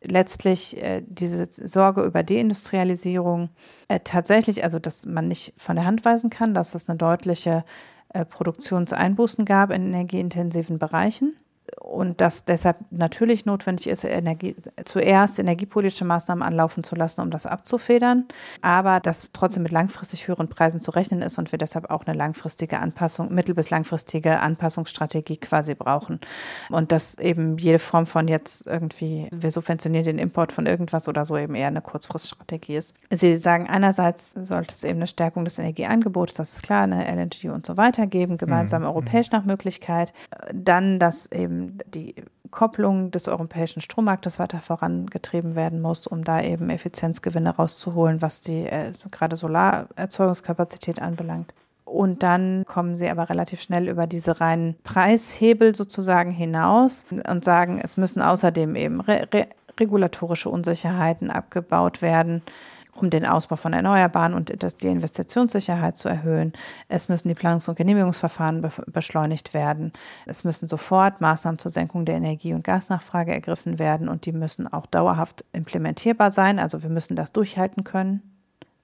[0.00, 3.50] letztlich äh, diese Sorge über Deindustrialisierung
[3.88, 7.64] äh, tatsächlich, also dass man nicht von der Hand weisen kann, dass es eine deutliche
[8.24, 11.36] Produktionseinbußen gab in energieintensiven Bereichen
[11.80, 17.46] und dass deshalb natürlich notwendig ist, Energie, zuerst energiepolitische Maßnahmen anlaufen zu lassen, um das
[17.46, 18.26] abzufedern,
[18.60, 22.16] aber dass trotzdem mit langfristig höheren Preisen zu rechnen ist und wir deshalb auch eine
[22.16, 26.20] langfristige Anpassung, mittel- bis langfristige Anpassungsstrategie quasi brauchen.
[26.70, 31.24] Und dass eben jede Form von jetzt irgendwie, wir subventionieren den Import von irgendwas oder
[31.24, 32.94] so eben eher eine Kurzfriststrategie ist.
[33.10, 37.50] Sie sagen, einerseits sollte es eben eine Stärkung des Energieangebots, das ist klar, eine LNG
[37.50, 38.88] und so weiter geben, gemeinsam mhm.
[38.88, 40.12] europäisch nach Möglichkeit.
[40.52, 42.14] Dann, dass eben ähm, die
[42.50, 48.66] Kopplung des europäischen Strommarktes weiter vorangetrieben werden muss, um da eben Effizienzgewinne rauszuholen, was die
[48.66, 51.52] äh, gerade Solarerzeugungskapazität anbelangt.
[51.84, 57.80] Und dann kommen sie aber relativ schnell über diese reinen Preishebel sozusagen hinaus und sagen,
[57.82, 59.46] es müssen außerdem eben re re
[59.78, 62.42] regulatorische Unsicherheiten abgebaut werden
[63.02, 66.52] um den Ausbau von Erneuerbaren und das, die Investitionssicherheit zu erhöhen.
[66.88, 69.92] Es müssen die Planungs- und Genehmigungsverfahren be beschleunigt werden.
[70.26, 74.72] Es müssen sofort Maßnahmen zur Senkung der Energie- und Gasnachfrage ergriffen werden und die müssen
[74.72, 76.58] auch dauerhaft implementierbar sein.
[76.58, 78.22] Also wir müssen das durchhalten können.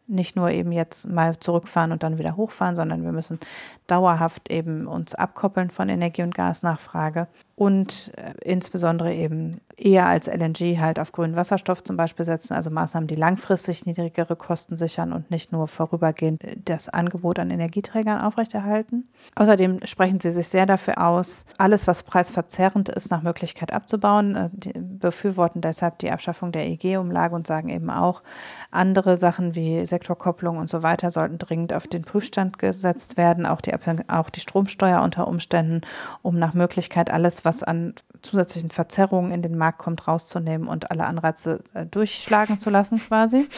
[0.09, 3.39] Nicht nur eben jetzt mal zurückfahren und dann wieder hochfahren, sondern wir müssen
[3.87, 7.29] dauerhaft eben uns abkoppeln von Energie- und Gasnachfrage.
[7.55, 12.71] Und äh, insbesondere eben eher als LNG halt auf grünen Wasserstoff zum Beispiel setzen, also
[12.71, 19.09] Maßnahmen, die langfristig niedrigere Kosten sichern und nicht nur vorübergehend das Angebot an Energieträgern aufrechterhalten.
[19.35, 24.49] Außerdem sprechen sie sich sehr dafür aus, alles, was preisverzerrend ist, nach Möglichkeit abzubauen, äh,
[24.53, 28.23] die befürworten deshalb die Abschaffung der EG-Umlage und sagen eben auch,
[28.71, 33.61] andere Sachen wie Sektorkopplung und so weiter sollten dringend auf den Prüfstand gesetzt werden, auch
[33.61, 33.73] die,
[34.09, 35.83] auch die Stromsteuer unter Umständen,
[36.23, 41.07] um nach Möglichkeit alles, was an zusätzlichen Verzerrungen in den Markt kommt, rauszunehmen und alle
[41.07, 43.49] Anreize äh, durchschlagen zu lassen quasi.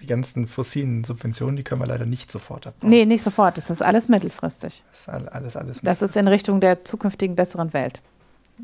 [0.00, 2.90] Die ganzen fossilen Subventionen, die können wir leider nicht sofort abbauen.
[2.90, 3.56] Nee, nicht sofort.
[3.56, 4.82] Das ist alles mittelfristig.
[4.90, 8.02] Das ist alles, alles Das ist in Richtung der zukünftigen besseren Welt.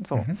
[0.03, 0.17] So.
[0.17, 0.37] Mhm.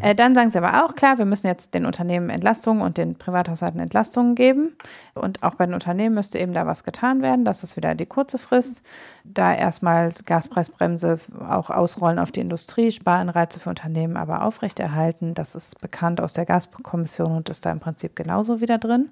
[0.00, 3.16] Äh, dann sagen sie aber auch, klar, wir müssen jetzt den Unternehmen Entlastungen und den
[3.16, 4.76] Privathaushalten Entlastungen geben.
[5.14, 7.44] Und auch bei den Unternehmen müsste eben da was getan werden.
[7.44, 8.82] Das ist wieder die kurze Frist.
[9.24, 15.34] Da erstmal Gaspreisbremse auch ausrollen auf die Industrie, Sparanreize für Unternehmen aber aufrechterhalten.
[15.34, 19.10] Das ist bekannt aus der Gaskommission und ist da im Prinzip genauso wieder drin.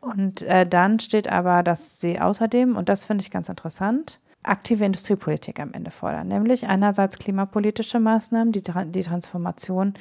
[0.00, 4.84] Und äh, dann steht aber, dass sie außerdem, und das finde ich ganz interessant, aktive
[4.84, 9.94] Industriepolitik am Ende fordern, nämlich einerseits klimapolitische Maßnahmen, die die Transformation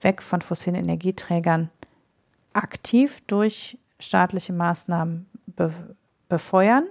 [0.00, 1.70] weg von fossilen Energieträgern
[2.52, 5.72] aktiv durch staatliche Maßnahmen be
[6.28, 6.88] befeuern,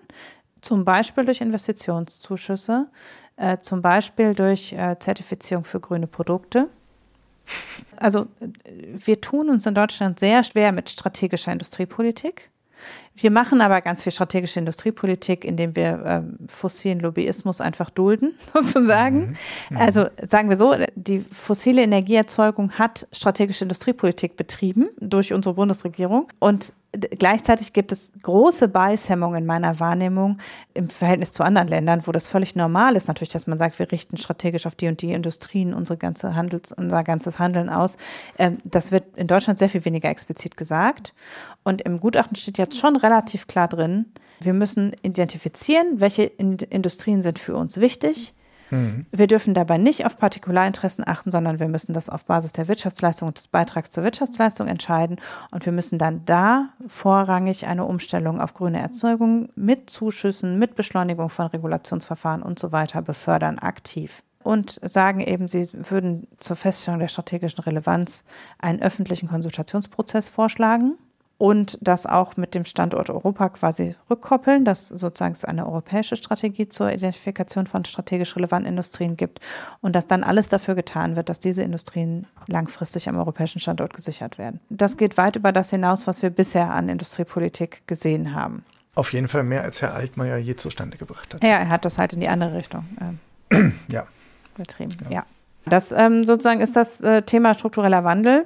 [0.61, 2.87] zum Beispiel durch Investitionszuschüsse,
[3.35, 6.69] äh, zum Beispiel durch äh, Zertifizierung für grüne Produkte.
[7.97, 8.27] Also
[8.63, 12.49] wir tun uns in Deutschland sehr schwer mit strategischer Industriepolitik.
[13.17, 19.19] Wir machen aber ganz viel strategische Industriepolitik, indem wir ähm, fossilen Lobbyismus einfach dulden, sozusagen.
[19.19, 19.35] Mhm.
[19.69, 19.77] Mhm.
[19.77, 26.27] Also sagen wir so, die fossile Energieerzeugung hat strategische Industriepolitik betrieben durch unsere Bundesregierung.
[26.39, 30.39] Und gleichzeitig gibt es große Beißhemmungen in meiner Wahrnehmung
[30.73, 33.91] im Verhältnis zu anderen Ländern, wo das völlig normal ist, natürlich, dass man sagt, wir
[33.91, 37.97] richten strategisch auf die und die Industrien unsere ganze Handels, unser ganzes Handeln aus.
[38.37, 41.13] Ähm, das wird in Deutschland sehr viel weniger explizit gesagt.
[41.63, 44.05] Und im Gutachten steht jetzt schon relativ klar drin,
[44.41, 48.33] wir müssen identifizieren, welche Industrien sind für uns wichtig
[48.69, 49.05] Mhm.
[49.11, 53.27] Wir dürfen dabei nicht auf Partikularinteressen achten, sondern wir müssen das auf Basis der Wirtschaftsleistung
[53.27, 55.17] und des Beitrags zur Wirtschaftsleistung entscheiden.
[55.51, 61.29] Und wir müssen dann da vorrangig eine Umstellung auf grüne Erzeugung mit Zuschüssen, mit Beschleunigung
[61.29, 67.07] von Regulationsverfahren und so weiter befördern, aktiv und sagen eben, sie würden zur Feststellung der
[67.07, 68.23] strategischen Relevanz
[68.59, 70.99] einen öffentlichen Konsultationsprozess vorschlagen
[71.37, 76.69] und das auch mit dem Standort Europa quasi rückkoppeln, dass sozusagen es eine europäische Strategie
[76.69, 79.39] zur Identifikation von strategisch relevanten Industrien gibt
[79.81, 84.37] und dass dann alles dafür getan wird, dass diese Industrien langfristig am europäischen Standort gesichert
[84.37, 84.61] werden.
[84.69, 88.63] Das geht weit über das hinaus, was wir bisher an Industriepolitik gesehen haben.
[88.95, 91.43] Auf jeden Fall mehr, als Herr Altmaier je zustande gebracht hat.
[91.43, 92.85] Ja, er hat das halt in die andere Richtung
[93.51, 94.07] ähm, ja.
[94.55, 94.95] betrieben.
[95.09, 95.17] Ja.
[95.17, 95.23] ja.
[95.65, 98.45] Das ähm, sozusagen ist das äh, Thema struktureller Wandel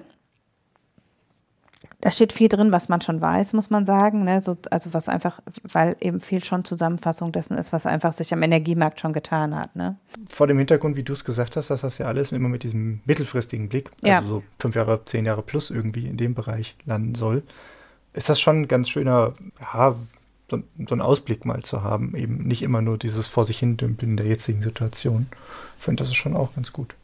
[2.01, 4.23] da steht viel drin, was man schon weiß, muss man sagen.
[4.23, 4.41] Ne?
[4.41, 8.41] So, also was einfach, weil eben viel schon Zusammenfassung dessen ist, was einfach sich am
[8.41, 9.75] Energiemarkt schon getan hat.
[9.75, 9.97] Ne?
[10.29, 13.01] Vor dem Hintergrund, wie du es gesagt hast, dass das ja alles immer mit diesem
[13.05, 14.23] mittelfristigen Blick, also ja.
[14.25, 17.43] so fünf Jahre, zehn Jahre plus irgendwie in dem Bereich landen soll,
[18.13, 19.95] ist das schon ein ganz schöner, ja,
[20.49, 22.15] so, so einen Ausblick mal zu haben.
[22.15, 25.27] Eben nicht immer nur dieses vor sich hin dümpeln in der jetzigen Situation.
[25.77, 26.95] Ich finde, das ist schon auch ganz gut.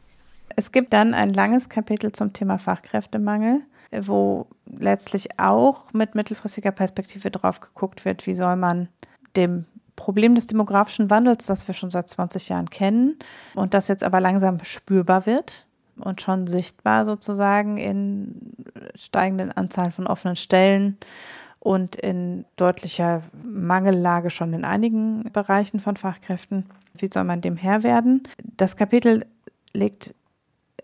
[0.56, 3.62] Es gibt dann ein langes Kapitel zum Thema Fachkräftemangel
[3.92, 8.90] wo letztlich auch mit mittelfristiger Perspektive drauf geguckt wird, wie soll man
[9.36, 13.18] dem Problem des demografischen Wandels, das wir schon seit 20 Jahren kennen
[13.54, 15.66] und das jetzt aber langsam spürbar wird
[15.98, 18.54] und schon sichtbar sozusagen in
[18.96, 20.98] steigenden Anzahlen von offenen Stellen
[21.60, 26.66] und in deutlicher Mangellage schon in einigen Bereichen von Fachkräften.
[26.94, 28.28] Wie soll man dem Herr werden?
[28.58, 29.26] Das Kapitel
[29.74, 30.14] legt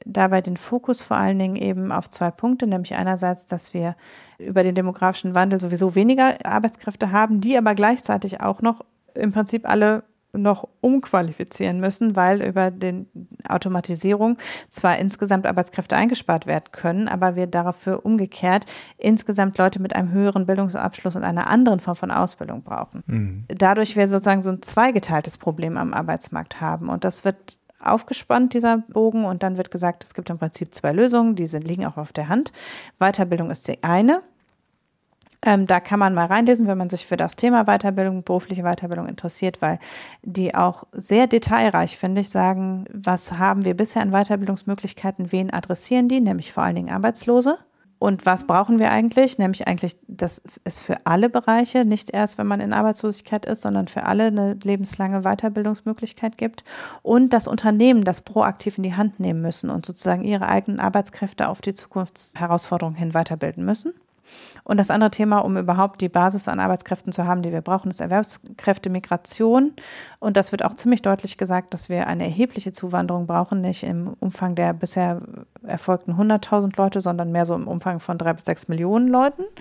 [0.05, 3.95] dabei den Fokus vor allen Dingen eben auf zwei Punkte, nämlich einerseits, dass wir
[4.37, 9.67] über den demografischen Wandel sowieso weniger Arbeitskräfte haben, die aber gleichzeitig auch noch im Prinzip
[9.67, 10.03] alle
[10.33, 13.05] noch umqualifizieren müssen, weil über die
[13.47, 14.37] Automatisierung
[14.69, 18.65] zwar insgesamt Arbeitskräfte eingespart werden können, aber wir dafür umgekehrt
[18.97, 23.03] insgesamt Leute mit einem höheren Bildungsabschluss und einer anderen Form von Ausbildung brauchen.
[23.07, 23.45] Mhm.
[23.49, 28.77] Dadurch wir sozusagen so ein zweigeteiltes Problem am Arbeitsmarkt haben und das wird aufgespannt, dieser
[28.77, 31.97] Bogen, und dann wird gesagt, es gibt im Prinzip zwei Lösungen, die sind, liegen auch
[31.97, 32.51] auf der Hand.
[32.99, 34.21] Weiterbildung ist die eine.
[35.43, 39.07] Ähm, da kann man mal reinlesen, wenn man sich für das Thema Weiterbildung, berufliche Weiterbildung
[39.07, 39.79] interessiert, weil
[40.21, 46.07] die auch sehr detailreich, finde ich, sagen, was haben wir bisher an Weiterbildungsmöglichkeiten, wen adressieren
[46.07, 47.57] die, nämlich vor allen Dingen Arbeitslose.
[48.01, 49.37] Und was brauchen wir eigentlich?
[49.37, 53.87] Nämlich eigentlich, dass es für alle Bereiche, nicht erst, wenn man in Arbeitslosigkeit ist, sondern
[53.87, 56.63] für alle eine lebenslange Weiterbildungsmöglichkeit gibt.
[57.03, 61.47] Und dass Unternehmen das proaktiv in die Hand nehmen müssen und sozusagen ihre eigenen Arbeitskräfte
[61.47, 63.93] auf die Zukunftsherausforderungen hin weiterbilden müssen.
[64.63, 67.89] Und das andere Thema, um überhaupt die Basis an Arbeitskräften zu haben, die wir brauchen,
[67.89, 69.73] ist Erwerbskräftemigration.
[70.19, 74.13] Und das wird auch ziemlich deutlich gesagt, dass wir eine erhebliche Zuwanderung brauchen, nicht im
[74.19, 75.21] Umfang der bisher
[75.65, 79.43] erfolgten 100.000 Leute, sondern mehr so im Umfang von drei bis sechs Millionen Leuten.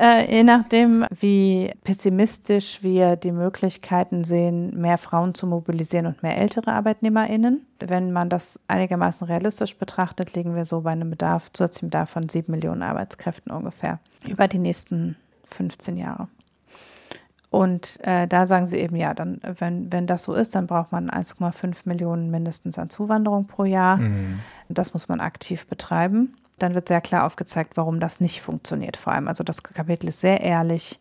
[0.00, 6.38] Äh, je nachdem, wie pessimistisch wir die Möglichkeiten sehen, mehr Frauen zu mobilisieren und mehr
[6.38, 7.67] ältere ArbeitnehmerInnen.
[7.80, 12.28] Wenn man das einigermaßen realistisch betrachtet, liegen wir so bei einem Bedarf, zusätzlichem Bedarf von
[12.28, 16.28] sieben Millionen Arbeitskräften ungefähr über die nächsten 15 Jahre.
[17.50, 20.92] Und äh, da sagen sie eben, ja, dann, wenn, wenn das so ist, dann braucht
[20.92, 23.96] man 1,5 Millionen mindestens an Zuwanderung pro Jahr.
[23.96, 24.40] Mhm.
[24.68, 26.36] Das muss man aktiv betreiben.
[26.58, 28.96] Dann wird sehr klar aufgezeigt, warum das nicht funktioniert.
[28.96, 31.00] Vor allem, also das Kapitel ist sehr ehrlich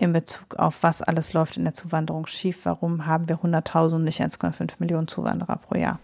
[0.00, 2.64] in Bezug auf, was alles läuft in der Zuwanderung schief.
[2.64, 5.98] Warum haben wir 100.000 und nicht 1,5 Millionen Zuwanderer pro Jahr?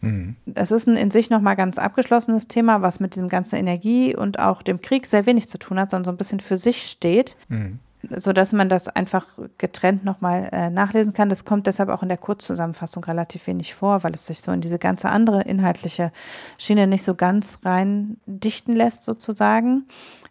[0.00, 0.36] Mhm.
[0.46, 4.38] Das ist ein in sich nochmal ganz abgeschlossenes Thema, was mit diesem ganzen Energie und
[4.38, 7.36] auch dem Krieg sehr wenig zu tun hat, sondern so ein bisschen für sich steht.
[7.48, 7.78] Mhm
[8.14, 9.26] sodass man das einfach
[9.58, 11.28] getrennt nochmal äh, nachlesen kann.
[11.28, 14.60] Das kommt deshalb auch in der Kurzzusammenfassung relativ wenig vor, weil es sich so in
[14.60, 16.12] diese ganze andere inhaltliche
[16.58, 19.86] Schiene nicht so ganz rein dichten lässt, sozusagen.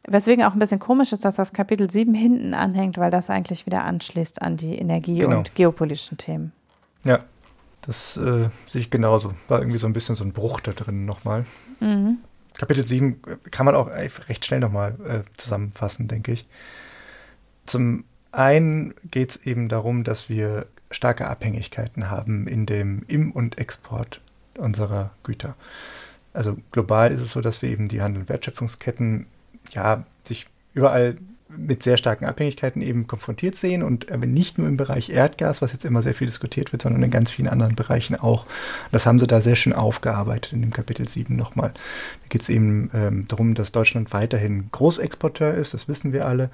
[0.07, 3.65] Weswegen auch ein bisschen komisch ist, dass das Kapitel 7 hinten anhängt, weil das eigentlich
[3.65, 5.39] wieder anschließt an die Energie- genau.
[5.39, 6.52] und geopolitischen Themen.
[7.03, 7.23] Ja,
[7.81, 9.34] das äh, sehe ich genauso.
[9.47, 11.45] War irgendwie so ein bisschen so ein Bruch da drin nochmal.
[11.80, 12.18] Mhm.
[12.57, 13.22] Kapitel 7
[13.52, 16.45] kann man auch recht schnell nochmal äh, zusammenfassen, denke ich.
[17.66, 23.58] Zum einen geht es eben darum, dass wir starke Abhängigkeiten haben in dem Im- und
[23.58, 24.22] Export
[24.58, 25.56] unserer Güter.
[26.34, 29.26] Also global ist es so, dass wir eben die Handel- und Wertschöpfungsketten
[29.72, 34.77] ja sich überall mit sehr starken Abhängigkeiten eben konfrontiert sehen und aber nicht nur im
[34.77, 38.15] Bereich Erdgas, was jetzt immer sehr viel diskutiert wird, sondern in ganz vielen anderen Bereichen
[38.15, 38.45] auch.
[38.91, 41.69] Das haben sie da sehr schön aufgearbeitet in dem Kapitel 7 nochmal.
[41.73, 46.49] Da geht es eben ähm, darum, dass Deutschland weiterhin Großexporteur ist, das wissen wir alle.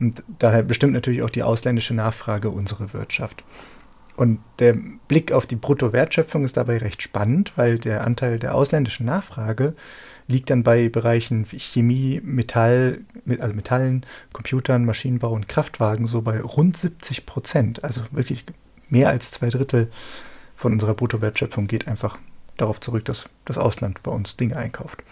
[0.00, 3.44] Und daher bestimmt natürlich auch die ausländische Nachfrage unsere Wirtschaft.
[4.16, 4.76] Und der
[5.08, 9.74] Blick auf die Bruttowertschöpfung ist dabei recht spannend, weil der Anteil der ausländischen Nachfrage
[10.32, 13.00] liegt dann bei Bereichen wie Chemie, Metall,
[13.38, 17.84] also Metallen, Computern, Maschinenbau und Kraftwagen so bei rund 70 Prozent.
[17.84, 18.44] Also wirklich
[18.88, 19.90] mehr als zwei Drittel
[20.56, 22.18] von unserer Bruttowertschöpfung geht einfach
[22.56, 25.02] darauf zurück, dass das Ausland bei uns Dinge einkauft.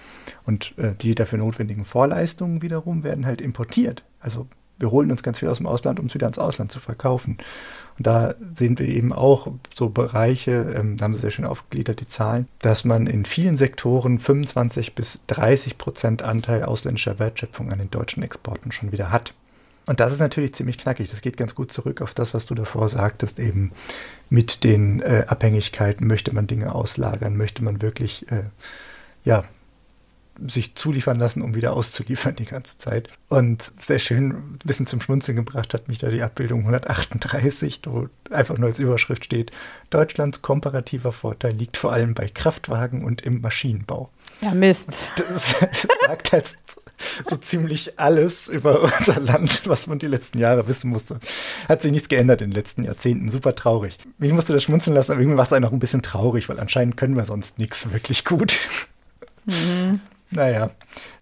[0.45, 4.03] Und äh, die dafür notwendigen Vorleistungen wiederum werden halt importiert.
[4.21, 4.47] Also
[4.81, 7.39] wir holen uns ganz viel aus dem Ausland, um es wieder ins Ausland zu verkaufen.
[7.99, 12.01] Und da sehen wir eben auch so Bereiche, ähm, da haben Sie sehr schön aufgegliedert,
[12.01, 17.79] die Zahlen, dass man in vielen Sektoren 25 bis 30 Prozent Anteil ausländischer Wertschöpfung an
[17.79, 19.35] den deutschen Exporten schon wieder hat.
[19.87, 21.11] Und das ist natürlich ziemlich knackig.
[21.11, 23.73] Das geht ganz gut zurück auf das, was du davor sagtest, eben
[24.29, 26.07] mit den äh, Abhängigkeiten.
[26.07, 27.37] Möchte man Dinge auslagern?
[27.37, 28.45] Möchte man wirklich äh,
[29.25, 29.45] ja,
[30.47, 33.09] sich zuliefern lassen, um wieder auszuliefern die ganze Zeit.
[33.29, 38.09] Und sehr schön, ein bisschen zum Schmunzeln gebracht hat mich da die Abbildung 138, wo
[38.31, 39.51] einfach nur als Überschrift steht,
[39.91, 44.11] Deutschlands komparativer Vorteil liegt vor allem bei Kraftwagen und im Maschinenbau.
[44.41, 44.99] Ja, Mist.
[45.17, 46.59] Das, das sagt jetzt
[47.29, 51.19] so ziemlich alles über unser Land, was man die letzten Jahre wissen musste.
[51.69, 53.31] Hat sich nichts geändert in den letzten Jahrzehnten.
[53.31, 53.99] Super traurig.
[54.19, 56.61] Mich musste das schmunzeln lassen, aber irgendwie macht es einen auch ein bisschen traurig, weil
[56.61, 58.59] anscheinend können wir sonst nichts wirklich gut.
[59.47, 60.01] Mhm.
[60.31, 60.71] Naja,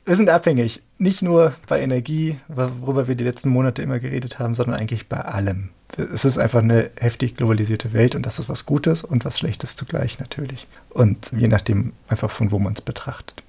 [0.05, 0.83] wir sind abhängig.
[0.99, 5.21] Nicht nur bei Energie, worüber wir die letzten Monate immer geredet haben, sondern eigentlich bei
[5.21, 5.71] allem.
[5.97, 9.77] Es ist einfach eine heftig globalisierte Welt und das ist was Gutes und was Schlechtes
[9.77, 10.67] zugleich natürlich.
[10.91, 13.43] Und je nachdem einfach von wo man es betrachtet.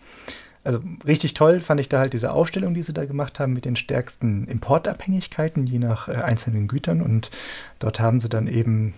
[0.64, 3.66] Also richtig toll fand ich da halt diese Aufstellung, die sie da gemacht haben mit
[3.66, 7.02] den stärksten Importabhängigkeiten je nach äh, einzelnen Gütern.
[7.02, 7.32] Und
[7.80, 8.94] dort haben sie dann eben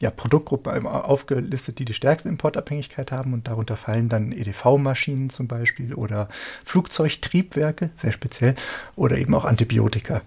[0.00, 5.94] ja, Produktgruppen aufgelistet, die die stärkste Importabhängigkeit haben und darunter fallen dann EDV-Maschinen zum Beispiel
[5.94, 6.28] oder
[6.64, 8.54] Flugzeugtriebwerke, sehr speziell,
[8.96, 10.22] oder eben auch Antibiotika.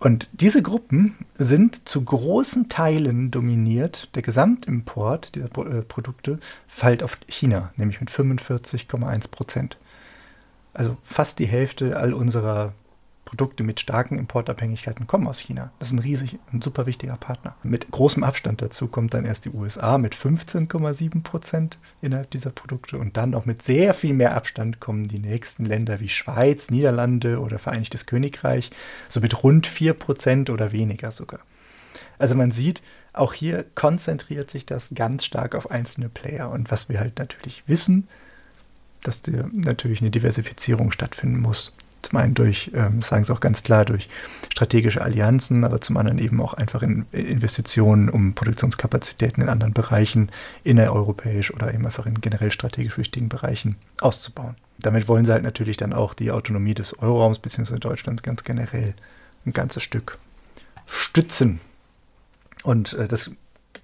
[0.00, 4.08] Und diese Gruppen sind zu großen Teilen dominiert.
[4.14, 9.76] Der Gesamtimport dieser äh, Produkte fällt auf China, nämlich mit 45,1 Prozent.
[10.72, 12.74] Also fast die Hälfte all unserer
[13.28, 15.70] Produkte mit starken Importabhängigkeiten kommen aus China.
[15.78, 17.54] Das ist ein riesig, ein super wichtiger Partner.
[17.62, 22.96] Mit großem Abstand dazu kommt dann erst die USA mit 15,7 Prozent innerhalb dieser Produkte
[22.96, 27.38] und dann auch mit sehr viel mehr Abstand kommen die nächsten Länder wie Schweiz, Niederlande
[27.40, 28.70] oder Vereinigtes Königreich,
[29.10, 31.40] so mit rund 4 Prozent oder weniger sogar.
[32.18, 32.80] Also man sieht,
[33.12, 36.50] auch hier konzentriert sich das ganz stark auf einzelne Player.
[36.50, 38.08] Und was wir halt natürlich wissen,
[39.02, 39.20] dass
[39.52, 41.74] natürlich eine Diversifizierung stattfinden muss.
[42.02, 44.08] Zum einen durch, ähm, sagen sie auch ganz klar, durch
[44.52, 50.30] strategische Allianzen, aber zum anderen eben auch einfach in Investitionen, um Produktionskapazitäten in anderen Bereichen
[50.64, 54.56] innereuropäisch oder eben einfach in generell strategisch wichtigen Bereichen auszubauen.
[54.78, 57.78] Damit wollen sie halt natürlich dann auch die Autonomie des Euroraums bzw.
[57.78, 58.94] Deutschlands ganz generell
[59.44, 60.18] ein ganzes Stück
[60.86, 61.60] stützen.
[62.62, 63.30] Und äh, das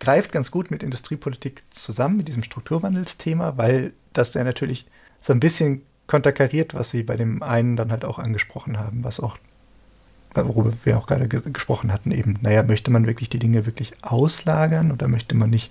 [0.01, 4.87] greift ganz gut mit Industriepolitik zusammen, mit diesem Strukturwandelsthema, weil das ja natürlich
[5.21, 9.21] so ein bisschen konterkariert, was Sie bei dem einen dann halt auch angesprochen haben, was
[9.21, 9.39] auch,
[10.35, 13.93] worüber wir auch gerade ge gesprochen hatten, eben, naja, möchte man wirklich die Dinge wirklich
[14.03, 15.71] auslagern oder möchte man nicht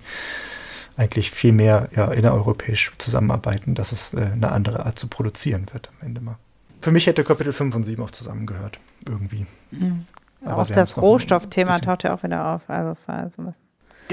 [0.96, 5.90] eigentlich viel mehr ja, innereuropäisch zusammenarbeiten, dass es äh, eine andere Art zu produzieren wird
[6.00, 6.36] am Ende mal.
[6.80, 8.78] Für mich hätte Kapitel 5 und 7 auch zusammengehört,
[9.08, 9.46] irgendwie.
[9.70, 10.04] Mhm.
[10.44, 12.68] Auch das Rohstoffthema taucht ja auch wieder auf.
[12.68, 13.56] Also, es war also was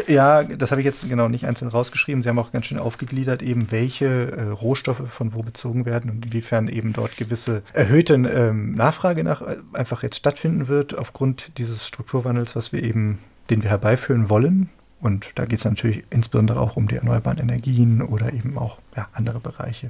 [0.08, 2.24] ja, das habe ich jetzt genau nicht einzeln rausgeschrieben.
[2.24, 6.26] Sie haben auch ganz schön aufgegliedert, eben welche äh, Rohstoffe von wo bezogen werden und
[6.26, 11.88] inwiefern eben dort gewisse erhöhte ähm, Nachfrage nach äh, einfach jetzt stattfinden wird aufgrund dieses
[11.88, 13.20] Strukturwandels, was wir eben,
[13.50, 14.70] den wir herbeiführen wollen.
[15.02, 19.10] Und da geht es natürlich insbesondere auch um die erneuerbaren Energien oder eben auch ja,
[19.14, 19.90] andere Bereiche.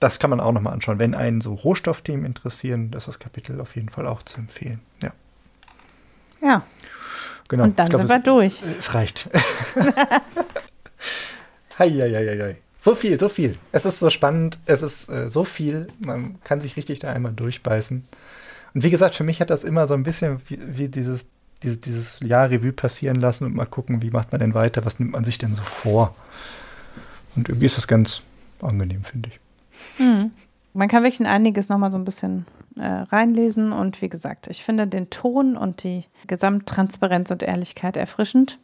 [0.00, 0.98] Das kann man auch nochmal anschauen.
[0.98, 4.80] Wenn einen so Rohstoffthemen interessieren, das ist das Kapitel auf jeden Fall auch zu empfehlen.
[5.02, 5.12] Ja.
[6.42, 6.62] Ja,
[7.48, 7.64] Genau.
[7.64, 8.62] Und dann glaub, sind wir es, durch.
[8.78, 9.28] Es reicht.
[11.78, 12.56] Heieieiei.
[12.80, 13.56] So viel, so viel.
[13.72, 17.32] Es ist so spannend, es ist äh, so viel, man kann sich richtig da einmal
[17.32, 18.04] durchbeißen.
[18.74, 21.26] Und wie gesagt, für mich hat das immer so ein bisschen wie, wie dieses,
[21.62, 24.98] dieses, dieses Jahr Revue passieren lassen und mal gucken, wie macht man denn weiter, was
[24.98, 26.14] nimmt man sich denn so vor.
[27.36, 28.22] Und irgendwie ist das ganz
[28.60, 29.40] angenehm, finde ich.
[29.96, 30.30] Hm.
[30.74, 32.46] Man kann wirklich in einiges nochmal so ein bisschen
[32.76, 33.72] äh, reinlesen.
[33.72, 38.58] Und wie gesagt, ich finde den Ton und die Gesamttransparenz und Ehrlichkeit erfrischend.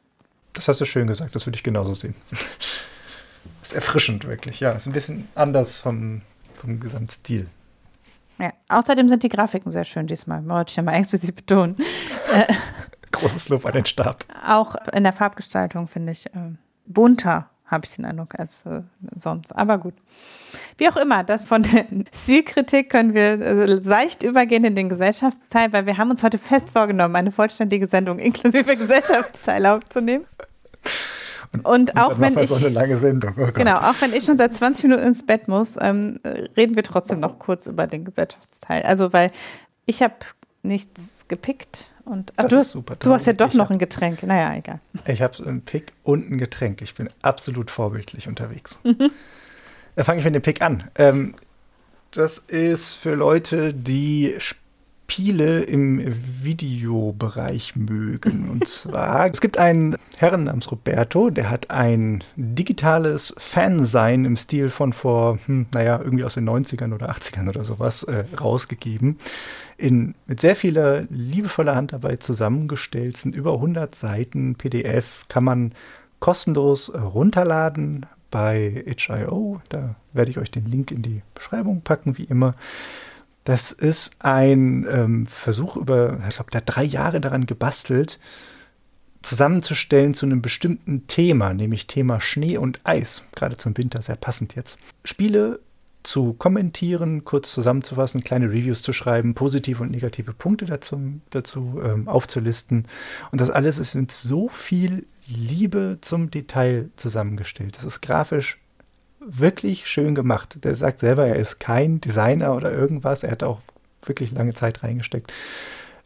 [0.52, 2.16] Das hast du schön gesagt, das würde ich genauso sehen.
[3.62, 4.58] ist erfrischend, wirklich.
[4.58, 6.22] Ja, ist ein bisschen anders vom,
[6.54, 7.46] vom Gesamtstil.
[8.38, 11.76] Ja, außerdem sind die Grafiken sehr schön diesmal, wollte ich ja mal explizit betonen.
[13.12, 14.24] Großes Lob an den Stab.
[14.44, 16.54] Auch in der Farbgestaltung finde ich äh,
[16.86, 18.82] bunter habe ich den Eindruck, als äh,
[19.16, 19.54] sonst.
[19.54, 19.94] Aber gut.
[20.76, 25.72] Wie auch immer, das von der Zielkritik können wir äh, seicht übergehen in den Gesellschaftsteil,
[25.72, 30.24] weil wir haben uns heute fest vorgenommen, eine vollständige Sendung inklusive Gesellschaftsteil aufzunehmen.
[31.52, 33.34] Und, und, auch und wenn ich, so eine lange Sendung.
[33.36, 36.20] Oh genau, auch wenn ich schon seit 20 Minuten ins Bett muss, ähm,
[36.56, 38.82] reden wir trotzdem noch kurz über den Gesellschaftsteil.
[38.82, 39.32] Also, weil
[39.86, 40.14] ich habe
[40.62, 41.94] nichts gepickt.
[42.04, 44.22] Und, ach, du, super, du hast ja doch ich noch hab, ein Getränk.
[44.22, 44.80] Naja, egal.
[45.06, 46.82] Ich habe einen Pick und ein Getränk.
[46.82, 48.80] Ich bin absolut vorbildlich unterwegs.
[48.82, 49.10] Mhm.
[49.96, 50.90] Da fange ich mit dem Pick an.
[50.96, 51.34] Ähm,
[52.10, 54.36] das ist für Leute, die
[55.10, 56.02] Spiele im
[56.42, 58.48] Videobereich mögen.
[58.50, 64.70] Und zwar, es gibt einen Herrn namens Roberto, der hat ein digitales Fansein im Stil
[64.70, 69.18] von vor, hm, naja, irgendwie aus den 90ern oder 80ern oder sowas äh, rausgegeben
[69.76, 75.72] in, mit sehr vieler liebevoller Handarbeit zusammengestellt, sind über 100 Seiten PDF, kann man
[76.18, 79.60] kostenlos runterladen bei itch.io.
[79.70, 82.54] Da werde ich euch den Link in die Beschreibung packen, wie immer.
[83.50, 88.20] Das ist ein ähm, Versuch über, ich glaube, hat drei Jahre daran gebastelt,
[89.22, 93.24] zusammenzustellen zu einem bestimmten Thema, nämlich Thema Schnee und Eis.
[93.34, 94.78] Gerade zum Winter sehr passend jetzt.
[95.04, 95.58] Spiele
[96.04, 102.06] zu kommentieren, kurz zusammenzufassen, kleine Reviews zu schreiben, positive und negative Punkte dazu, dazu ähm,
[102.06, 102.86] aufzulisten.
[103.32, 107.76] Und das alles ist mit so viel Liebe zum Detail zusammengestellt.
[107.76, 108.59] Das ist grafisch
[109.20, 110.64] wirklich schön gemacht.
[110.64, 113.22] Der sagt selber, er ist kein Designer oder irgendwas.
[113.22, 113.60] Er hat auch
[114.02, 115.32] wirklich lange Zeit reingesteckt.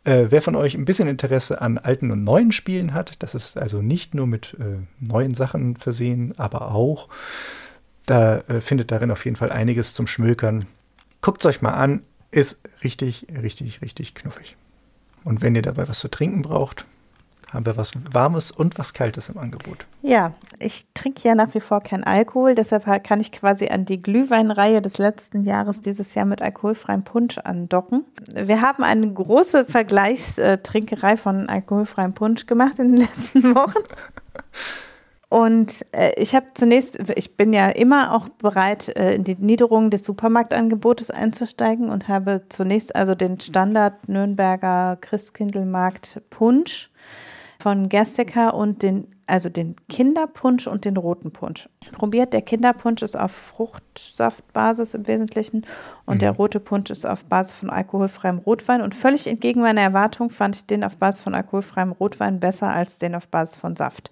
[0.04, 3.56] Äh, wer von euch ein bisschen Interesse an alten und neuen Spielen hat, das ist
[3.56, 7.08] also nicht nur mit äh, neuen Sachen versehen, aber auch
[8.04, 10.66] da äh, findet darin auf jeden Fall einiges zum Schmökern.
[11.22, 14.56] Guckt es euch mal an, ist richtig, richtig, richtig knuffig.
[15.22, 16.84] Und wenn ihr dabei was zu trinken braucht,
[17.54, 19.86] haben wir was Warmes und was Kaltes im Angebot.
[20.02, 24.02] Ja, ich trinke ja nach wie vor keinen Alkohol, deshalb kann ich quasi an die
[24.02, 28.04] Glühweinreihe des letzten Jahres dieses Jahr mit alkoholfreiem Punsch andocken.
[28.34, 33.84] Wir haben eine große Vergleichstrinkerei von alkoholfreiem Punsch gemacht in den letzten Wochen.
[35.34, 39.90] Und äh, ich habe zunächst, ich bin ja immer auch bereit, äh, in die Niederung
[39.90, 46.88] des Supermarktangebotes einzusteigen und habe zunächst also den Standard Nürnberger Christkindlmarkt Punsch
[47.64, 51.66] von Gerstecker und den, also den Kinderpunsch und den roten Punsch.
[51.92, 55.64] Probiert, der Kinderpunsch ist auf Fruchtsaftbasis im Wesentlichen
[56.04, 56.18] und mhm.
[56.18, 58.82] der rote Punsch ist auf Basis von alkoholfreiem Rotwein.
[58.82, 62.98] Und völlig entgegen meiner Erwartung fand ich den auf Basis von alkoholfreiem Rotwein besser als
[62.98, 64.10] den auf Basis von Saft.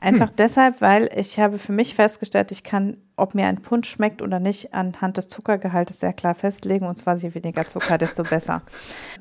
[0.00, 0.36] Einfach hm.
[0.36, 4.38] deshalb, weil ich habe für mich festgestellt, ich kann, ob mir ein Punsch schmeckt oder
[4.38, 6.86] nicht, anhand des Zuckergehaltes sehr klar festlegen.
[6.86, 8.62] Und zwar je weniger Zucker, desto besser.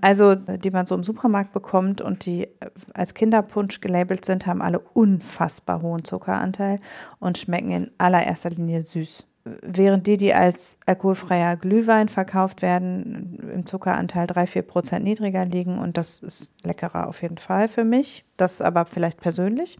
[0.01, 2.47] Also, die man so im Supermarkt bekommt und die
[2.93, 6.79] als Kinderpunsch gelabelt sind, haben alle unfassbar hohen Zuckeranteil
[7.19, 9.25] und schmecken in allererster Linie süß
[9.61, 15.79] während die, die als alkoholfreier Glühwein verkauft werden, im Zuckeranteil 3-4 Prozent niedriger liegen.
[15.79, 18.25] Und das ist leckerer auf jeden Fall für mich.
[18.37, 19.77] Das aber vielleicht persönlich.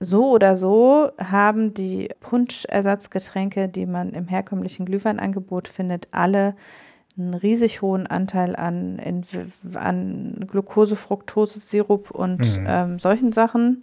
[0.00, 6.54] So oder so haben die Punschersatzgetränke, die man im herkömmlichen Glühweinangebot findet, alle
[7.16, 9.00] einen riesig hohen Anteil an,
[9.74, 12.66] an Glucose, Fructose, Sirup und mhm.
[12.68, 13.80] ähm, solchen Sachen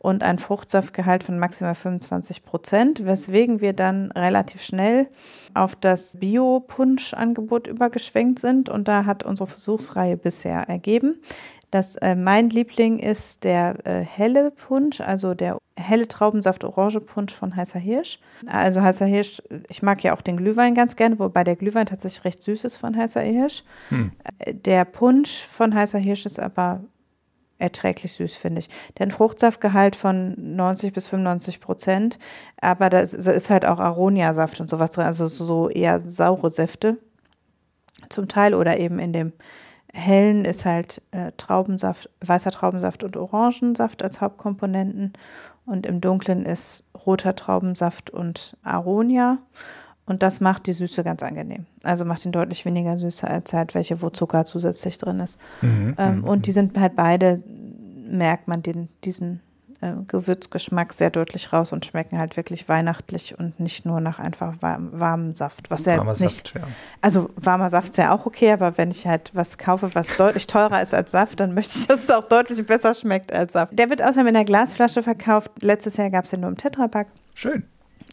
[0.00, 5.08] und ein Fruchtsaftgehalt von maximal 25 Prozent, weswegen wir dann relativ schnell
[5.52, 8.70] auf das Bio-Punsch-Angebot übergeschwenkt sind.
[8.70, 11.20] Und da hat unsere Versuchsreihe bisher ergeben,
[11.70, 17.78] dass äh, mein Liebling ist der äh, helle Punsch, also der helle Traubensaft-Orange-Punsch von Heißer
[17.78, 18.20] Hirsch.
[18.46, 22.24] Also Heißer Hirsch, ich mag ja auch den Glühwein ganz gerne, wobei der Glühwein tatsächlich
[22.24, 23.64] recht süß ist von Heißer Hirsch.
[23.90, 24.12] Hm.
[24.38, 26.80] Äh, der Punsch von Heißer Hirsch ist aber
[27.60, 28.68] erträglich süß, finde ich.
[28.98, 32.18] Hat Fruchtsaftgehalt von 90 bis 95 Prozent,
[32.60, 36.98] aber da ist halt auch Aronia-Saft und sowas drin, also so eher saure Säfte
[38.08, 39.32] zum Teil oder eben in dem
[39.92, 45.14] hellen ist halt äh, Traubensaft, weißer Traubensaft und Orangensaft als Hauptkomponenten
[45.66, 49.38] und im dunklen ist roter Traubensaft und Aronia.
[50.10, 51.66] Und das macht die Süße ganz angenehm.
[51.84, 55.38] Also macht ihn deutlich weniger süßer als halt welche, wo Zucker zusätzlich drin ist.
[55.62, 56.54] Mhm, ähm, mhm, und die mhm.
[56.54, 57.40] sind halt beide,
[58.08, 59.38] merkt man den, diesen
[59.80, 64.54] äh, Gewürzgeschmack sehr deutlich raus und schmecken halt wirklich weihnachtlich und nicht nur nach einfach
[64.58, 65.70] warm, warmem Saft.
[65.70, 66.62] Was ja nicht, Saft, ja.
[67.00, 70.48] Also warmer Saft ist ja auch okay, aber wenn ich halt was kaufe, was deutlich
[70.48, 73.78] teurer ist als Saft, dann möchte ich, dass es auch deutlich besser schmeckt als Saft.
[73.78, 75.52] Der wird außerdem in der Glasflasche verkauft.
[75.60, 77.06] Letztes Jahr gab es den nur im Tetrapack.
[77.34, 77.62] Schön.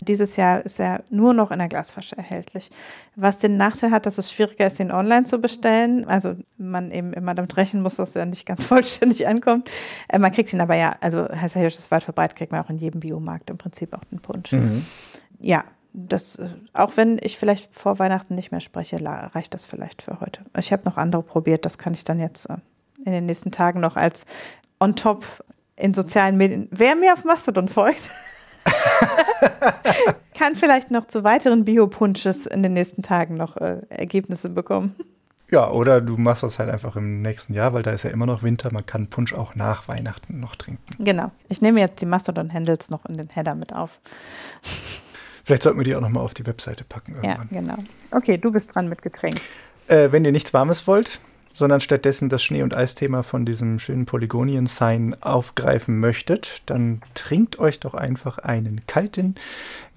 [0.01, 2.69] Dieses Jahr ist er nur noch in der Glasflasche erhältlich.
[3.15, 6.05] Was den Nachteil hat, dass es schwieriger ist, ihn online zu bestellen.
[6.05, 9.69] Also man eben immer damit rechnen muss, dass er nicht ganz vollständig ankommt.
[10.07, 12.69] Äh, man kriegt ihn aber ja, also Heißer Hirsch ist weit verbreitet, kriegt man auch
[12.69, 14.51] in jedem Biomarkt im Prinzip auch den Punsch.
[14.51, 14.85] Mhm.
[15.39, 15.63] Ja,
[15.93, 20.19] das, äh, auch wenn ich vielleicht vor Weihnachten nicht mehr spreche, reicht das vielleicht für
[20.19, 20.41] heute.
[20.57, 22.57] Ich habe noch andere probiert, das kann ich dann jetzt äh,
[23.03, 24.25] in den nächsten Tagen noch als
[24.79, 25.25] on top
[25.75, 26.67] in sozialen Medien.
[26.71, 28.11] Wer mir auf Mastodon folgt,
[30.37, 34.95] Kann vielleicht noch zu weiteren Biopunches in den nächsten Tagen noch äh, Ergebnisse bekommen.
[35.49, 38.25] Ja, oder du machst das halt einfach im nächsten Jahr, weil da ist ja immer
[38.25, 38.71] noch Winter.
[38.73, 40.83] Man kann Punsch auch nach Weihnachten noch trinken.
[40.99, 41.31] Genau.
[41.47, 43.99] Ich nehme jetzt die Mastodon-Handles noch in den Header mit auf.
[45.45, 47.47] Vielleicht sollten wir die auch noch mal auf die Webseite packen irgendwann.
[47.51, 47.77] Ja, genau.
[48.11, 49.39] Okay, du bist dran mit Getränk.
[49.87, 51.21] Äh, wenn ihr nichts Warmes wollt,
[51.57, 57.79] sondern stattdessen das Schnee- und Eisthema von diesem schönen Polygonien-Sign aufgreifen möchtet, dann trinkt euch
[57.79, 59.33] doch einfach einen kalten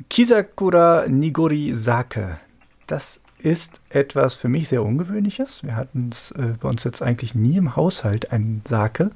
[0.09, 2.39] Kisakura Nigori Sake.
[2.87, 5.63] Das ist etwas für mich sehr Ungewöhnliches.
[5.63, 9.11] Wir hatten es äh, bei uns jetzt eigentlich nie im Haushalt, einen Sake.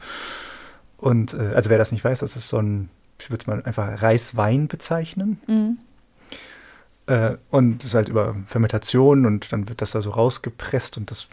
[0.99, 3.63] Und äh, also wer das nicht weiß, das ist so ein, ich würde es mal
[3.63, 5.41] einfach Reiswein bezeichnen.
[5.47, 5.79] Mhm.
[7.07, 11.11] Äh, und das ist halt über Fermentation und dann wird das da so rausgepresst und
[11.11, 11.29] das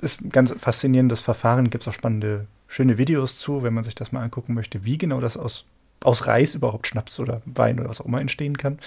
[0.00, 1.70] ist ein ganz faszinierendes Verfahren.
[1.70, 4.98] Gibt es auch spannende, schöne Videos zu, wenn man sich das mal angucken möchte, wie
[4.98, 5.64] genau das aus,
[6.02, 8.78] aus Reis überhaupt Schnaps oder Wein oder was auch immer entstehen kann,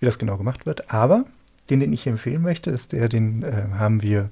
[0.00, 0.92] wie das genau gemacht wird.
[0.92, 1.24] Aber
[1.70, 4.30] den, den ich empfehlen möchte, ist der, den äh, haben wir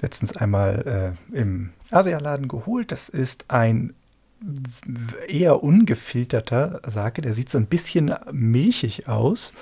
[0.00, 2.92] letztens einmal äh, im Asialaden geholt.
[2.92, 3.94] Das ist ein
[5.28, 7.22] eher ungefilterter Sake.
[7.22, 9.54] Der sieht so ein bisschen milchig aus.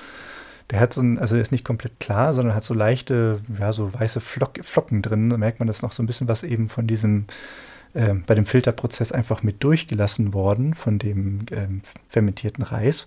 [0.70, 3.92] Der hat so ein, also ist nicht komplett klar, sondern hat so leichte, ja, so
[3.92, 5.30] weiße Flock, Flocken drin.
[5.30, 7.26] Da merkt man, das noch so ein bisschen was eben von diesem,
[7.94, 13.06] äh, bei dem Filterprozess einfach mit durchgelassen worden, von dem ähm, fermentierten Reis.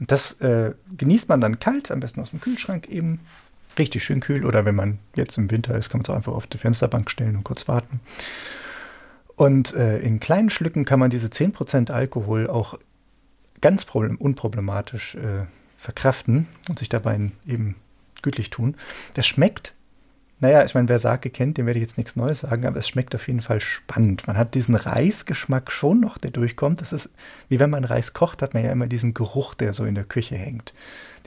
[0.00, 3.20] Und das äh, genießt man dann kalt, am besten aus dem Kühlschrank eben.
[3.76, 4.44] Richtig schön kühl.
[4.44, 7.10] Oder wenn man jetzt im Winter ist, kann man es auch einfach auf die Fensterbank
[7.10, 8.00] stellen und kurz warten.
[9.36, 12.78] Und äh, in kleinen Schlücken kann man diese 10% Alkohol auch
[13.60, 15.46] ganz unproblematisch äh,
[15.84, 17.76] verkraften und sich dabei eben
[18.22, 18.74] gütlich tun.
[19.12, 19.74] Das schmeckt,
[20.40, 22.88] naja, ich meine, wer Sake kennt, dem werde ich jetzt nichts Neues sagen, aber es
[22.88, 24.26] schmeckt auf jeden Fall spannend.
[24.26, 26.80] Man hat diesen Reisgeschmack schon noch, der durchkommt.
[26.80, 27.10] Das ist,
[27.50, 30.04] wie wenn man Reis kocht, hat man ja immer diesen Geruch, der so in der
[30.04, 30.72] Küche hängt.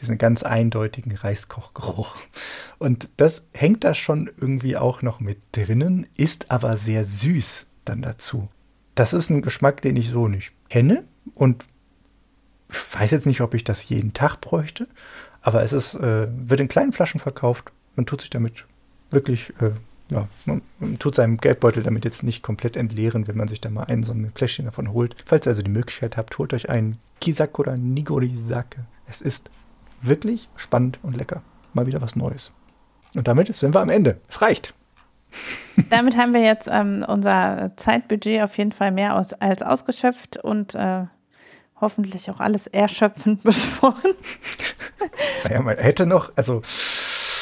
[0.02, 2.16] Diesen ganz eindeutigen Reiskochgeruch.
[2.80, 8.02] Und das hängt da schon irgendwie auch noch mit drinnen, ist aber sehr süß dann
[8.02, 8.50] dazu.
[8.96, 11.04] Das ist ein Geschmack, den ich so nicht kenne
[11.36, 11.64] und
[12.70, 14.88] ich weiß jetzt nicht, ob ich das jeden Tag bräuchte,
[15.42, 17.72] aber es ist, äh, wird in kleinen Flaschen verkauft.
[17.96, 18.66] Man tut sich damit
[19.10, 19.72] wirklich äh,
[20.10, 20.62] ja, man,
[21.00, 24.14] tut seinem Geldbeutel damit jetzt nicht komplett entleeren, wenn man sich da mal ein so
[24.14, 25.16] ein Fläschchen davon holt.
[25.26, 28.86] Falls ihr also die Möglichkeit habt, holt euch einen Kisakura Nigorizake.
[29.08, 29.50] Es ist
[30.02, 31.42] wirklich spannend und lecker.
[31.74, 32.52] Mal wieder was Neues.
[33.16, 34.18] Und damit sind wir am Ende.
[34.30, 34.74] Es reicht.
[35.90, 40.74] Damit haben wir jetzt ähm, unser Zeitbudget auf jeden Fall mehr aus, als ausgeschöpft und
[40.74, 41.06] äh,
[41.82, 44.14] hoffentlich auch alles erschöpfend besprochen.
[45.44, 46.62] naja, man hätte noch, also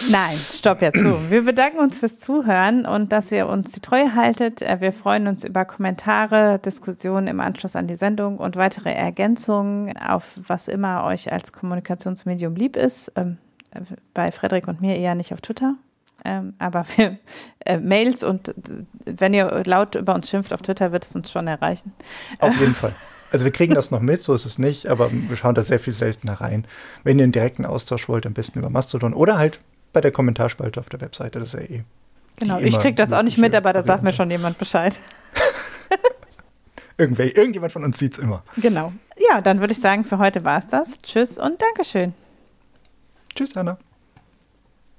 [0.10, 1.18] Nein, stopp jetzt so.
[1.30, 4.62] Wir bedanken uns fürs Zuhören und dass ihr uns die Treue haltet.
[4.62, 9.98] Äh, wir freuen uns über Kommentare, Diskussionen im Anschluss an die Sendung und weitere Ergänzungen
[9.98, 13.12] auf was immer euch als Kommunikationsmedium lieb ist.
[13.16, 13.38] Ähm,
[14.14, 15.76] bei Frederik und mir eher nicht auf Twitter.
[16.24, 17.18] Ähm, aber wir,
[17.66, 18.54] äh, Mails und
[19.06, 21.94] wenn ihr laut über uns schimpft auf Twitter, wird es uns schon erreichen.
[22.40, 22.94] Auf jeden Fall.
[23.32, 25.80] Also wir kriegen das noch mit, so ist es nicht, aber wir schauen da sehr
[25.80, 26.66] viel seltener rein.
[27.04, 29.60] Wenn ihr einen direkten Austausch wollt, am besten über Mastodon oder halt
[29.94, 31.40] bei der Kommentarspalte auf der Webseite.
[31.40, 31.84] Das ist ja eh.
[32.38, 35.00] Genau, ich kriege das auch nicht mit, aber da sagt mir schon jemand Bescheid.
[36.98, 38.44] Irgendwer, irgendjemand von uns sieht es immer.
[38.56, 38.94] Genau.
[39.30, 41.02] Ja, dann würde ich sagen, für heute war es das.
[41.02, 42.14] Tschüss und Dankeschön.
[43.36, 43.78] Tschüss, Anna.